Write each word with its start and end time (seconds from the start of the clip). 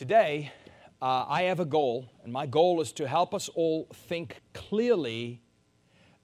Today, 0.00 0.50
uh, 1.02 1.26
I 1.28 1.42
have 1.42 1.60
a 1.60 1.66
goal, 1.66 2.08
and 2.24 2.32
my 2.32 2.46
goal 2.46 2.80
is 2.80 2.90
to 2.92 3.06
help 3.06 3.34
us 3.34 3.50
all 3.50 3.86
think 3.92 4.40
clearly 4.54 5.42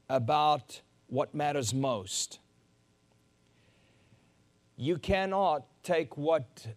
about 0.08 0.80
what 1.08 1.34
matters 1.34 1.74
most. 1.74 2.38
You 4.78 4.96
cannot 4.96 5.66
take 5.82 6.16
what 6.16 6.68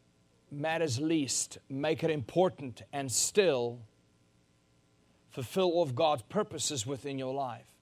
matters 0.51 0.99
least, 0.99 1.59
make 1.69 2.03
it 2.03 2.09
important, 2.09 2.81
and 2.91 3.09
still 3.09 3.79
fulfill 5.29 5.71
all 5.71 5.83
of 5.83 5.95
God's 5.95 6.23
purposes 6.23 6.85
within 6.85 7.17
your 7.17 7.33
life. 7.33 7.77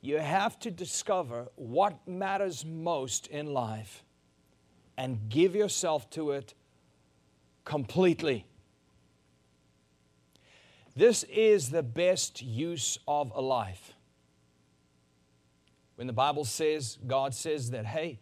You 0.00 0.20
have 0.20 0.58
to 0.60 0.70
discover 0.70 1.48
what 1.56 2.08
matters 2.08 2.64
most 2.64 3.26
in 3.26 3.52
life 3.52 4.04
and 4.96 5.28
give 5.28 5.54
yourself 5.54 6.08
to 6.12 6.30
it 6.30 6.54
completely. 7.66 8.46
This 10.96 11.24
is 11.24 11.70
the 11.70 11.82
best 11.82 12.40
use 12.40 12.98
of 13.08 13.32
a 13.34 13.40
life. 13.40 13.94
When 15.96 16.06
the 16.06 16.12
Bible 16.12 16.44
says, 16.44 16.98
God 17.06 17.34
says 17.34 17.70
that, 17.70 17.86
hey, 17.86 18.20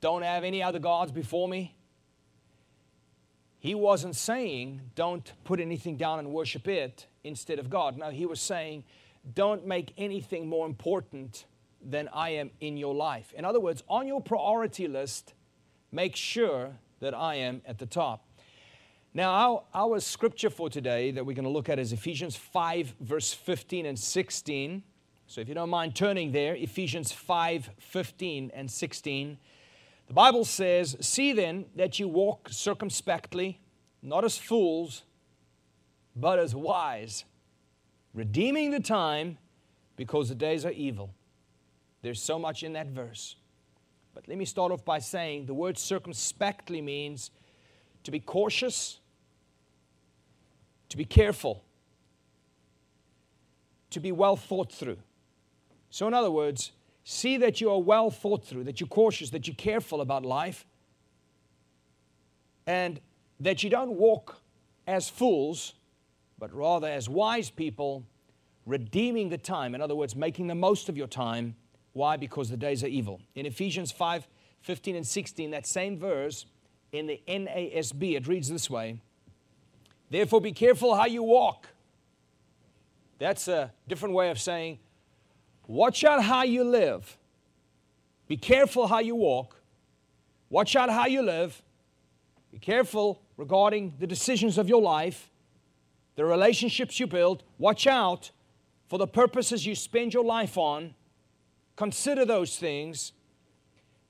don't 0.00 0.22
have 0.22 0.44
any 0.44 0.62
other 0.62 0.78
gods 0.78 1.12
before 1.12 1.48
me, 1.48 1.74
He 3.58 3.74
wasn't 3.74 4.16
saying, 4.16 4.80
don't 4.94 5.32
put 5.44 5.60
anything 5.60 5.96
down 5.96 6.18
and 6.18 6.30
worship 6.30 6.68
it 6.68 7.06
instead 7.24 7.58
of 7.58 7.70
God. 7.70 7.96
No, 7.96 8.10
He 8.10 8.26
was 8.26 8.40
saying, 8.40 8.84
don't 9.34 9.66
make 9.66 9.92
anything 9.96 10.48
more 10.48 10.66
important 10.66 11.46
than 11.82 12.08
I 12.12 12.30
am 12.30 12.50
in 12.60 12.76
your 12.76 12.94
life. 12.94 13.32
In 13.36 13.44
other 13.44 13.60
words, 13.60 13.82
on 13.88 14.06
your 14.06 14.20
priority 14.20 14.86
list, 14.86 15.34
make 15.90 16.14
sure 16.16 16.72
that 17.00 17.14
I 17.14 17.36
am 17.36 17.62
at 17.66 17.78
the 17.78 17.86
top. 17.86 18.24
Now, 19.16 19.30
our, 19.30 19.62
our 19.72 20.00
scripture 20.00 20.50
for 20.50 20.68
today 20.68 21.12
that 21.12 21.24
we're 21.24 21.36
going 21.36 21.44
to 21.44 21.50
look 21.50 21.68
at 21.68 21.78
is 21.78 21.92
Ephesians 21.92 22.34
5, 22.34 22.96
verse 22.98 23.32
15 23.32 23.86
and 23.86 23.96
16. 23.96 24.82
So, 25.28 25.40
if 25.40 25.48
you 25.48 25.54
don't 25.54 25.70
mind 25.70 25.94
turning 25.94 26.32
there, 26.32 26.56
Ephesians 26.56 27.12
5, 27.12 27.70
15 27.78 28.50
and 28.52 28.68
16. 28.68 29.38
The 30.08 30.12
Bible 30.12 30.44
says, 30.44 30.96
See 31.00 31.32
then 31.32 31.66
that 31.76 32.00
you 32.00 32.08
walk 32.08 32.48
circumspectly, 32.50 33.60
not 34.02 34.24
as 34.24 34.36
fools, 34.36 35.04
but 36.16 36.40
as 36.40 36.52
wise, 36.56 37.24
redeeming 38.14 38.72
the 38.72 38.80
time 38.80 39.38
because 39.94 40.28
the 40.28 40.34
days 40.34 40.64
are 40.66 40.72
evil. 40.72 41.14
There's 42.02 42.20
so 42.20 42.36
much 42.36 42.64
in 42.64 42.72
that 42.72 42.88
verse. 42.88 43.36
But 44.12 44.26
let 44.26 44.38
me 44.38 44.44
start 44.44 44.72
off 44.72 44.84
by 44.84 44.98
saying 44.98 45.46
the 45.46 45.54
word 45.54 45.78
circumspectly 45.78 46.82
means 46.82 47.30
to 48.02 48.10
be 48.10 48.18
cautious 48.18 48.98
to 50.88 50.96
be 50.96 51.04
careful, 51.04 51.64
to 53.90 54.00
be 54.00 54.12
well 54.12 54.36
thought 54.36 54.72
through. 54.72 54.98
So, 55.90 56.06
in 56.06 56.14
other 56.14 56.30
words, 56.30 56.72
see 57.04 57.36
that 57.38 57.60
you 57.60 57.70
are 57.70 57.80
well 57.80 58.10
thought 58.10 58.44
through, 58.44 58.64
that 58.64 58.80
you're 58.80 58.88
cautious, 58.88 59.30
that 59.30 59.46
you're 59.46 59.54
careful 59.54 60.00
about 60.00 60.24
life, 60.24 60.66
and 62.66 63.00
that 63.40 63.62
you 63.62 63.70
don't 63.70 63.92
walk 63.92 64.40
as 64.86 65.08
fools, 65.08 65.74
but 66.38 66.52
rather 66.54 66.88
as 66.88 67.08
wise 67.08 67.50
people, 67.50 68.04
redeeming 68.66 69.28
the 69.28 69.38
time. 69.38 69.74
In 69.74 69.80
other 69.80 69.94
words, 69.94 70.16
making 70.16 70.46
the 70.46 70.54
most 70.54 70.88
of 70.88 70.96
your 70.96 71.06
time. 71.06 71.54
Why? 71.92 72.16
Because 72.16 72.50
the 72.50 72.56
days 72.56 72.82
are 72.82 72.88
evil. 72.88 73.20
In 73.34 73.46
Ephesians 73.46 73.92
5 73.92 74.26
15 74.62 74.96
and 74.96 75.06
16, 75.06 75.50
that 75.50 75.66
same 75.66 75.98
verse 75.98 76.46
in 76.90 77.06
the 77.06 77.20
NASB, 77.28 78.16
it 78.16 78.26
reads 78.26 78.48
this 78.48 78.70
way 78.70 78.98
Therefore, 80.14 80.40
be 80.40 80.52
careful 80.52 80.94
how 80.94 81.06
you 81.06 81.24
walk. 81.24 81.66
That's 83.18 83.48
a 83.48 83.72
different 83.88 84.14
way 84.14 84.30
of 84.30 84.38
saying, 84.38 84.78
watch 85.66 86.04
out 86.04 86.22
how 86.22 86.44
you 86.44 86.62
live. 86.62 87.18
Be 88.28 88.36
careful 88.36 88.86
how 88.86 89.00
you 89.00 89.16
walk. 89.16 89.60
Watch 90.50 90.76
out 90.76 90.88
how 90.88 91.06
you 91.06 91.20
live. 91.20 91.60
Be 92.52 92.60
careful 92.60 93.22
regarding 93.36 93.94
the 93.98 94.06
decisions 94.06 94.56
of 94.56 94.68
your 94.68 94.80
life, 94.80 95.32
the 96.14 96.24
relationships 96.24 97.00
you 97.00 97.08
build. 97.08 97.42
Watch 97.58 97.88
out 97.88 98.30
for 98.86 99.00
the 99.00 99.08
purposes 99.08 99.66
you 99.66 99.74
spend 99.74 100.14
your 100.14 100.24
life 100.24 100.56
on. 100.56 100.94
Consider 101.74 102.24
those 102.24 102.56
things, 102.56 103.14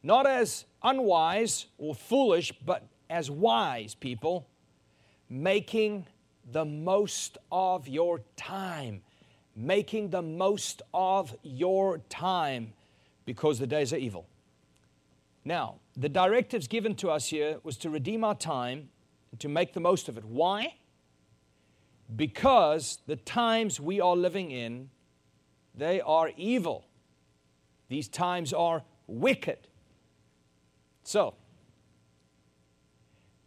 not 0.03 0.27
as 0.27 0.67
unwise 0.83 1.65
or 1.79 1.95
foolish, 1.95 2.53
but 2.63 2.87
as 3.09 3.31
wise 3.31 3.95
people 3.95 4.47
making 5.29 6.07
the 6.51 6.65
most 6.65 7.39
of 7.51 7.89
your 7.89 8.21
time. 8.37 9.03
Making 9.57 10.11
the 10.11 10.23
most 10.23 10.83
of 10.93 11.35
your 11.43 11.99
time 12.09 12.73
because 13.25 13.59
the 13.59 13.67
days 13.67 13.93
are 13.93 13.99
evil. 13.99 14.27
Now, 15.45 15.77
the 15.97 16.09
directives 16.09 16.67
given 16.67 16.95
to 16.97 17.11
us 17.11 17.29
here 17.29 17.59
was 17.63 17.77
to 17.79 17.91
redeem 17.91 18.25
our 18.25 18.35
time 18.35 18.89
and 19.31 19.41
to 19.41 19.49
make 19.49 19.73
the 19.73 19.81
most 19.81 20.09
of 20.09 20.17
it. 20.17 20.25
Why? 20.25 20.75
Because 22.15 22.99
the 23.07 23.17
times 23.17 23.81
we 23.81 24.01
are 24.01 24.17
living 24.17 24.51
in, 24.51 24.91
they 25.75 26.01
are 26.01 26.31
evil. 26.37 26.85
These 27.89 28.09
times 28.09 28.53
are 28.53 28.83
wicked. 29.07 29.59
So, 31.03 31.35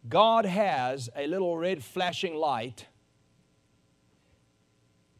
God 0.08 0.46
has 0.46 1.10
a 1.14 1.26
little 1.26 1.56
red 1.56 1.82
flashing 1.82 2.34
light 2.34 2.86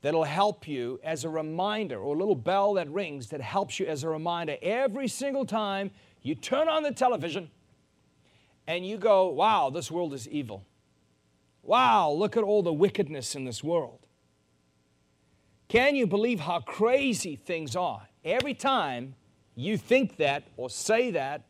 that'll 0.00 0.24
help 0.24 0.68
you 0.68 1.00
as 1.02 1.24
a 1.24 1.28
reminder, 1.28 1.98
or 1.98 2.14
a 2.14 2.18
little 2.18 2.36
bell 2.36 2.74
that 2.74 2.88
rings 2.88 3.28
that 3.28 3.40
helps 3.40 3.80
you 3.80 3.86
as 3.86 4.04
a 4.04 4.08
reminder 4.08 4.56
every 4.62 5.08
single 5.08 5.44
time 5.44 5.90
you 6.22 6.34
turn 6.34 6.68
on 6.68 6.82
the 6.84 6.92
television 6.92 7.50
and 8.66 8.86
you 8.86 8.96
go, 8.96 9.28
wow, 9.28 9.70
this 9.70 9.90
world 9.90 10.14
is 10.14 10.28
evil. 10.28 10.64
Wow, 11.62 12.10
look 12.12 12.36
at 12.36 12.44
all 12.44 12.62
the 12.62 12.72
wickedness 12.72 13.34
in 13.34 13.44
this 13.44 13.64
world. 13.64 13.98
Can 15.68 15.96
you 15.96 16.06
believe 16.06 16.40
how 16.40 16.60
crazy 16.60 17.36
things 17.36 17.76
are? 17.76 18.08
Every 18.24 18.54
time 18.54 19.16
you 19.54 19.76
think 19.76 20.16
that 20.16 20.44
or 20.56 20.70
say 20.70 21.10
that, 21.10 21.42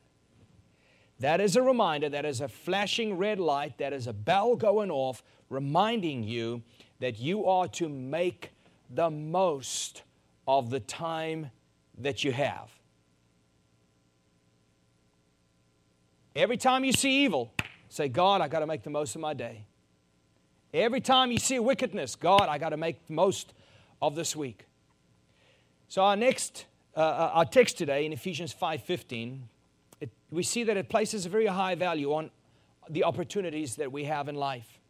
that 1.21 1.41
is 1.41 1.57
a 1.57 1.63
reminder, 1.63 2.09
that 2.09 2.25
is 2.25 2.41
a 2.41 2.49
flashing 2.49 3.17
red 3.17 3.41
light, 3.41 3.79
that 3.79 3.93
is 3.93 4.07
a 4.07 4.13
bell 4.13 4.55
going 4.55 4.91
off, 4.91 5.23
reminding 5.51 6.23
you 6.23 6.63
that 7.01 7.19
you 7.19 7.47
are 7.47 7.67
to 7.69 7.89
make 7.89 8.51
the 8.91 9.11
most 9.11 10.03
of 10.47 10.71
the 10.71 10.81
time 10.81 11.51
that 11.99 12.23
you 12.23 12.33
have. 12.33 12.71
Every 16.37 16.57
time 16.57 16.85
you 16.85 16.93
see 16.93 17.25
evil, 17.25 17.53
say, 17.89 18.09
God, 18.09 18.41
I 18.41 18.47
got 18.47 18.61
to 18.61 18.67
make 18.67 18.85
the 18.85 18.91
most 18.91 19.17
of 19.17 19.21
my 19.21 19.35
day. 19.35 19.65
Every 20.73 21.01
time 21.01 21.33
you 21.33 21.39
see 21.39 21.59
wickedness, 21.59 22.15
God, 22.15 22.47
I 22.49 22.59
got 22.59 22.69
to 22.69 22.77
make 22.77 23.05
the 23.09 23.15
most 23.15 23.55
of 24.01 24.15
this 24.15 24.37
week. 24.37 24.67
So 25.89 26.03
our 26.03 26.15
next, 26.15 26.67
uh, 26.97 27.01
uh 27.01 27.31
our 27.35 27.45
text 27.45 27.77
today 27.77 28.07
in 28.07 28.13
Ephesians 28.13 28.55
5.15 28.55 29.39
it, 29.39 29.39
we 30.31 30.43
see 30.43 30.65
that 30.65 30.77
it 30.77 30.89
places 30.89 31.27
a 31.27 31.29
very 31.29 31.47
high 31.47 31.75
value 31.75 32.13
on 32.13 32.31
the 32.89 33.05
opportunities 33.05 33.77
that 33.77 33.93
we 33.93 34.05
have 34.05 34.29
in 34.29 34.35
life. 34.35 34.81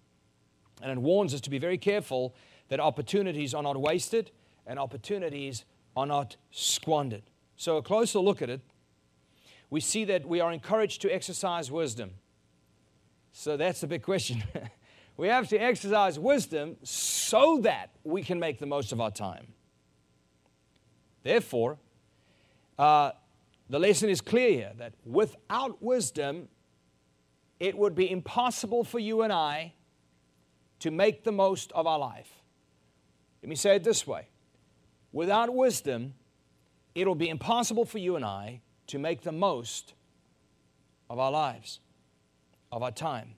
And 0.82 0.90
it 0.90 0.98
warns 0.98 1.34
us 1.34 1.40
to 1.42 1.50
be 1.50 1.58
very 1.58 1.78
careful 1.78 2.34
that 2.68 2.80
opportunities 2.80 3.54
are 3.54 3.62
not 3.62 3.76
wasted 3.76 4.30
and 4.66 4.78
opportunities 4.78 5.64
are 5.96 6.06
not 6.06 6.36
squandered. 6.50 7.22
So, 7.56 7.76
a 7.76 7.82
closer 7.82 8.20
look 8.20 8.40
at 8.42 8.50
it, 8.50 8.60
we 9.70 9.80
see 9.80 10.04
that 10.04 10.26
we 10.26 10.40
are 10.40 10.52
encouraged 10.52 11.02
to 11.02 11.12
exercise 11.12 11.70
wisdom. 11.70 12.12
So, 13.32 13.56
that's 13.56 13.80
the 13.80 13.88
big 13.88 14.02
question. 14.02 14.44
we 15.16 15.28
have 15.28 15.48
to 15.48 15.58
exercise 15.58 16.18
wisdom 16.18 16.76
so 16.84 17.58
that 17.62 17.90
we 18.04 18.22
can 18.22 18.38
make 18.38 18.58
the 18.58 18.66
most 18.66 18.92
of 18.92 19.00
our 19.00 19.10
time. 19.10 19.48
Therefore, 21.24 21.78
uh, 22.78 23.10
the 23.70 23.78
lesson 23.78 24.08
is 24.08 24.20
clear 24.20 24.50
here 24.50 24.72
that 24.78 24.94
without 25.04 25.82
wisdom, 25.82 26.48
it 27.60 27.76
would 27.76 27.94
be 27.94 28.10
impossible 28.10 28.84
for 28.84 28.98
you 28.98 29.22
and 29.22 29.32
I 29.32 29.74
to 30.80 30.90
make 30.90 31.24
the 31.24 31.32
most 31.32 31.72
of 31.72 31.86
our 31.86 31.98
life. 31.98 32.30
Let 33.42 33.48
me 33.48 33.56
say 33.56 33.76
it 33.76 33.84
this 33.84 34.06
way 34.06 34.28
without 35.12 35.52
wisdom, 35.52 36.14
it'll 36.94 37.14
be 37.14 37.28
impossible 37.28 37.84
for 37.84 37.98
you 37.98 38.16
and 38.16 38.24
I 38.24 38.60
to 38.88 38.98
make 38.98 39.22
the 39.22 39.32
most 39.32 39.94
of 41.10 41.18
our 41.18 41.30
lives, 41.30 41.80
of 42.70 42.82
our 42.82 42.90
time. 42.90 43.34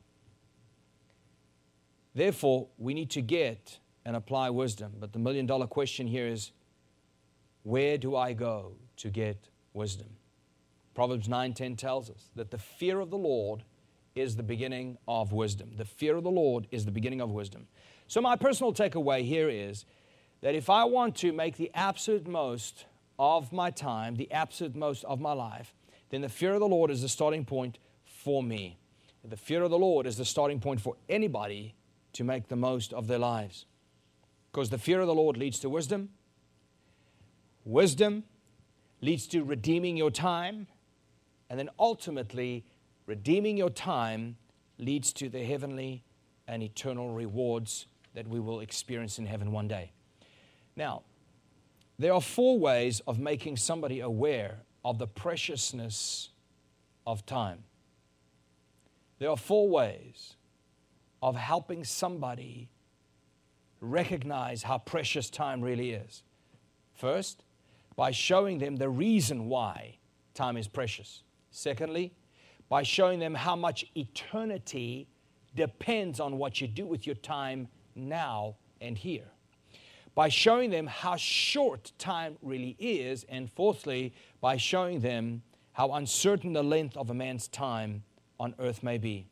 Therefore, 2.15 2.69
we 2.77 2.95
need 2.95 3.11
to 3.11 3.23
get 3.23 3.79
and 4.05 4.17
apply 4.17 4.51
wisdom. 4.51 4.95
But 4.99 5.13
the 5.13 5.19
million 5.19 5.47
dollar 5.47 5.67
question 5.67 6.07
here 6.07 6.27
is 6.27 6.53
where 7.63 7.99
do 7.99 8.17
I 8.17 8.33
go 8.33 8.73
to 8.97 9.11
get 9.11 9.49
wisdom? 9.73 10.09
Proverbs 10.95 11.29
9:10 11.29 11.77
tells 11.77 12.11
us 12.11 12.31
that 12.35 12.51
the 12.51 12.59
fear 12.59 13.01
of 13.01 13.11
the 13.11 13.19
Lord 13.19 13.65
is 14.15 14.37
the 14.37 14.43
beginning 14.43 14.99
of 15.07 15.33
wisdom. 15.33 15.73
The 15.77 15.85
fear 15.85 16.17
of 16.17 16.25
the 16.25 16.31
Lord 16.31 16.67
is 16.71 16.85
the 16.85 16.91
beginning 16.91 17.21
of 17.21 17.31
wisdom. 17.31 17.69
So, 18.09 18.21
my 18.21 18.37
personal 18.37 18.73
takeaway 18.73 19.25
here 19.25 19.49
is 19.49 19.85
that 20.41 20.55
if 20.55 20.69
I 20.69 20.85
want 20.85 21.17
to 21.17 21.33
make 21.33 21.57
the 21.57 21.71
absolute 21.75 22.27
most 22.27 22.87
of 23.19 23.53
my 23.53 23.71
time, 23.71 24.17
the 24.17 24.31
absolute 24.33 24.75
most 24.75 25.05
of 25.05 25.21
my 25.21 25.33
life, 25.33 25.75
then 26.09 26.23
the 26.23 26.29
fear 26.29 26.55
of 26.55 26.61
the 26.61 26.69
Lord 26.69 26.91
is 26.91 27.03
the 27.03 27.09
starting 27.09 27.45
point 27.45 27.79
for 28.05 28.43
me. 28.43 28.79
The 29.23 29.37
fear 29.37 29.63
of 29.63 29.71
the 29.71 29.79
Lord 29.79 30.07
is 30.07 30.17
the 30.17 30.25
starting 30.25 30.61
point 30.61 30.81
for 30.81 30.97
anybody 31.09 31.75
to 32.15 32.25
make 32.25 32.49
the 32.49 32.57
most 32.57 32.93
of 32.93 33.07
their 33.07 33.19
lives. 33.19 33.67
Because 34.51 34.71
the 34.71 34.79
fear 34.79 35.01
of 35.01 35.07
the 35.07 35.15
Lord 35.15 35.37
leads 35.37 35.61
to 35.61 35.69
wisdom. 35.69 36.09
Wisdom 37.65 38.25
leads 39.01 39.27
to 39.29 39.45
redeeming 39.45 39.97
your 39.97 40.11
time. 40.11 40.67
And 41.51 41.59
then 41.59 41.69
ultimately, 41.79 42.65
redeeming 43.07 43.57
your 43.59 43.71
time 43.71 44.37
leads 44.79 45.13
to 45.15 45.29
the 45.29 45.45
heavenly 45.45 46.05
and 46.47 46.63
eternal 46.63 47.11
rewards 47.11 47.87
that 48.15 48.27
we 48.27 48.41
will 48.41 48.61
experience 48.61 49.19
in 49.19 49.27
heaven 49.27 49.53
one 49.53 49.69
day. 49.69 49.93
Now, 50.77 51.03
there 51.99 52.15
are 52.15 52.21
four 52.21 52.59
ways 52.59 53.01
of 53.07 53.19
making 53.19 53.57
somebody 53.57 54.01
aware 54.01 54.61
of 54.85 54.99
the 54.99 55.07
preciousness 55.07 56.31
of 57.07 57.27
time. 57.27 57.65
There 59.19 59.29
are 59.29 59.37
four 59.37 59.69
ways 59.69 60.37
of 61.23 61.37
helping 61.37 61.85
somebody 61.85 62.71
recognize 63.81 64.63
how 64.63 64.79
precious 64.79 65.29
time 65.29 65.61
really 65.61 65.91
is. 65.91 66.23
First, 66.95 67.43
by 67.97 68.13
showing 68.13 68.59
them 68.59 68.77
the 68.77 68.89
reason 68.89 69.49
why 69.49 69.99
time 70.33 70.57
is 70.57 70.69
precious. 70.69 71.23
Secondly, 71.51 72.13
by 72.69 72.83
showing 72.83 73.19
them 73.19 73.35
how 73.35 73.57
much 73.57 73.85
eternity 73.97 75.09
depends 75.55 76.21
on 76.21 76.39
what 76.39 76.61
you 76.61 76.69
do 76.69 76.87
with 76.87 77.07
your 77.07 77.17
time 77.17 77.69
now 77.95 78.57
and 78.81 78.97
here. 78.97 79.27
By 80.15 80.29
showing 80.29 80.71
them 80.71 80.87
how 80.87 81.17
short 81.17 81.93
time 81.99 82.37
really 82.43 82.77
is. 82.79 83.25
And 83.29 83.51
fourthly, 83.51 84.13
by 84.41 84.57
showing 84.57 85.01
them 85.01 85.43
how 85.73 85.93
uncertain 85.93 86.53
the 86.53 86.63
length 86.63 86.97
of 86.97 87.11
a 87.11 87.15
man's 87.15 87.49
time 87.49 88.05
on 88.39 88.55
earth 88.59 88.83
may 88.83 88.99
be. 88.99 89.27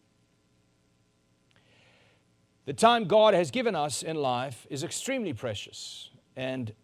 The 2.66 2.74
time 2.74 3.04
God 3.04 3.34
has 3.34 3.50
given 3.50 3.74
us 3.74 4.02
in 4.02 4.16
life 4.16 4.66
is 4.68 4.82
extremely 4.84 5.32
precious. 5.32 6.10
And 6.36 6.74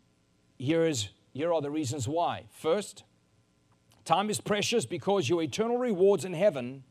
here, 0.58 0.86
is, 0.86 1.08
here 1.32 1.52
are 1.52 1.60
the 1.60 1.70
reasons 1.70 2.08
why. 2.08 2.44
First, 2.50 3.04
time 4.04 4.30
is 4.30 4.40
precious 4.40 4.86
because 4.86 5.28
your 5.28 5.42
eternal 5.42 5.78
rewards 5.78 6.24
in 6.24 6.34
heaven 6.34 6.84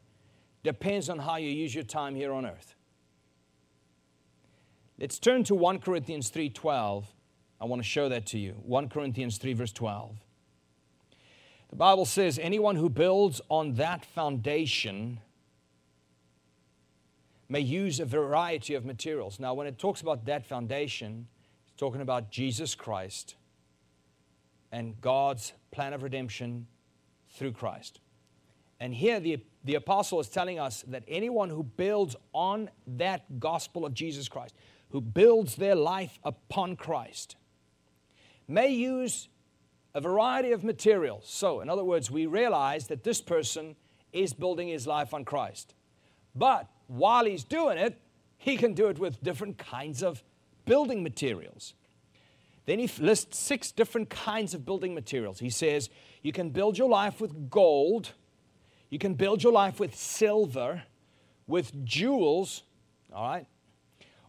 depends 0.64 1.10
on 1.10 1.20
how 1.20 1.36
you 1.36 1.50
use 1.50 1.74
your 1.76 1.84
time 1.84 2.16
here 2.16 2.34
on 2.34 2.46
earth. 2.46 2.76
Let's 5.00 5.20
turn 5.20 5.44
to 5.46 5.56
1 5.56 5.80
Corinthians 5.80 6.30
3:12. 6.30 7.06
I 7.60 7.66
want 7.66 7.82
to 7.82 7.88
show 7.88 8.10
that 8.10 8.26
to 8.28 8.40
you. 8.40 8.54
1 8.64 8.90
Corinthians 8.90 9.38
3 9.38 9.54
verse 9.54 9.72
12. 9.72 10.18
The 11.70 11.76
Bible 11.76 12.06
says 12.06 12.38
anyone 12.38 12.76
who 12.76 12.90
builds 12.90 13.42
on 13.50 13.74
that 13.74 14.06
foundation 14.06 15.20
may 17.50 17.60
use 17.60 18.00
a 18.00 18.06
variety 18.06 18.76
of 18.76 18.86
materials. 18.86 19.40
Now, 19.40 19.54
when 19.54 19.68
it 19.68 19.78
talks 19.78 20.02
about 20.02 20.26
that 20.26 20.46
foundation, 20.46 21.28
it's 21.64 21.76
talking 21.76 22.02
about 22.02 22.32
Jesus 22.32 22.76
Christ 22.76 23.36
and 24.72 25.00
God's 25.02 25.54
plan 25.72 25.94
of 25.94 26.04
redemption 26.04 26.68
through 27.34 27.52
Christ. 27.52 28.00
And 28.80 28.94
here 28.94 29.20
the, 29.20 29.44
the 29.64 29.76
apostle 29.76 30.20
is 30.20 30.30
telling 30.30 30.60
us 30.60 30.84
that 30.88 31.04
anyone 31.08 31.50
who 31.50 31.64
builds 31.64 32.16
on 32.34 32.70
that 32.86 33.40
gospel 33.40 33.86
of 33.86 33.94
Jesus 33.94 34.28
Christ, 34.28 34.56
who 34.90 35.02
builds 35.02 35.56
their 35.56 35.76
life 35.76 36.20
upon 36.24 36.76
Christ, 36.76 37.36
may 38.48 38.70
use 38.70 39.30
a 39.94 40.02
variety 40.02 40.52
of 40.52 40.64
materials. 40.64 41.26
So, 41.28 41.62
in 41.62 41.70
other 41.70 41.84
words, 41.84 42.10
we 42.10 42.26
realize 42.26 42.88
that 42.88 43.04
this 43.04 43.22
person 43.22 43.76
is 44.12 44.34
building 44.34 44.68
his 44.68 44.86
life 44.88 45.14
on 45.14 45.24
Christ. 45.24 45.76
But 46.36 46.68
while 46.88 47.26
he's 47.26 47.44
doing 47.44 47.78
it, 47.78 48.00
he 48.38 48.58
can 48.58 48.74
do 48.74 48.88
it 48.88 49.00
with 49.00 49.24
different 49.24 49.58
kinds 49.58 50.04
of 50.04 50.24
building 50.66 51.04
materials. 51.04 51.74
Then 52.66 52.80
he 52.80 52.90
lists 53.00 53.38
six 53.38 53.72
different 53.72 54.10
kinds 54.10 54.54
of 54.54 54.66
building 54.66 54.94
materials. 54.94 55.40
He 55.40 55.50
says, 55.50 55.90
You 56.22 56.32
can 56.32 56.50
build 56.50 56.78
your 56.78 56.90
life 56.90 57.20
with 57.20 57.50
gold, 57.50 58.12
you 58.90 59.00
can 59.00 59.16
build 59.16 59.44
your 59.44 59.52
life 59.52 59.80
with 59.80 59.96
silver, 59.96 60.84
with 61.48 61.86
jewels, 61.86 62.64
all 63.14 63.28
right, 63.28 63.48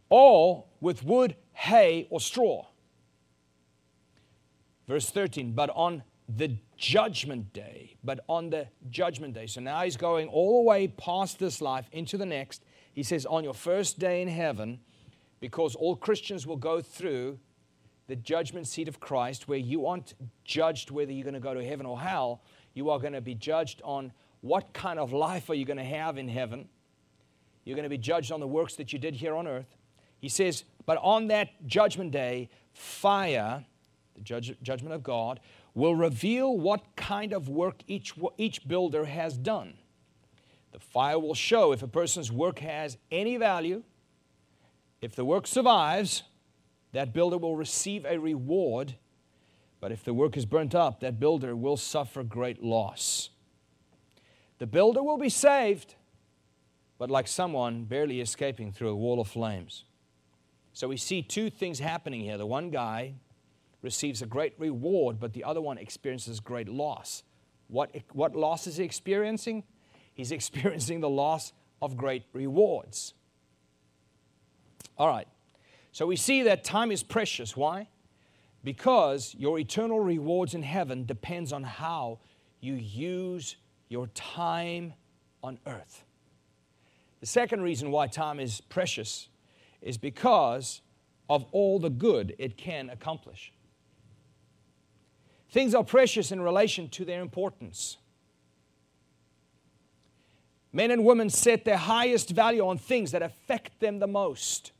or 0.09 0.65
with 0.81 1.05
wood, 1.05 1.37
hay, 1.53 2.07
or 2.11 2.21
straw. 2.21 2.67
Verse 4.89 5.11
13, 5.11 5.53
but 5.53 5.71
on 5.71 6.03
the 6.29 6.57
judgment 6.77 7.53
day, 7.53 7.97
but 8.03 8.21
on 8.29 8.51
the 8.51 8.67
judgment 8.91 9.35
day. 9.35 9.47
So 9.47 9.61
now 9.61 9.83
he's 9.83 9.97
going 9.97 10.29
all 10.29 10.63
the 10.63 10.69
way 10.69 10.89
past 10.89 11.39
this 11.39 11.61
life 11.61 11.87
into 11.93 12.19
the 12.19 12.27
next. 12.27 12.63
He 12.93 13.03
says, 13.03 13.27
on 13.27 13.45
your 13.45 13.55
first 13.55 13.99
day 13.99 14.23
in 14.23 14.29
heaven, 14.29 14.81
because 15.41 15.75
all 15.75 15.97
Christians 15.97 16.47
will 16.47 16.57
go 16.57 16.81
through 16.81 17.39
the 18.07 18.17
judgment 18.17 18.67
seat 18.67 18.89
of 18.89 19.01
Christ, 19.01 19.49
where 19.49 19.59
you 19.59 19.87
aren't 19.87 20.15
judged 20.45 20.91
whether 20.91 21.13
you're 21.13 21.25
going 21.25 21.35
to 21.35 21.41
go 21.41 21.55
to 21.55 21.65
heaven 21.65 21.87
or 21.87 22.01
hell. 22.01 22.43
You 22.75 22.91
are 22.91 22.99
going 22.99 23.15
to 23.15 23.21
be 23.21 23.35
judged 23.35 23.81
on 23.83 24.13
what 24.41 24.73
kind 24.73 24.99
of 24.99 25.13
life 25.13 25.49
are 25.49 25.55
you 25.55 25.65
going 25.65 25.79
to 25.79 25.85
have 25.85 26.19
in 26.19 26.29
heaven. 26.29 26.69
You're 27.65 27.77
going 27.77 27.85
to 27.85 27.91
be 27.91 27.99
judged 27.99 28.31
on 28.31 28.41
the 28.41 28.47
works 28.47 28.75
that 28.77 28.93
you 28.93 28.99
did 28.99 29.15
here 29.15 29.35
on 29.35 29.47
earth. 29.47 29.77
He 30.19 30.29
says, 30.29 30.65
but 30.87 30.99
on 31.03 31.29
that 31.29 31.67
judgment 31.67 32.11
day, 32.11 32.51
fire, 32.73 33.65
the 34.15 34.21
judge, 34.21 34.55
judgment 34.63 34.95
of 34.95 35.03
God, 35.03 35.41
will 35.75 35.95
reveal 35.95 36.57
what 36.57 36.83
kind 36.97 37.33
of 37.33 37.49
work 37.49 37.83
each, 37.87 38.15
each 38.37 38.69
builder 38.69 39.07
has 39.07 39.39
done. 39.39 39.75
The 40.73 40.79
fire 40.79 41.19
will 41.19 41.35
show 41.35 41.73
if 41.73 41.83
a 41.83 41.89
person's 41.89 42.31
work 42.31 42.59
has 42.59 42.99
any 43.11 43.37
value. 43.37 43.83
If 45.01 45.15
the 45.15 45.25
work 45.25 45.47
survives, 45.47 46.23
that 46.95 47.13
builder 47.13 47.37
will 47.37 47.57
receive 47.57 48.07
a 48.07 48.19
reward. 48.19 48.95
But 49.81 49.93
if 49.93 50.05
the 50.05 50.15
work 50.15 50.37
is 50.37 50.47
burnt 50.47 50.75
up, 50.75 51.01
that 51.01 51.21
builder 51.21 51.55
will 51.55 51.77
suffer 51.77 52.23
great 52.23 52.63
loss. 52.63 53.31
The 54.59 54.67
builder 54.67 55.03
will 55.03 55.19
be 55.19 55.29
saved, 55.29 55.97
but 56.97 57.11
like 57.11 57.27
someone 57.27 57.85
barely 57.85 58.21
escaping 58.21 58.73
through 58.73 58.91
a 58.91 58.97
wall 58.97 59.21
of 59.21 59.27
flames. 59.27 59.85
So 60.73 60.87
we 60.87 60.97
see 60.97 61.21
two 61.21 61.51
things 61.51 61.81
happening 61.81 62.21
here. 62.21 62.39
The 62.39 62.47
one 62.47 62.71
guy 62.71 63.15
receives 63.83 64.23
a 64.23 64.27
great 64.27 64.55
reward, 64.59 65.19
but 65.19 65.33
the 65.33 65.43
other 65.43 65.61
one 65.61 65.79
experiences 65.79 66.39
great 66.39 66.69
loss. 66.69 67.25
What, 67.67 67.95
what 68.13 68.37
loss 68.37 68.69
is 68.69 68.77
he 68.77 68.85
experiencing? 68.85 69.65
He's 70.15 70.31
experiencing 70.41 71.01
the 71.01 71.11
loss 71.11 71.53
of 71.83 71.97
great 71.97 72.23
rewards. 72.33 73.15
All 74.97 75.09
right, 75.09 75.27
so 75.95 76.09
we 76.09 76.17
see 76.17 76.43
that 76.43 76.65
time 76.65 76.91
is 76.91 77.05
precious. 77.05 77.57
Why? 77.57 77.87
Because 78.65 79.33
your 79.39 79.61
eternal 79.61 80.01
rewards 80.01 80.53
in 80.53 80.65
heaven 80.65 81.05
depends 81.05 81.53
on 81.53 81.63
how 81.63 82.19
you 82.61 82.75
use 82.75 83.55
your 83.89 84.09
time 84.09 84.95
on 85.41 85.61
earth. 85.69 86.03
The 87.21 87.27
second 87.27 87.63
reason 87.63 87.93
why 87.93 88.09
time 88.09 88.41
is 88.41 88.61
precious 88.61 89.29
is 89.81 89.97
because 89.97 90.81
of 91.31 91.47
all 91.53 91.79
the 91.79 91.91
good 91.91 92.35
it 92.41 92.57
can 92.57 92.91
accomplish. 92.91 93.53
Things 95.49 95.77
are 95.77 95.85
precious 95.85 96.33
in 96.33 96.41
relation 96.41 96.89
to 96.89 97.05
their 97.05 97.23
importance. 97.23 97.99
Men 100.73 100.91
and 100.91 101.05
women 101.05 101.31
set 101.31 101.65
their 101.65 101.77
highest 101.77 102.31
value 102.31 102.67
on 102.67 102.79
things 102.79 103.13
that 103.13 103.23
affect 103.23 103.79
them 103.79 104.01
the 104.01 104.09
most. 104.09 104.73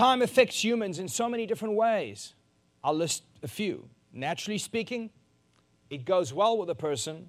Time 0.00 0.22
affects 0.22 0.64
humans 0.64 0.98
in 0.98 1.08
so 1.08 1.28
many 1.28 1.44
different 1.44 1.74
ways. 1.74 2.32
I'll 2.82 2.94
list 2.94 3.22
a 3.42 3.48
few. 3.48 3.86
Naturally 4.14 4.56
speaking, 4.56 5.10
it 5.90 6.06
goes 6.06 6.32
well 6.32 6.56
with 6.56 6.70
a 6.70 6.74
person, 6.74 7.28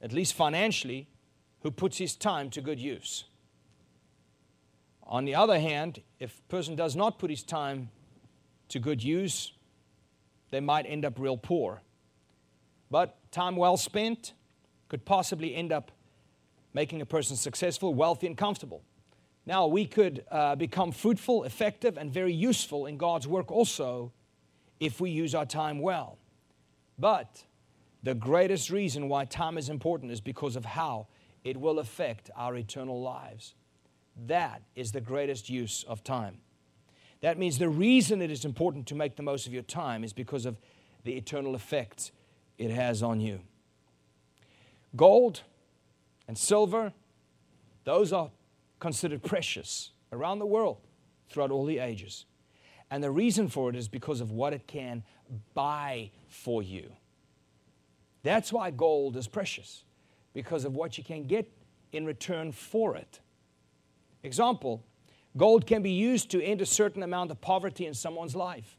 at 0.00 0.12
least 0.12 0.34
financially, 0.34 1.08
who 1.64 1.72
puts 1.72 1.98
his 1.98 2.14
time 2.14 2.50
to 2.50 2.60
good 2.60 2.78
use. 2.78 3.24
On 5.02 5.24
the 5.24 5.34
other 5.34 5.58
hand, 5.58 6.02
if 6.20 6.38
a 6.38 6.42
person 6.48 6.76
does 6.76 6.94
not 6.94 7.18
put 7.18 7.30
his 7.30 7.42
time 7.42 7.90
to 8.68 8.78
good 8.78 9.02
use, 9.02 9.54
they 10.52 10.60
might 10.60 10.86
end 10.86 11.04
up 11.04 11.18
real 11.18 11.36
poor. 11.36 11.82
But 12.92 13.18
time 13.32 13.56
well 13.56 13.76
spent 13.76 14.34
could 14.88 15.04
possibly 15.04 15.56
end 15.56 15.72
up 15.72 15.90
making 16.72 17.00
a 17.00 17.06
person 17.06 17.34
successful, 17.34 17.92
wealthy, 17.92 18.28
and 18.28 18.38
comfortable. 18.38 18.84
Now, 19.44 19.66
we 19.66 19.86
could 19.86 20.24
uh, 20.30 20.54
become 20.54 20.92
fruitful, 20.92 21.44
effective, 21.44 21.98
and 21.98 22.12
very 22.12 22.32
useful 22.32 22.86
in 22.86 22.96
God's 22.96 23.26
work 23.26 23.50
also 23.50 24.12
if 24.78 25.00
we 25.00 25.10
use 25.10 25.34
our 25.34 25.46
time 25.46 25.80
well. 25.80 26.18
But 26.98 27.44
The 28.02 28.14
greatest 28.14 28.70
reason 28.70 29.08
why 29.08 29.24
time 29.24 29.56
is 29.56 29.68
important 29.68 30.10
is 30.10 30.20
because 30.20 30.56
of 30.56 30.64
how 30.64 31.06
it 31.44 31.56
will 31.56 31.78
affect 31.78 32.30
our 32.36 32.56
eternal 32.56 33.00
lives. 33.00 33.54
That 34.26 34.62
is 34.74 34.92
the 34.92 35.00
greatest 35.00 35.48
use 35.48 35.84
of 35.84 36.02
time. 36.02 36.38
That 37.20 37.38
means 37.38 37.58
the 37.58 37.68
reason 37.68 38.20
it 38.20 38.30
is 38.30 38.44
important 38.44 38.88
to 38.88 38.96
make 38.96 39.14
the 39.14 39.22
most 39.22 39.46
of 39.46 39.52
your 39.52 39.62
time 39.62 40.02
is 40.02 40.12
because 40.12 40.46
of 40.46 40.58
the 41.04 41.16
eternal 41.16 41.54
effects 41.54 42.10
it 42.58 42.70
has 42.70 43.02
on 43.02 43.20
you. 43.20 43.40
Gold 44.96 45.42
and 46.26 46.36
silver, 46.36 46.92
those 47.84 48.12
are 48.12 48.30
considered 48.82 49.22
precious 49.22 49.92
around 50.10 50.40
the 50.40 50.46
world 50.46 50.78
throughout 51.28 51.52
all 51.52 51.64
the 51.64 51.78
ages. 51.78 52.24
And 52.90 53.00
the 53.00 53.12
reason 53.12 53.48
for 53.48 53.70
it 53.70 53.76
is 53.76 53.86
because 53.86 54.20
of 54.20 54.32
what 54.32 54.52
it 54.52 54.66
can 54.66 55.04
buy 55.54 56.10
for 56.28 56.64
you. 56.64 56.90
That's 58.24 58.52
why 58.52 58.72
gold 58.72 59.16
is 59.16 59.28
precious, 59.28 59.84
because 60.34 60.64
of 60.64 60.74
what 60.74 60.98
you 60.98 61.04
can 61.04 61.28
get 61.28 61.48
in 61.92 62.04
return 62.04 62.50
for 62.50 62.96
it. 62.96 63.20
Example 64.24 64.82
gold 65.36 65.64
can 65.64 65.80
be 65.80 65.92
used 65.92 66.32
to 66.32 66.42
end 66.42 66.60
a 66.60 66.66
certain 66.66 67.04
amount 67.04 67.30
of 67.30 67.40
poverty 67.40 67.86
in 67.86 67.94
someone's 67.94 68.34
life. 68.34 68.76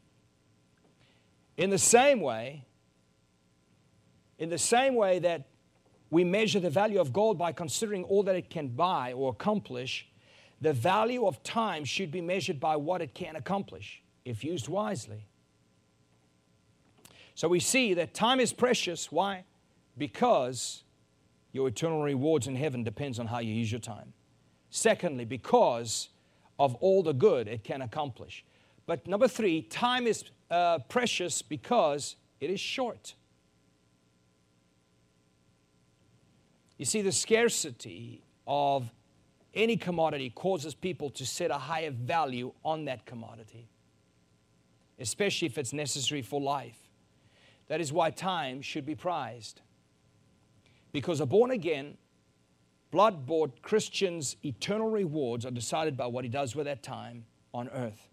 In 1.56 1.70
the 1.70 1.78
same 1.78 2.20
way, 2.20 2.66
in 4.38 4.50
the 4.50 4.58
same 4.58 4.96
way 4.96 5.18
that 5.20 5.46
we 6.14 6.22
measure 6.22 6.60
the 6.60 6.70
value 6.70 7.00
of 7.00 7.12
gold 7.12 7.36
by 7.36 7.50
considering 7.50 8.04
all 8.04 8.22
that 8.22 8.36
it 8.36 8.48
can 8.48 8.68
buy 8.68 9.12
or 9.12 9.32
accomplish, 9.32 10.06
the 10.60 10.72
value 10.72 11.26
of 11.26 11.42
time 11.42 11.84
should 11.84 12.12
be 12.12 12.20
measured 12.20 12.60
by 12.60 12.76
what 12.76 13.02
it 13.02 13.14
can 13.14 13.34
accomplish 13.34 14.00
if 14.24 14.44
used 14.44 14.68
wisely. 14.68 15.26
So 17.34 17.48
we 17.48 17.58
see 17.58 17.94
that 17.94 18.14
time 18.14 18.38
is 18.38 18.52
precious. 18.52 19.10
Why? 19.10 19.42
Because 19.98 20.84
your 21.50 21.66
eternal 21.66 22.00
rewards 22.00 22.46
in 22.46 22.54
heaven 22.54 22.84
depends 22.84 23.18
on 23.18 23.26
how 23.26 23.40
you 23.40 23.52
use 23.52 23.72
your 23.72 23.80
time. 23.80 24.12
Secondly, 24.70 25.24
because 25.24 26.10
of 26.60 26.76
all 26.76 27.02
the 27.02 27.12
good 27.12 27.48
it 27.48 27.64
can 27.64 27.82
accomplish. 27.82 28.44
But 28.86 29.08
number 29.08 29.26
three, 29.26 29.62
time 29.62 30.06
is 30.06 30.22
uh, 30.48 30.78
precious 30.88 31.42
because 31.42 32.14
it 32.38 32.50
is 32.50 32.60
short. 32.60 33.14
You 36.78 36.84
see, 36.84 37.02
the 37.02 37.12
scarcity 37.12 38.24
of 38.46 38.90
any 39.54 39.76
commodity 39.76 40.30
causes 40.30 40.74
people 40.74 41.10
to 41.10 41.24
set 41.24 41.50
a 41.50 41.58
higher 41.58 41.90
value 41.90 42.52
on 42.64 42.86
that 42.86 43.06
commodity, 43.06 43.68
especially 44.98 45.46
if 45.46 45.58
it's 45.58 45.72
necessary 45.72 46.22
for 46.22 46.40
life. 46.40 46.78
That 47.68 47.80
is 47.80 47.92
why 47.92 48.10
time 48.10 48.60
should 48.60 48.84
be 48.84 48.94
prized. 48.94 49.60
Because 50.92 51.20
a 51.20 51.26
born 51.26 51.50
again, 51.50 51.96
blood 52.90 53.26
bought 53.26 53.62
Christian's 53.62 54.36
eternal 54.44 54.90
rewards 54.90 55.46
are 55.46 55.50
decided 55.50 55.96
by 55.96 56.06
what 56.06 56.24
he 56.24 56.30
does 56.30 56.54
with 56.54 56.66
that 56.66 56.82
time 56.82 57.24
on 57.52 57.68
earth. 57.68 58.08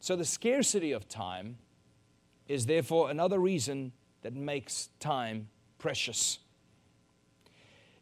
So 0.00 0.16
the 0.16 0.24
scarcity 0.24 0.92
of 0.92 1.08
time 1.08 1.58
is 2.46 2.66
therefore 2.66 3.10
another 3.10 3.38
reason 3.38 3.92
that 4.22 4.34
makes 4.34 4.88
time 5.00 5.48
precious. 5.78 6.38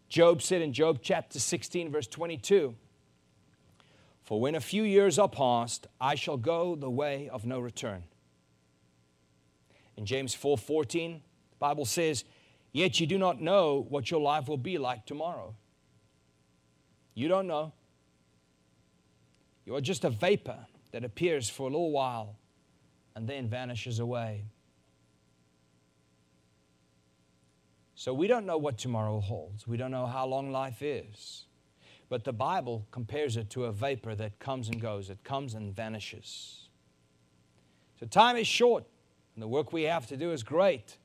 Job 0.08 0.42
said 0.42 0.62
in 0.62 0.72
Job 0.72 1.00
chapter 1.02 1.38
16, 1.38 1.90
verse 1.90 2.06
22 2.06 2.74
For 4.22 4.40
when 4.40 4.54
a 4.54 4.60
few 4.60 4.82
years 4.82 5.18
are 5.18 5.28
past, 5.28 5.86
I 6.00 6.14
shall 6.14 6.36
go 6.36 6.74
the 6.74 6.90
way 6.90 7.28
of 7.28 7.44
no 7.44 7.58
return. 7.58 8.04
In 9.96 10.06
James 10.06 10.34
4 10.34 10.58
14, 10.58 11.12
the 11.50 11.56
Bible 11.58 11.84
says, 11.84 12.24
Yet 12.72 13.00
you 13.00 13.06
do 13.06 13.18
not 13.18 13.40
know 13.40 13.86
what 13.88 14.10
your 14.10 14.20
life 14.20 14.48
will 14.48 14.58
be 14.58 14.76
like 14.78 15.06
tomorrow. 15.06 15.54
You 17.14 17.28
don't 17.28 17.46
know. 17.46 17.72
You 19.64 19.74
are 19.74 19.80
just 19.80 20.04
a 20.04 20.10
vapor 20.10 20.58
that 20.92 21.04
appears 21.04 21.48
for 21.48 21.62
a 21.62 21.70
little 21.70 21.90
while 21.90 22.36
and 23.14 23.26
then 23.26 23.48
vanishes 23.48 23.98
away. 23.98 24.44
So 27.98 28.12
we 28.12 28.26
don't 28.26 28.44
know 28.44 28.58
what 28.58 28.76
tomorrow 28.76 29.20
holds. 29.20 29.66
We 29.66 29.78
don't 29.78 29.90
know 29.90 30.06
how 30.06 30.26
long 30.26 30.52
life 30.52 30.82
is. 30.82 31.46
But 32.10 32.24
the 32.24 32.32
Bible 32.32 32.86
compares 32.90 33.38
it 33.38 33.48
to 33.50 33.64
a 33.64 33.72
vapor 33.72 34.14
that 34.14 34.38
comes 34.38 34.68
and 34.68 34.80
goes, 34.80 35.08
it 35.08 35.24
comes 35.24 35.54
and 35.54 35.74
vanishes. 35.74 36.68
So 37.98 38.06
time 38.06 38.36
is 38.36 38.46
short. 38.46 38.84
And 39.34 39.42
the 39.42 39.48
work 39.48 39.72
we 39.72 39.84
have 39.84 40.06
to 40.08 40.16
do 40.16 40.30
is 40.30 40.42
great. 40.42 40.98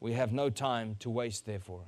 We 0.00 0.14
have 0.14 0.32
no 0.32 0.48
time 0.48 0.96
to 1.00 1.10
waste, 1.10 1.44
therefore. 1.44 1.84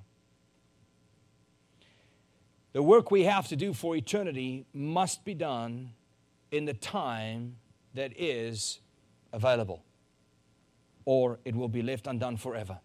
The 2.72 2.82
work 2.82 3.10
we 3.10 3.24
have 3.24 3.48
to 3.48 3.56
do 3.56 3.72
for 3.72 3.96
eternity 3.96 4.66
must 4.74 5.24
be 5.24 5.34
done 5.34 5.92
in 6.52 6.66
the 6.66 6.74
time 6.74 7.56
that 7.94 8.12
is 8.20 8.80
available, 9.32 9.82
or 11.04 11.38
it 11.44 11.56
will 11.56 11.68
be 11.68 11.82
left 11.82 12.06
undone 12.06 12.36
forever. 12.36 12.78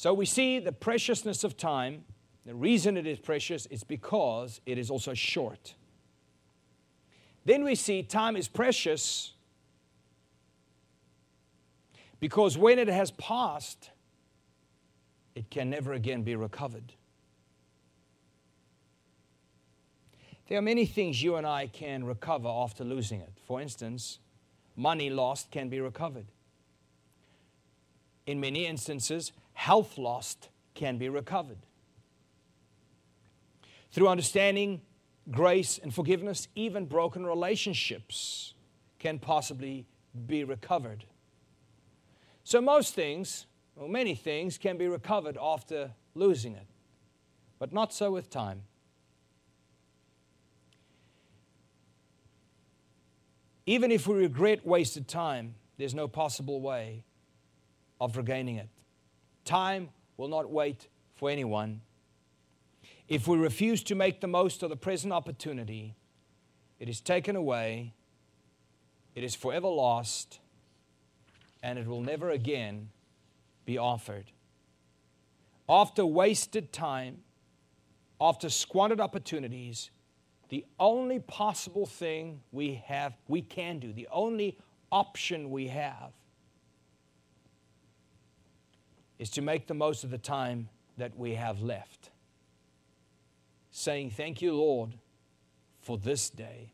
So 0.00 0.14
we 0.14 0.24
see 0.24 0.60
the 0.60 0.72
preciousness 0.72 1.44
of 1.44 1.58
time. 1.58 2.04
The 2.46 2.54
reason 2.54 2.96
it 2.96 3.06
is 3.06 3.18
precious 3.18 3.66
is 3.66 3.84
because 3.84 4.62
it 4.64 4.78
is 4.78 4.90
also 4.90 5.12
short. 5.12 5.74
Then 7.44 7.64
we 7.64 7.74
see 7.74 8.02
time 8.02 8.34
is 8.34 8.48
precious 8.48 9.34
because 12.18 12.56
when 12.56 12.78
it 12.78 12.88
has 12.88 13.10
passed, 13.10 13.90
it 15.34 15.50
can 15.50 15.68
never 15.68 15.92
again 15.92 16.22
be 16.22 16.34
recovered. 16.34 16.94
There 20.48 20.56
are 20.56 20.62
many 20.62 20.86
things 20.86 21.22
you 21.22 21.36
and 21.36 21.46
I 21.46 21.66
can 21.66 22.04
recover 22.04 22.48
after 22.48 22.84
losing 22.84 23.20
it. 23.20 23.34
For 23.46 23.60
instance, 23.60 24.18
money 24.76 25.10
lost 25.10 25.50
can 25.50 25.68
be 25.68 25.78
recovered. 25.78 26.28
In 28.26 28.40
many 28.40 28.66
instances, 28.66 29.32
health 29.60 29.98
lost 29.98 30.48
can 30.72 30.96
be 30.96 31.10
recovered. 31.10 31.58
Through 33.92 34.08
understanding, 34.08 34.80
grace, 35.30 35.76
and 35.76 35.94
forgiveness, 35.94 36.48
even 36.54 36.86
broken 36.86 37.26
relationships 37.26 38.54
can 38.98 39.18
possibly 39.18 39.84
be 40.26 40.44
recovered. 40.44 41.04
So, 42.42 42.62
most 42.62 42.94
things, 42.94 43.44
or 43.76 43.86
many 43.86 44.14
things, 44.14 44.56
can 44.56 44.78
be 44.78 44.88
recovered 44.88 45.36
after 45.38 45.90
losing 46.14 46.54
it, 46.54 46.66
but 47.58 47.70
not 47.70 47.92
so 47.92 48.10
with 48.12 48.30
time. 48.30 48.62
Even 53.66 53.92
if 53.92 54.06
we 54.06 54.14
regret 54.14 54.66
wasted 54.66 55.06
time, 55.06 55.54
there's 55.76 55.94
no 55.94 56.08
possible 56.08 56.62
way 56.62 57.04
of 58.00 58.16
regaining 58.16 58.56
it. 58.56 58.70
Time 59.44 59.90
will 60.16 60.28
not 60.28 60.50
wait 60.50 60.88
for 61.14 61.30
anyone. 61.30 61.80
If 63.08 63.26
we 63.26 63.36
refuse 63.36 63.82
to 63.84 63.94
make 63.94 64.20
the 64.20 64.26
most 64.26 64.62
of 64.62 64.70
the 64.70 64.76
present 64.76 65.12
opportunity, 65.12 65.96
it 66.78 66.88
is 66.88 67.00
taken 67.00 67.36
away, 67.36 67.94
it 69.14 69.24
is 69.24 69.34
forever 69.34 69.68
lost, 69.68 70.40
and 71.62 71.78
it 71.78 71.86
will 71.86 72.00
never 72.00 72.30
again 72.30 72.90
be 73.64 73.76
offered. 73.76 74.30
After 75.68 76.06
wasted 76.06 76.72
time, 76.72 77.18
after 78.20 78.48
squandered 78.48 79.00
opportunities, 79.00 79.90
the 80.48 80.64
only 80.78 81.20
possible 81.20 81.86
thing 81.86 82.40
we 82.52 82.82
have, 82.86 83.16
we 83.28 83.42
can 83.42 83.78
do, 83.78 83.92
the 83.92 84.08
only 84.10 84.58
option 84.90 85.50
we 85.50 85.68
have 85.68 86.12
is 89.20 89.28
to 89.28 89.42
make 89.42 89.66
the 89.66 89.74
most 89.74 90.02
of 90.02 90.10
the 90.10 90.18
time 90.18 90.70
that 90.96 91.14
we 91.14 91.34
have 91.34 91.60
left. 91.60 92.08
Saying, 93.70 94.10
Thank 94.10 94.40
you, 94.40 94.54
Lord, 94.54 94.94
for 95.82 95.98
this 95.98 96.30
day. 96.30 96.72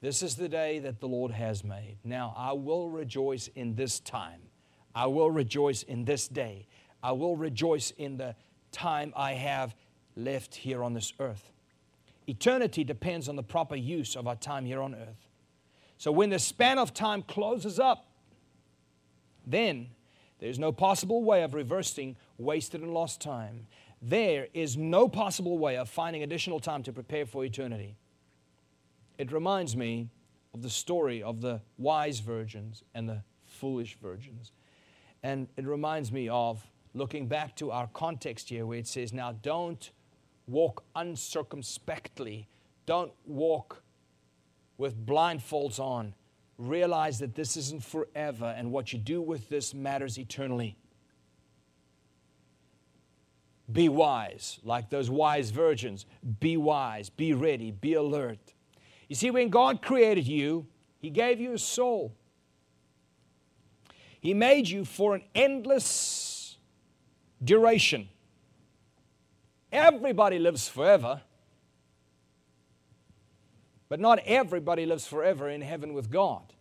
This 0.00 0.20
is 0.20 0.34
the 0.34 0.48
day 0.48 0.80
that 0.80 0.98
the 0.98 1.06
Lord 1.06 1.30
has 1.30 1.62
made. 1.62 1.98
Now 2.02 2.34
I 2.36 2.52
will 2.52 2.88
rejoice 2.88 3.48
in 3.54 3.76
this 3.76 4.00
time. 4.00 4.40
I 4.96 5.06
will 5.06 5.30
rejoice 5.30 5.84
in 5.84 6.04
this 6.04 6.26
day. 6.26 6.66
I 7.04 7.12
will 7.12 7.36
rejoice 7.36 7.92
in 7.92 8.16
the 8.16 8.34
time 8.72 9.12
I 9.16 9.34
have 9.34 9.76
left 10.16 10.56
here 10.56 10.82
on 10.82 10.92
this 10.92 11.12
earth. 11.20 11.52
Eternity 12.26 12.82
depends 12.82 13.28
on 13.28 13.36
the 13.36 13.44
proper 13.44 13.76
use 13.76 14.16
of 14.16 14.26
our 14.26 14.36
time 14.36 14.64
here 14.64 14.82
on 14.82 14.92
earth. 14.94 15.28
So 15.98 16.10
when 16.10 16.30
the 16.30 16.40
span 16.40 16.78
of 16.78 16.92
time 16.92 17.22
closes 17.22 17.78
up, 17.78 18.06
then 19.46 19.90
there's 20.38 20.58
no 20.58 20.72
possible 20.72 21.24
way 21.24 21.42
of 21.42 21.54
reversing 21.54 22.16
wasted 22.36 22.82
and 22.82 22.94
lost 22.94 23.20
time. 23.20 23.66
There 24.00 24.46
is 24.54 24.76
no 24.76 25.08
possible 25.08 25.58
way 25.58 25.76
of 25.76 25.88
finding 25.88 26.22
additional 26.22 26.60
time 26.60 26.82
to 26.84 26.92
prepare 26.92 27.26
for 27.26 27.44
eternity. 27.44 27.96
It 29.18 29.32
reminds 29.32 29.76
me 29.76 30.10
of 30.54 30.62
the 30.62 30.70
story 30.70 31.22
of 31.22 31.40
the 31.40 31.60
wise 31.76 32.20
virgins 32.20 32.84
and 32.94 33.08
the 33.08 33.22
foolish 33.46 33.98
virgins. 34.00 34.52
And 35.22 35.48
it 35.56 35.66
reminds 35.66 36.12
me 36.12 36.28
of 36.28 36.64
looking 36.94 37.26
back 37.26 37.56
to 37.56 37.72
our 37.72 37.88
context 37.88 38.48
here 38.48 38.64
where 38.64 38.78
it 38.78 38.86
says, 38.86 39.12
Now 39.12 39.32
don't 39.32 39.90
walk 40.46 40.84
uncircumspectly, 40.94 42.46
don't 42.86 43.12
walk 43.26 43.82
with 44.78 45.04
blindfolds 45.04 45.80
on. 45.80 46.14
Realize 46.58 47.20
that 47.20 47.36
this 47.36 47.56
isn't 47.56 47.84
forever, 47.84 48.52
and 48.56 48.72
what 48.72 48.92
you 48.92 48.98
do 48.98 49.22
with 49.22 49.48
this 49.48 49.72
matters 49.72 50.18
eternally. 50.18 50.76
Be 53.70 53.88
wise, 53.88 54.58
like 54.64 54.90
those 54.90 55.08
wise 55.08 55.50
virgins. 55.50 56.04
Be 56.40 56.56
wise, 56.56 57.10
be 57.10 57.32
ready, 57.32 57.70
be 57.70 57.94
alert. 57.94 58.54
You 59.08 59.14
see, 59.14 59.30
when 59.30 59.50
God 59.50 59.82
created 59.82 60.26
you, 60.26 60.66
He 60.98 61.10
gave 61.10 61.38
you 61.38 61.52
a 61.52 61.58
soul. 61.58 62.14
He 64.20 64.34
made 64.34 64.68
you 64.68 64.84
for 64.84 65.14
an 65.14 65.22
endless 65.34 66.56
duration. 67.42 68.08
Everybody 69.70 70.38
lives 70.38 70.68
forever, 70.68 71.22
but 73.88 74.00
not 74.00 74.18
everybody 74.26 74.86
lives 74.86 75.06
forever 75.06 75.48
in 75.48 75.60
heaven 75.60 75.94
with 75.94 76.10
God. 76.10 76.52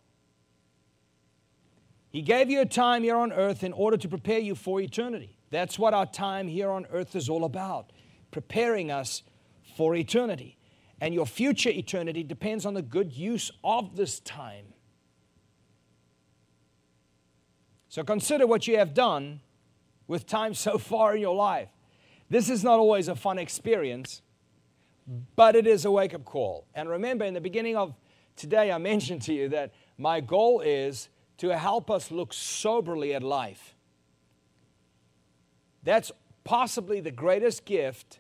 He 2.10 2.22
gave 2.22 2.50
you 2.50 2.62
a 2.62 2.66
time 2.66 3.04
here 3.04 3.18
on 3.18 3.34
earth 3.34 3.64
in 3.64 3.74
order 3.74 3.98
to 3.98 4.08
prepare 4.08 4.40
you 4.40 4.56
for 4.56 4.80
eternity. 4.80 5.38
That's 5.50 5.78
what 5.78 5.94
our 5.94 6.06
time 6.06 6.48
here 6.48 6.70
on 6.70 6.86
earth 6.92 7.16
is 7.16 7.30
all 7.30 7.44
about 7.44 7.92
preparing 8.32 8.92
us 8.92 9.24
for 9.76 9.96
eternity. 9.96 10.58
And 11.00 11.14
your 11.14 11.26
future 11.26 11.70
eternity 11.70 12.24
depends 12.24 12.66
on 12.66 12.74
the 12.74 12.82
good 12.82 13.14
use 13.14 13.52
of 13.64 13.96
this 13.96 14.20
time. 14.20 14.74
So 17.90 18.04
consider 18.04 18.46
what 18.46 18.68
you 18.68 18.78
have 18.78 18.94
done 18.94 19.42
with 20.08 20.26
time 20.26 20.54
so 20.54 20.78
far 20.78 21.16
in 21.16 21.22
your 21.22 21.36
life. 21.36 21.70
This 22.30 22.50
is 22.50 22.64
not 22.64 22.80
always 22.80 23.08
a 23.08 23.16
fun 23.16 23.38
experience, 23.38 24.22
but 25.36 25.56
it 25.56 25.66
is 25.66 25.86
a 25.86 25.92
wake 25.92 26.14
up 26.14 26.26
call. 26.26 26.66
And 26.76 26.90
remember, 26.90 27.26
in 27.26 27.34
the 27.34 27.42
beginning 27.42 27.76
of 27.76 27.94
today, 28.36 28.72
I 28.72 28.78
mentioned 28.92 29.22
to 29.24 29.34
you 29.34 29.50
that 29.50 29.74
my 29.98 30.20
goal 30.20 30.62
is 30.62 31.10
to 31.38 31.58
help 31.58 31.90
us 31.90 32.12
look 32.12 32.34
soberly 32.34 33.14
at 33.14 33.24
life. 33.24 33.76
That's 35.84 36.12
possibly 36.44 37.00
the 37.00 37.12
greatest 37.12 37.66
gift 37.66 38.20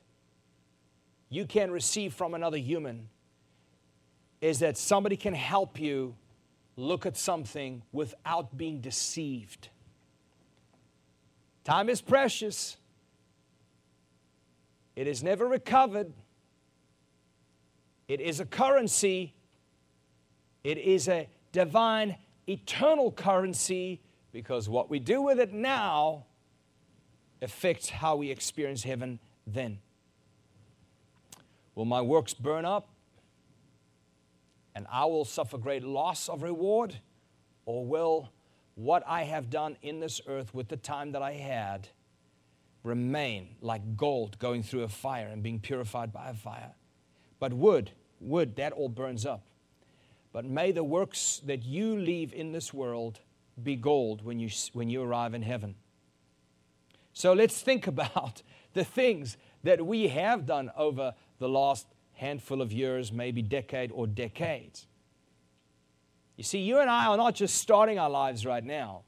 you 1.29 1.45
can 1.45 1.71
receive 1.71 2.13
from 2.13 2.33
another 2.33 2.57
human 2.57 3.09
is 4.39 4.59
that 4.59 4.77
somebody 4.77 5.17
can 5.17 5.33
help 5.33 5.79
you 5.79 6.15
look 6.75 7.05
at 7.05 7.17
something 7.17 7.81
without 7.91 8.55
being 8.55 8.79
deceived. 8.79 9.69
Time 11.63 11.89
is 11.89 12.01
precious. 12.01 12.77
It 14.95 15.07
is 15.07 15.23
never 15.23 15.47
recovered. 15.47 16.13
It 18.07 18.21
is 18.21 18.39
a 18.39 18.45
currency. 18.45 19.33
It 20.63 20.77
is 20.77 21.07
a 21.07 21.27
divine, 21.51 22.15
eternal 22.47 23.11
currency 23.11 24.01
because 24.31 24.69
what 24.69 24.89
we 24.89 24.99
do 24.99 25.21
with 25.21 25.39
it 25.39 25.53
now 25.53 26.25
affects 27.41 27.89
how 27.89 28.15
we 28.15 28.31
experience 28.31 28.83
heaven 28.83 29.19
then. 29.45 29.79
Will 31.75 31.85
my 31.85 32.01
works 32.01 32.33
burn 32.33 32.65
up 32.65 32.89
and 34.73 34.87
I 34.91 35.05
will 35.05 35.25
suffer 35.25 35.57
great 35.57 35.83
loss 35.83 36.29
of 36.29 36.43
reward? 36.43 36.99
Or 37.65 37.85
will 37.85 38.29
what 38.75 39.03
I 39.05 39.23
have 39.23 39.49
done 39.49 39.77
in 39.81 39.99
this 39.99 40.21
earth 40.27 40.53
with 40.53 40.69
the 40.69 40.77
time 40.77 41.11
that 41.11 41.21
I 41.21 41.33
had 41.33 41.89
remain 42.83 43.55
like 43.59 43.97
gold 43.97 44.39
going 44.39 44.63
through 44.63 44.83
a 44.83 44.87
fire 44.87 45.27
and 45.27 45.43
being 45.43 45.59
purified 45.59 46.13
by 46.13 46.29
a 46.29 46.33
fire? 46.33 46.76
But 47.39 47.53
wood, 47.53 47.91
wood, 48.19 48.55
that 48.55 48.73
all 48.73 48.89
burns 48.89 49.25
up. 49.25 49.43
But 50.33 50.45
may 50.45 50.71
the 50.71 50.83
works 50.83 51.41
that 51.45 51.63
you 51.63 51.97
leave 51.97 52.33
in 52.33 52.51
this 52.51 52.73
world 52.73 53.19
be 53.61 53.75
gold 53.75 54.23
when 54.23 54.39
you, 54.39 54.49
when 54.73 54.89
you 54.89 55.01
arrive 55.01 55.33
in 55.33 55.41
heaven. 55.41 55.75
So 57.13 57.33
let's 57.33 57.61
think 57.61 57.87
about 57.87 58.43
the 58.73 58.83
things 58.83 59.37
that 59.63 59.85
we 59.85 60.07
have 60.09 60.45
done 60.45 60.71
over 60.77 61.13
the 61.39 61.49
last 61.49 61.87
handful 62.13 62.61
of 62.61 62.71
years, 62.71 63.11
maybe 63.11 63.41
decade 63.41 63.91
or 63.91 64.07
decades. 64.07 64.87
You 66.35 66.43
see, 66.43 66.59
you 66.59 66.79
and 66.79 66.89
I 66.89 67.07
are 67.07 67.17
not 67.17 67.35
just 67.35 67.55
starting 67.55 67.97
our 67.97 68.09
lives 68.09 68.45
right 68.45 68.63
now, 68.63 69.01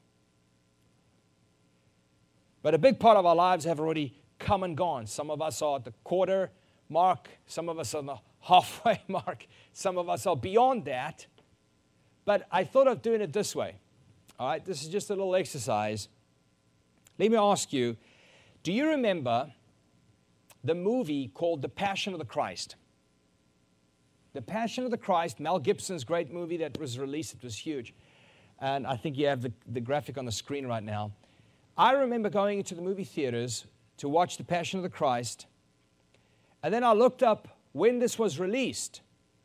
but 2.62 2.74
a 2.74 2.78
big 2.78 2.98
part 2.98 3.16
of 3.16 3.24
our 3.24 3.36
lives 3.36 3.64
have 3.64 3.80
already 3.80 4.20
come 4.38 4.62
and 4.64 4.76
gone. 4.76 5.06
Some 5.06 5.30
of 5.30 5.40
us 5.40 5.62
are 5.62 5.76
at 5.76 5.84
the 5.84 5.92
quarter 6.04 6.50
mark, 6.90 7.28
some 7.46 7.68
of 7.68 7.78
us 7.78 7.94
are 7.94 8.02
the 8.02 8.16
halfway 8.40 9.02
mark, 9.08 9.46
some 9.72 9.96
of 9.96 10.08
us 10.08 10.26
are 10.26 10.36
beyond 10.36 10.84
that. 10.84 11.26
But 12.24 12.46
I 12.50 12.64
thought 12.64 12.86
of 12.86 13.02
doing 13.02 13.20
it 13.20 13.32
this 13.32 13.56
way. 13.56 13.76
All 14.38 14.48
right, 14.48 14.64
this 14.64 14.82
is 14.82 14.88
just 14.88 15.10
a 15.10 15.14
little 15.14 15.34
exercise. 15.34 16.08
Let 17.18 17.30
me 17.30 17.36
ask 17.36 17.72
you 17.72 17.96
do 18.62 18.72
you 18.72 18.88
remember 18.88 19.52
the 20.62 20.74
movie 20.74 21.28
called 21.28 21.62
The 21.62 21.68
Passion 21.68 22.12
of 22.12 22.18
the 22.18 22.26
Christ? 22.26 22.76
The 24.32 24.42
Passion 24.42 24.84
of 24.84 24.90
the 24.90 24.98
Christ, 24.98 25.40
Mel 25.40 25.58
Gibson's 25.58 26.04
great 26.04 26.30
movie 26.30 26.58
that 26.58 26.78
was 26.78 26.98
released, 26.98 27.34
it 27.34 27.42
was 27.42 27.56
huge. 27.56 27.94
And 28.60 28.86
I 28.86 28.96
think 28.96 29.16
you 29.16 29.26
have 29.26 29.40
the, 29.40 29.52
the 29.66 29.80
graphic 29.80 30.18
on 30.18 30.26
the 30.26 30.32
screen 30.32 30.66
right 30.66 30.82
now. 30.82 31.12
I 31.76 31.92
remember 31.92 32.28
going 32.28 32.58
into 32.58 32.74
the 32.74 32.82
movie 32.82 33.04
theaters 33.04 33.64
to 33.96 34.08
watch 34.08 34.36
The 34.36 34.44
Passion 34.44 34.78
of 34.78 34.82
the 34.82 34.90
Christ. 34.90 35.46
And 36.62 36.72
then 36.72 36.84
I 36.84 36.92
looked 36.92 37.22
up 37.22 37.48
when 37.72 37.98
this 37.98 38.18
was 38.18 38.38
released. 38.38 39.00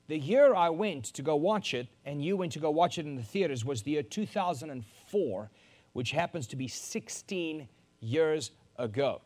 The 0.08 0.18
year 0.18 0.54
I 0.54 0.70
went 0.70 1.06
to 1.06 1.22
go 1.22 1.36
watch 1.36 1.74
it, 1.74 1.88
and 2.06 2.24
you 2.24 2.38
went 2.38 2.52
to 2.54 2.60
go 2.60 2.70
watch 2.70 2.98
it 2.98 3.06
in 3.06 3.16
the 3.16 3.24
theaters, 3.24 3.66
was 3.66 3.82
the 3.82 3.92
year 3.92 4.04
2004, 4.04 5.52
which 5.94 6.12
happens 6.12 6.48
to 6.48 6.56
be 6.56 6.68
16 6.68 7.68
years 8.02 8.52
ago. 8.78 9.22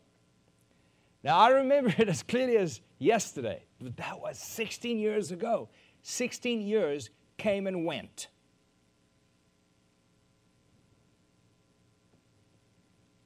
Now, 1.22 1.38
I 1.38 1.50
remember 1.50 1.92
it 1.98 2.08
as 2.08 2.22
clearly 2.22 2.56
as 2.56 2.80
yesterday, 2.98 3.64
but 3.80 3.96
that 3.96 4.20
was 4.20 4.38
16 4.38 4.98
years 4.98 5.30
ago. 5.30 5.68
16 6.02 6.62
years 6.62 7.10
came 7.36 7.66
and 7.66 7.84
went. 7.84 8.28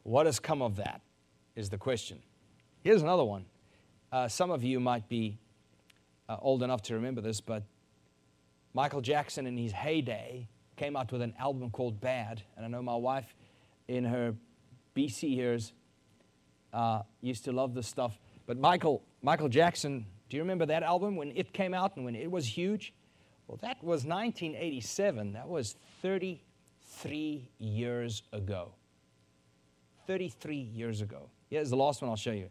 What 0.02 0.26
has 0.26 0.38
come 0.38 0.60
of 0.60 0.76
that 0.76 1.00
is 1.56 1.70
the 1.70 1.78
question. 1.78 2.18
Here's 2.82 3.02
another 3.02 3.24
one. 3.24 3.46
Uh, 4.14 4.28
some 4.28 4.52
of 4.52 4.62
you 4.62 4.78
might 4.78 5.08
be 5.08 5.36
uh, 6.28 6.36
old 6.40 6.62
enough 6.62 6.80
to 6.80 6.94
remember 6.94 7.20
this, 7.20 7.40
but 7.40 7.64
Michael 8.72 9.00
Jackson, 9.00 9.44
in 9.44 9.56
his 9.56 9.72
heyday, 9.72 10.46
came 10.76 10.94
out 10.94 11.10
with 11.10 11.20
an 11.20 11.34
album 11.36 11.68
called 11.68 12.00
Bad. 12.00 12.40
And 12.56 12.64
I 12.64 12.68
know 12.68 12.80
my 12.80 12.94
wife, 12.94 13.34
in 13.88 14.04
her 14.04 14.36
BC 14.94 15.34
years, 15.34 15.72
uh, 16.72 17.02
used 17.22 17.44
to 17.46 17.50
love 17.50 17.74
this 17.74 17.88
stuff. 17.88 18.20
But 18.46 18.56
Michael, 18.56 19.02
Michael 19.20 19.48
Jackson, 19.48 20.06
do 20.28 20.36
you 20.36 20.44
remember 20.44 20.66
that 20.66 20.84
album 20.84 21.16
when 21.16 21.32
it 21.34 21.52
came 21.52 21.74
out 21.74 21.96
and 21.96 22.04
when 22.04 22.14
it 22.14 22.30
was 22.30 22.46
huge? 22.46 22.94
Well, 23.48 23.58
that 23.62 23.82
was 23.82 24.04
1987. 24.04 25.32
That 25.32 25.48
was 25.48 25.74
33 26.02 27.50
years 27.58 28.22
ago. 28.32 28.74
33 30.06 30.54
years 30.54 31.00
ago. 31.00 31.30
Here's 31.50 31.70
the 31.70 31.76
last 31.76 32.00
one 32.00 32.12
I'll 32.12 32.16
show 32.16 32.30
you. 32.30 32.48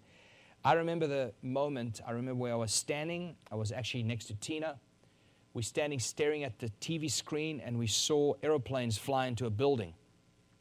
I 0.66 0.74
remember 0.74 1.08
the 1.08 1.34
moment, 1.42 2.00
I 2.08 2.12
remember 2.12 2.40
where 2.40 2.54
I 2.54 2.56
was 2.56 2.72
standing. 2.72 3.36
I 3.52 3.56
was 3.56 3.72
actually 3.72 4.04
next 4.04 4.26
to 4.26 4.36
Tina. 4.36 4.80
We 5.54 5.60
are 5.60 5.64
standing 5.64 6.00
staring 6.00 6.44
at 6.44 6.58
the 6.60 6.70
TV 6.80 7.12
screen 7.12 7.62
and 7.64 7.78
we 7.78 7.88
saw 7.88 8.34
aeroplanes 8.42 8.98
fly 8.98 9.28
into 9.28 9.46
a 9.46 9.50
building, 9.50 9.94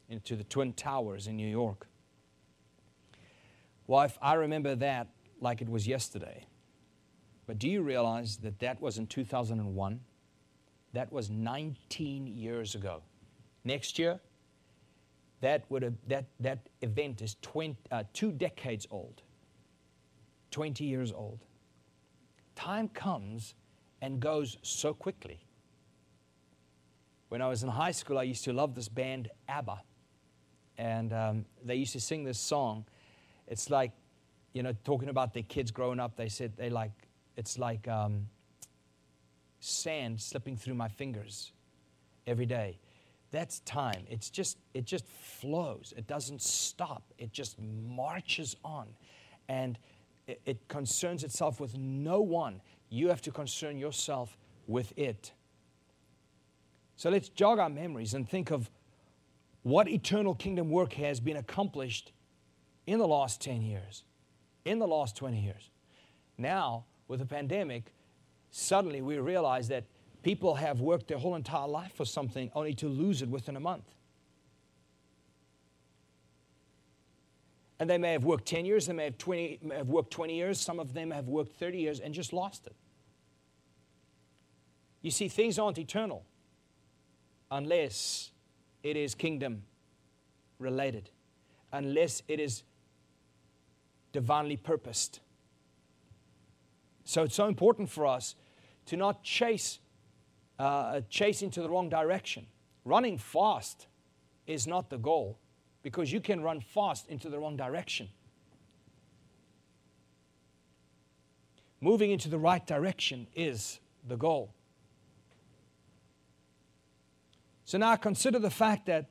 into 0.09 0.35
the 0.35 0.43
Twin 0.43 0.73
Towers 0.73 1.27
in 1.27 1.37
New 1.37 1.47
York. 1.47 1.87
Wife, 3.87 4.17
I 4.21 4.33
remember 4.33 4.75
that 4.75 5.07
like 5.39 5.61
it 5.61 5.69
was 5.69 5.87
yesterday. 5.87 6.45
But 7.45 7.59
do 7.59 7.69
you 7.69 7.81
realize 7.81 8.37
that 8.37 8.59
that 8.59 8.81
was 8.81 8.97
in 8.97 9.07
2001? 9.07 9.99
That 10.93 11.11
was 11.11 11.29
19 11.29 12.27
years 12.27 12.75
ago. 12.75 13.01
Next 13.65 13.97
year, 13.99 14.19
that, 15.41 15.65
would 15.69 15.83
have, 15.83 15.95
that, 16.07 16.25
that 16.39 16.59
event 16.81 17.21
is 17.21 17.35
20, 17.41 17.75
uh, 17.91 18.03
two 18.13 18.31
decades 18.31 18.87
old, 18.91 19.21
20 20.53 20.85
years 20.85 21.11
old. 21.11 21.39
Time 22.55 22.87
comes 22.87 23.55
and 24.01 24.19
goes 24.19 24.57
so 24.61 24.93
quickly. 24.93 25.45
When 27.29 27.41
I 27.41 27.47
was 27.49 27.63
in 27.63 27.69
high 27.69 27.91
school, 27.91 28.17
I 28.17 28.23
used 28.23 28.45
to 28.45 28.53
love 28.53 28.75
this 28.75 28.87
band, 28.87 29.29
ABBA. 29.49 29.81
And 30.77 31.11
um, 31.13 31.45
they 31.65 31.75
used 31.75 31.93
to 31.93 31.99
sing 31.99 32.23
this 32.23 32.39
song 32.39 32.85
it's 33.47 33.69
like, 33.69 33.91
you 34.53 34.63
know, 34.63 34.73
talking 34.83 35.09
about 35.09 35.33
their 35.33 35.43
kids 35.43 35.71
growing 35.71 35.99
up, 35.99 36.15
they 36.15 36.29
said 36.29 36.53
they 36.57 36.69
like, 36.69 36.91
it's 37.35 37.57
like 37.57 37.87
um, 37.87 38.27
sand 39.59 40.21
slipping 40.21 40.55
through 40.55 40.75
my 40.75 40.87
fingers 40.87 41.51
every 42.25 42.45
day. 42.45 42.79
that's 43.31 43.59
time. 43.61 44.05
It's 44.09 44.29
just 44.29 44.57
it 44.73 44.85
just 44.85 45.05
flows. 45.07 45.93
It 45.97 46.07
doesn't 46.07 46.41
stop. 46.41 47.03
It 47.17 47.33
just 47.33 47.59
marches 47.59 48.55
on. 48.63 48.87
And 49.49 49.77
it, 50.27 50.67
concerns 50.67 51.23
itself 51.23 51.59
with 51.59 51.77
no 51.77 52.21
one. 52.21 52.61
You 52.89 53.09
have 53.09 53.21
to 53.23 53.31
concern 53.31 53.77
yourself 53.77 54.37
with 54.67 54.97
it. 54.97 55.31
So 56.95 57.09
let's 57.09 57.29
jog 57.29 57.59
our 57.59 57.69
memories 57.69 58.13
and 58.13 58.27
think 58.27 58.51
of 58.51 58.69
what 59.63 59.87
eternal 59.87 60.35
kingdom 60.35 60.69
work 60.69 60.93
has 60.93 61.19
been 61.19 61.37
accomplished 61.37 62.11
in 62.85 62.99
the 62.99 63.07
last 63.07 63.41
10 63.41 63.61
years, 63.61 64.03
in 64.65 64.79
the 64.79 64.87
last 64.87 65.15
20 65.15 65.39
years. 65.39 65.69
Now, 66.37 66.85
with 67.07 67.19
the 67.19 67.25
pandemic, 67.25 67.93
suddenly 68.51 69.01
we 69.01 69.17
realize 69.17 69.67
that 69.69 69.85
people 70.21 70.55
have 70.55 70.81
worked 70.81 71.07
their 71.07 71.17
whole 71.17 71.35
entire 71.35 71.67
life 71.67 71.93
for 71.95 72.05
something 72.05 72.51
only 72.55 72.73
to 72.75 72.87
lose 72.87 73.21
it 73.21 73.29
within 73.29 73.55
a 73.55 73.59
month. 73.59 73.95
And 77.79 77.89
they 77.89 77.97
may 77.97 78.13
have 78.13 78.23
worked 78.23 78.45
10 78.45 78.65
years, 78.65 78.87
they 78.87 78.93
may 78.93 79.05
have, 79.05 79.17
20, 79.17 79.59
may 79.63 79.75
have 79.75 79.89
worked 79.89 80.11
20 80.11 80.35
years, 80.35 80.59
some 80.59 80.79
of 80.79 80.93
them 80.93 81.11
have 81.11 81.27
worked 81.27 81.53
30 81.53 81.77
years 81.79 81.99
and 81.99 82.13
just 82.13 82.31
lost 82.31 82.67
it. 82.67 82.75
You 85.01 85.11
see, 85.11 85.27
things 85.27 85.59
aren't 85.59 85.77
eternal 85.77 86.23
unless 87.51 88.31
it 88.83 88.95
is 88.95 89.15
kingdom 89.15 89.63
related, 90.59 91.09
unless 91.71 92.23
it 92.27 92.39
is 92.39 92.63
divinely 94.11 94.55
purposed. 94.55 95.19
So 97.03 97.23
it's 97.23 97.35
so 97.35 97.47
important 97.47 97.89
for 97.89 98.05
us 98.05 98.35
to 98.85 98.95
not 98.97 99.23
chase, 99.23 99.79
uh, 100.57 101.01
chase 101.09 101.41
into 101.41 101.61
the 101.61 101.69
wrong 101.69 101.89
direction. 101.89 102.47
Running 102.85 103.17
fast 103.17 103.87
is 104.47 104.67
not 104.67 104.89
the 104.89 104.97
goal 104.97 105.37
because 105.83 106.11
you 106.11 106.21
can 106.21 106.41
run 106.41 106.61
fast 106.61 107.07
into 107.09 107.29
the 107.29 107.37
wrong 107.37 107.57
direction. 107.57 108.09
Moving 111.81 112.11
into 112.11 112.29
the 112.29 112.37
right 112.37 112.65
direction 112.65 113.27
is 113.35 113.79
the 114.07 114.15
goal. 114.15 114.53
So 117.65 117.77
now 117.77 117.95
consider 117.97 118.39
the 118.39 118.49
fact 118.49 118.85
that 118.85 119.07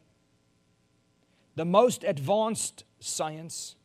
the 1.55 1.67
most 1.67 2.03
advanced 2.05 2.85
science, 3.01 3.77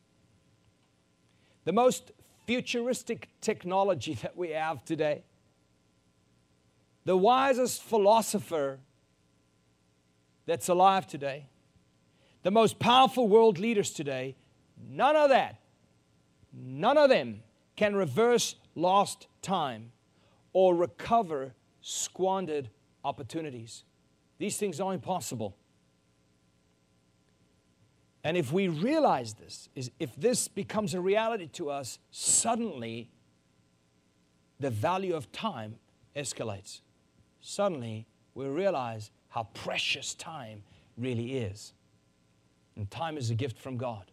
the 1.65 1.73
most 1.73 2.11
futuristic 2.45 3.27
technology 3.41 4.13
that 4.15 4.37
we 4.37 4.51
have 4.51 4.85
today, 4.85 5.23
the 7.03 7.17
wisest 7.17 7.83
philosopher 7.83 8.79
that's 10.45 10.69
alive 10.69 11.05
today, 11.07 11.47
the 12.43 12.51
most 12.51 12.79
powerful 12.79 13.27
world 13.27 13.59
leaders 13.59 13.91
today, 13.91 14.35
none 14.89 15.15
of 15.15 15.29
that, 15.29 15.59
none 16.53 16.97
of 16.97 17.09
them 17.09 17.41
can 17.75 17.95
reverse 17.95 18.55
lost 18.75 19.27
time 19.41 19.91
or 20.53 20.75
recover 20.75 21.53
squandered 21.81 22.69
opportunities. 23.03 23.83
These 24.37 24.57
things 24.57 24.79
are 24.79 24.93
impossible. 24.93 25.55
And 28.23 28.35
if 28.35 28.51
we 28.51 28.67
realize 28.67 29.35
this, 29.35 29.69
is 29.75 29.91
if 29.99 30.15
this 30.15 30.47
becomes 30.47 30.93
a 30.93 30.99
reality 30.99 31.47
to 31.53 31.69
us, 31.69 31.99
suddenly 32.11 33.09
the 34.59 34.69
value 34.69 35.15
of 35.15 35.31
time 35.31 35.75
escalates. 36.15 36.81
Suddenly 37.41 38.05
we 38.33 38.47
realize 38.47 39.11
how 39.29 39.43
precious 39.53 40.13
time 40.13 40.63
really 40.97 41.37
is. 41.37 41.73
And 42.77 42.89
time 42.91 43.17
is 43.17 43.31
a 43.31 43.35
gift 43.35 43.59
from 43.59 43.75
God. 43.77 44.11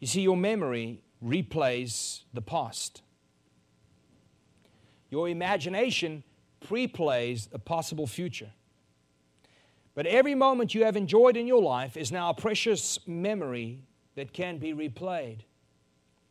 You 0.00 0.08
see, 0.08 0.20
your 0.20 0.36
memory 0.36 1.00
replays 1.24 2.22
the 2.34 2.42
past. 2.42 3.02
Your 5.10 5.28
imagination 5.28 6.24
pre-plays 6.60 7.48
a 7.52 7.58
possible 7.58 8.06
future. 8.06 8.50
But 9.94 10.06
every 10.06 10.34
moment 10.34 10.74
you 10.74 10.84
have 10.84 10.96
enjoyed 10.96 11.36
in 11.36 11.46
your 11.46 11.62
life 11.62 11.96
is 11.96 12.12
now 12.12 12.30
a 12.30 12.34
precious 12.34 12.98
memory 13.06 13.80
that 14.16 14.32
can 14.32 14.58
be 14.58 14.74
replayed. 14.74 15.40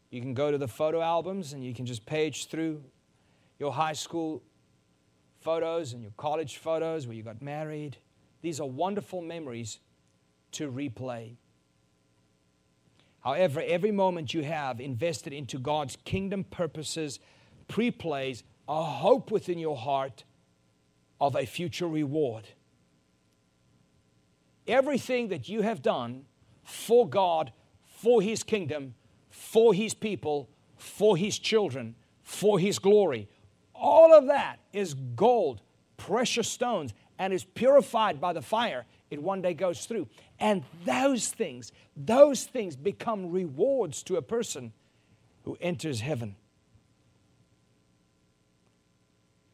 You 0.10 0.22
can 0.22 0.34
go 0.34 0.52
to 0.52 0.58
the 0.58 0.68
photo 0.68 1.02
albums 1.02 1.54
and 1.54 1.64
you 1.64 1.74
can 1.74 1.86
just 1.86 2.06
page 2.06 2.48
through 2.48 2.84
your 3.60 3.74
high 3.74 3.94
school 3.94 4.44
photos 5.42 5.94
and 5.94 6.02
your 6.02 6.12
college 6.18 6.58
photos 6.58 7.08
where 7.08 7.16
you 7.16 7.24
got 7.24 7.42
married. 7.42 7.98
These 8.42 8.60
are 8.60 8.68
wonderful 8.68 9.22
memories 9.22 9.80
to 10.54 10.72
replay. 10.72 11.36
However, 13.22 13.62
every 13.66 13.92
moment 13.92 14.34
you 14.34 14.44
have 14.44 14.80
invested 14.80 15.34
into 15.34 15.60
God's 15.60 15.98
kingdom 16.06 16.44
purposes 16.46 17.20
pre 17.68 17.92
plays 17.92 18.44
a 18.68 18.84
hope 18.84 19.32
within 19.32 19.60
your 19.60 19.78
heart 19.78 20.24
of 21.20 21.36
a 21.36 21.46
future 21.46 21.88
reward. 21.88 22.48
Everything 24.68 25.30
that 25.30 25.50
you 25.50 25.62
have 25.62 25.82
done 25.82 26.26
for 26.64 27.08
God, 27.08 27.52
for 27.86 28.22
His 28.22 28.44
kingdom, 28.44 28.94
for 29.30 29.74
His 29.74 29.94
people, 29.94 30.50
for 30.76 31.18
His 31.18 31.40
children, 31.40 31.96
for 32.24 32.60
His 32.60 32.80
glory, 32.80 33.30
all 33.74 34.14
of 34.14 34.28
that 34.28 34.60
is 34.74 34.94
gold, 34.94 35.62
precious 35.96 36.48
stones, 36.50 36.94
and 37.20 37.34
is 37.34 37.44
purified 37.44 38.20
by 38.22 38.34
the 38.34 38.42
fire. 38.42 38.86
It 39.10 39.22
one 39.22 39.42
day 39.42 39.54
goes 39.54 39.86
through. 39.86 40.08
And 40.40 40.64
those 40.86 41.30
things, 41.30 41.72
those 41.96 42.44
things 42.44 42.76
become 42.76 43.32
rewards 43.32 44.04
to 44.04 44.18
a 44.18 44.22
person 44.22 44.74
who 45.44 45.58
enters 45.62 46.02
heaven. 46.02 46.36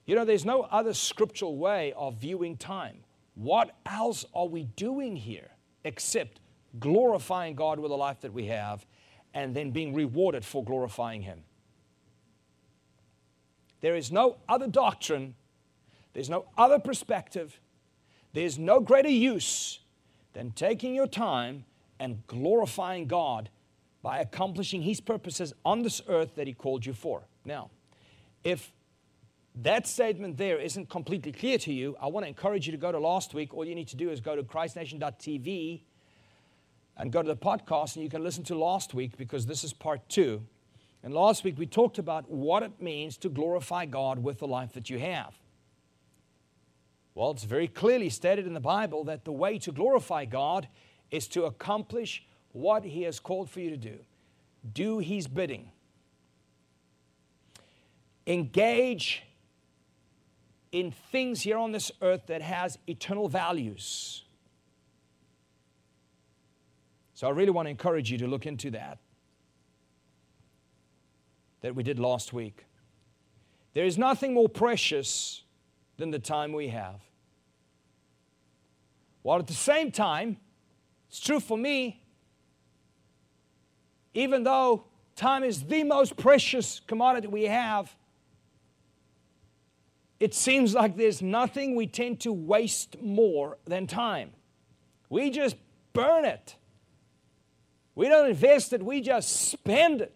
You 0.06 0.16
know, 0.16 0.26
there's 0.26 0.46
no 0.46 0.64
other 0.64 0.94
scriptural 0.94 1.56
way 1.58 1.94
of 1.96 2.16
viewing 2.16 2.58
time. 2.58 2.98
What 3.36 3.76
else 3.86 4.26
are 4.34 4.48
we 4.48 4.64
doing 4.64 5.16
here 5.16 5.50
except 5.84 6.40
glorifying 6.80 7.56
God 7.56 7.80
with 7.80 7.90
the 7.90 7.98
life 7.98 8.22
that 8.22 8.34
we 8.34 8.48
have 8.48 8.86
and 9.34 9.56
then 9.56 9.72
being 9.72 9.94
rewarded 9.94 10.44
for 10.44 10.64
glorifying 10.64 11.22
Him? 11.22 11.44
There 13.82 13.96
is 13.96 14.12
no 14.12 14.38
other 14.48 14.68
doctrine, 14.68 15.36
there's 16.14 16.30
no 16.30 16.46
other 16.58 16.80
perspective, 16.80 17.60
there's 18.34 18.58
no 18.58 18.80
greater 18.80 19.10
use 19.10 19.80
than 20.34 20.52
taking 20.52 20.96
your 20.96 21.08
time 21.08 21.66
and 22.00 22.26
glorifying 22.28 23.08
God 23.08 23.50
by 24.02 24.20
accomplishing 24.20 24.82
His 24.82 25.00
purposes 25.00 25.54
on 25.64 25.82
this 25.82 26.02
earth 26.08 26.36
that 26.36 26.48
He 26.48 26.54
called 26.54 26.86
you 26.86 26.94
for. 26.94 27.24
Now, 27.46 27.70
if 28.44 28.72
that 29.56 29.88
statement 29.88 30.38
there 30.38 30.58
isn't 30.58 30.90
completely 30.90 31.32
clear 31.32 31.58
to 31.60 31.74
you, 31.74 31.96
I 32.02 32.08
want 32.08 32.26
to 32.26 32.28
encourage 32.28 32.66
you 32.66 32.72
to 32.72 32.78
go 32.78 32.92
to 32.92 33.00
last 33.00 33.34
week. 33.34 33.54
All 33.54 33.66
you 33.66 33.76
need 33.76 33.88
to 33.90 33.96
do 33.96 34.10
is 34.10 34.20
go 34.20 34.36
to 34.36 34.44
christnation.tv 34.44 35.82
and 36.98 37.12
go 37.12 37.22
to 37.22 37.28
the 37.28 37.38
podcast, 37.38 37.96
and 37.96 38.04
you 38.04 38.10
can 38.10 38.24
listen 38.24 38.44
to 38.46 38.56
last 38.56 38.94
week 38.94 39.18
because 39.18 39.46
this 39.46 39.64
is 39.64 39.74
part 39.74 40.08
two. 40.10 40.44
And 41.04 41.14
last 41.14 41.44
week 41.44 41.58
we 41.58 41.66
talked 41.66 41.98
about 41.98 42.30
what 42.30 42.64
it 42.64 42.82
means 42.82 43.18
to 43.18 43.30
glorify 43.30 43.86
God 43.86 44.20
with 44.20 44.40
the 44.40 44.48
life 44.48 44.74
that 44.74 44.90
you 44.90 45.00
have. 45.00 45.36
Well, 47.16 47.32
it's 47.32 47.44
very 47.44 47.68
clearly 47.68 48.10
stated 48.10 48.48
in 48.48 48.54
the 48.54 48.60
Bible 48.60 49.04
that 49.06 49.24
the 49.24 49.32
way 49.32 49.60
to 49.60 49.72
glorify 49.72 50.26
God 50.26 50.68
is 51.12 51.28
to 51.30 51.46
accomplish 51.46 52.24
what 52.54 52.84
He 52.84 53.04
has 53.04 53.20
called 53.20 53.50
for 53.50 53.60
you 53.60 53.70
to 53.70 53.78
do. 53.78 54.00
Do 54.74 55.00
His 55.00 55.28
bidding. 55.28 55.70
Engage 58.26 59.24
in 60.72 60.92
things 60.92 61.42
here 61.42 61.58
on 61.58 61.72
this 61.72 61.92
earth 62.02 62.28
that 62.28 62.42
has 62.42 62.80
eternal 62.88 63.28
values. 63.28 64.24
So 67.14 67.28
I 67.28 67.30
really 67.30 67.52
want 67.52 67.68
to 67.68 67.70
encourage 67.70 68.12
you 68.12 68.18
to 68.20 68.28
look 68.28 68.48
into 68.48 68.72
that 68.72 68.98
that 71.62 71.76
we 71.76 71.84
did 71.84 72.00
last 72.00 72.34
week. 72.34 72.66
There 73.74 73.86
is 73.86 73.98
nothing 73.98 74.34
more 74.34 74.50
precious 74.50 75.43
than 75.98 76.12
the 76.12 76.20
time 76.20 76.54
we 76.54 76.70
have. 76.70 77.00
While 79.22 79.40
at 79.40 79.48
the 79.48 79.54
same 79.54 79.92
time, 79.92 80.38
it's 81.10 81.20
true 81.20 81.40
for 81.40 81.58
me, 81.58 82.02
even 84.14 84.44
though 84.44 84.86
time 85.16 85.44
is 85.44 85.64
the 85.64 85.84
most 85.84 86.18
precious 86.18 86.82
commodity 86.88 87.28
we 87.28 87.44
have, 87.44 87.96
it 90.20 90.34
seems 90.34 90.74
like 90.74 90.96
there's 90.96 91.22
nothing 91.22 91.76
we 91.76 91.88
tend 91.88 92.22
to 92.22 92.32
waste 92.32 93.02
more 93.02 93.58
than 93.66 93.88
time. 93.88 94.32
We 95.10 95.30
just 95.30 95.56
burn 95.94 96.26
it. 96.26 96.56
We 97.96 98.10
don't 98.10 98.30
invest 98.30 98.74
it, 98.74 98.82
we 98.82 99.02
just 99.02 99.30
spend 99.30 100.02
it. 100.02 100.16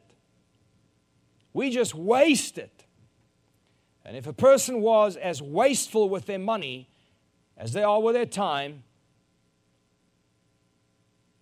We 1.54 1.70
just 1.70 1.94
waste 1.94 2.58
it. 2.58 2.77
And 4.08 4.15
if 4.15 4.26
a 4.26 4.32
person 4.34 4.82
was 4.82 5.17
as 5.17 5.41
wasteful 5.41 6.08
with 6.10 6.28
their 6.28 6.39
money 6.39 6.88
as 7.58 7.74
they 7.74 7.84
are 7.84 8.02
with 8.02 8.15
their 8.15 8.26
time, 8.26 8.84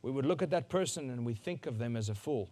we 0.01 0.09
would 0.09 0.25
look 0.25 0.41
at 0.41 0.49
that 0.49 0.67
person 0.67 1.11
and 1.11 1.23
we 1.23 1.35
think 1.35 1.67
of 1.67 1.77
them 1.77 1.95
as 1.95 2.09
a 2.09 2.15
fool. 2.15 2.49